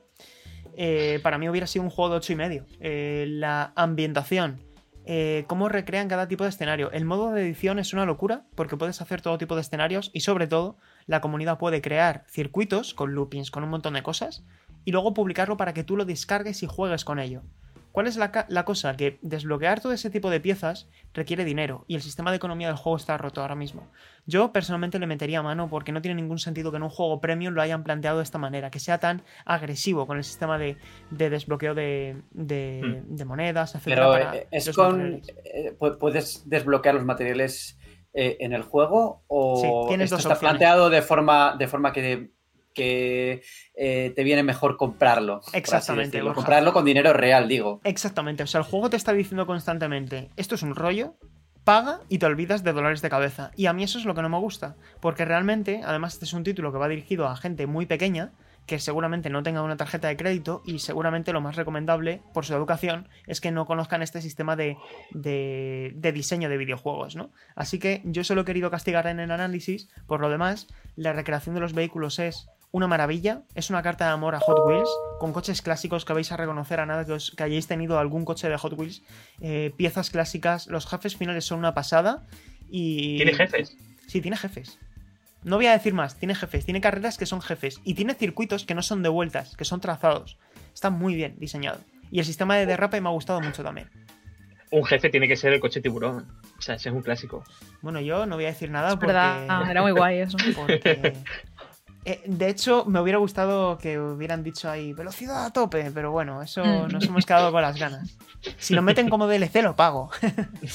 [0.78, 2.66] eh, para mí hubiera sido un juego de 8,5.
[2.80, 4.60] Eh, la ambientación
[5.06, 6.92] eh, cómo recrean cada tipo de escenario.
[6.92, 10.22] El modo de edición es una locura porque puedes hacer todo tipo de escenarios y
[10.22, 14.44] sobre todo la comunidad puede crear circuitos con loopings, con un montón de cosas
[14.84, 17.44] y luego publicarlo para que tú lo descargues y juegues con ello.
[17.96, 18.98] ¿Cuál es la, cosa?
[18.98, 22.76] Que desbloquear todo ese tipo de piezas requiere dinero y el sistema de economía del
[22.76, 23.88] juego está roto ahora mismo.
[24.26, 27.54] Yo personalmente le metería mano porque no tiene ningún sentido que en un juego premium
[27.54, 30.76] lo hayan planteado de esta manera, que sea tan agresivo con el sistema de,
[31.10, 33.26] desbloqueo de, hmm.
[33.26, 33.84] monedas, etc.
[33.86, 35.22] Pero eh, es con.
[35.46, 37.80] Eh, ¿Puedes desbloquear los materiales
[38.14, 39.24] eh, en el juego?
[39.28, 42.35] ¿O tienes esto está planteado de forma, de forma que
[42.76, 43.42] que
[43.76, 45.42] eh, te viene mejor comprarlo.
[45.54, 46.22] Exactamente.
[46.22, 47.82] Comprarlo con dinero real, digo.
[47.84, 48.44] Exactamente.
[48.44, 51.16] O sea, el juego te está diciendo constantemente, esto es un rollo,
[51.64, 53.50] paga y te olvidas de dolores de cabeza.
[53.56, 54.76] Y a mí eso es lo que no me gusta.
[55.00, 58.34] Porque realmente, además, este es un título que va dirigido a gente muy pequeña
[58.66, 62.56] que seguramente no tenga una tarjeta de crédito y seguramente lo más recomendable por su
[62.56, 64.78] educación es que no conozcan este sistema de,
[65.12, 67.32] de, de, diseño de videojuegos, ¿no?
[67.56, 71.54] Así que yo solo he querido castigar en el análisis, por lo demás, la recreación
[71.56, 73.44] de los vehículos es una maravilla.
[73.56, 76.82] Es una carta de amor a Hot Wheels, con coches clásicos que vais a reconocer
[76.82, 79.02] a nada que, os, que hayáis tenido algún coche de Hot Wheels.
[79.40, 82.24] Eh, piezas clásicas, los jefes finales son una pasada.
[82.70, 83.16] Y...
[83.16, 83.78] ¿Tiene jefes?
[84.08, 84.78] Sí, tiene jefes.
[85.44, 88.66] No voy a decir más, tiene jefes, tiene carreras que son jefes y tiene circuitos
[88.66, 90.38] que no son de vueltas, que son trazados.
[90.74, 91.80] Está muy bien diseñado.
[92.12, 93.90] Y el sistema de derrape me ha gustado mucho también.
[94.72, 96.28] Un jefe tiene que ser el coche tiburón.
[96.58, 97.44] O sea, ese es un clásico.
[97.82, 99.14] Bueno, yo no voy a decir nada es porque...
[99.16, 100.38] Ah, era muy guay eso.
[100.56, 101.14] Porque
[102.06, 106.44] eh, de hecho, me hubiera gustado que hubieran dicho ahí velocidad a tope, pero bueno,
[106.44, 106.92] eso mm.
[106.92, 108.16] nos hemos quedado con las ganas.
[108.58, 110.12] Si lo meten como DLC, lo pago.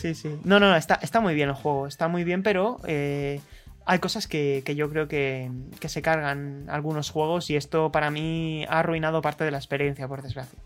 [0.00, 0.40] sí, sí.
[0.42, 3.42] No, no, está, está muy bien el juego, está muy bien, pero eh,
[3.84, 8.64] hay cosas que, yo creo que, que, se cargan algunos juegos y esto para mí
[8.70, 10.58] ha arruinado parte de la experiencia, por desgracia.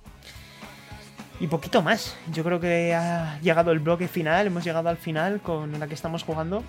[1.40, 2.14] Y poquito más.
[2.32, 5.94] Yo creo que ha llegado el bloque final, hemos llegado al final con la que
[5.94, 6.62] estamos jugando.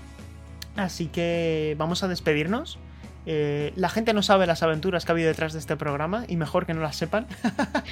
[0.76, 2.80] Así que vamos a despedirnos.
[3.28, 6.38] Eh, la gente no sabe las aventuras que ha habido detrás de este programa y
[6.38, 7.28] mejor que no las sepan.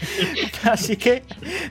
[0.64, 1.23] Así que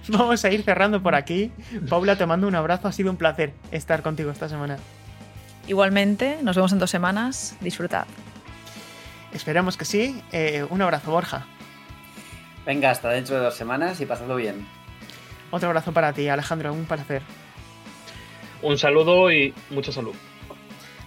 [0.09, 1.51] vamos a ir cerrando por aquí.
[1.89, 2.89] Paula, te mando un abrazo.
[2.89, 4.79] Ha sido un placer estar contigo esta semana.
[5.67, 7.57] Igualmente, nos vemos en dos semanas.
[7.61, 8.07] Disfrutad.
[9.33, 10.23] Esperamos que sí.
[10.33, 11.47] Eh, un abrazo, Borja.
[12.65, 14.67] Venga, hasta dentro de dos semanas y pasadlo bien.
[15.51, 16.73] Otro abrazo para ti, Alejandro.
[16.73, 17.23] Un placer.
[18.63, 20.15] Un saludo y mucha salud.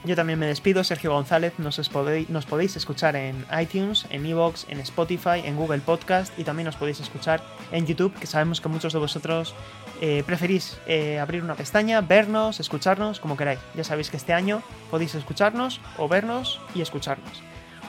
[0.03, 1.53] Yo también me despido, Sergio González.
[1.59, 6.75] Nos, podéis, escuchar en iTunes, en Evox, en Spotify, en Google Podcast y también nos
[6.75, 9.53] podéis escuchar en YouTube, que sabemos que muchos de vosotros
[10.01, 13.59] eh, preferís eh, abrir una pestaña, vernos, escucharnos, como queráis.
[13.75, 17.43] Ya sabéis que este año podéis escucharnos o vernos y escucharnos.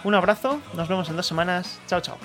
[0.04, 1.80] Un abrazo, nos vemos en dos semanas.
[1.86, 2.18] Chao, chao.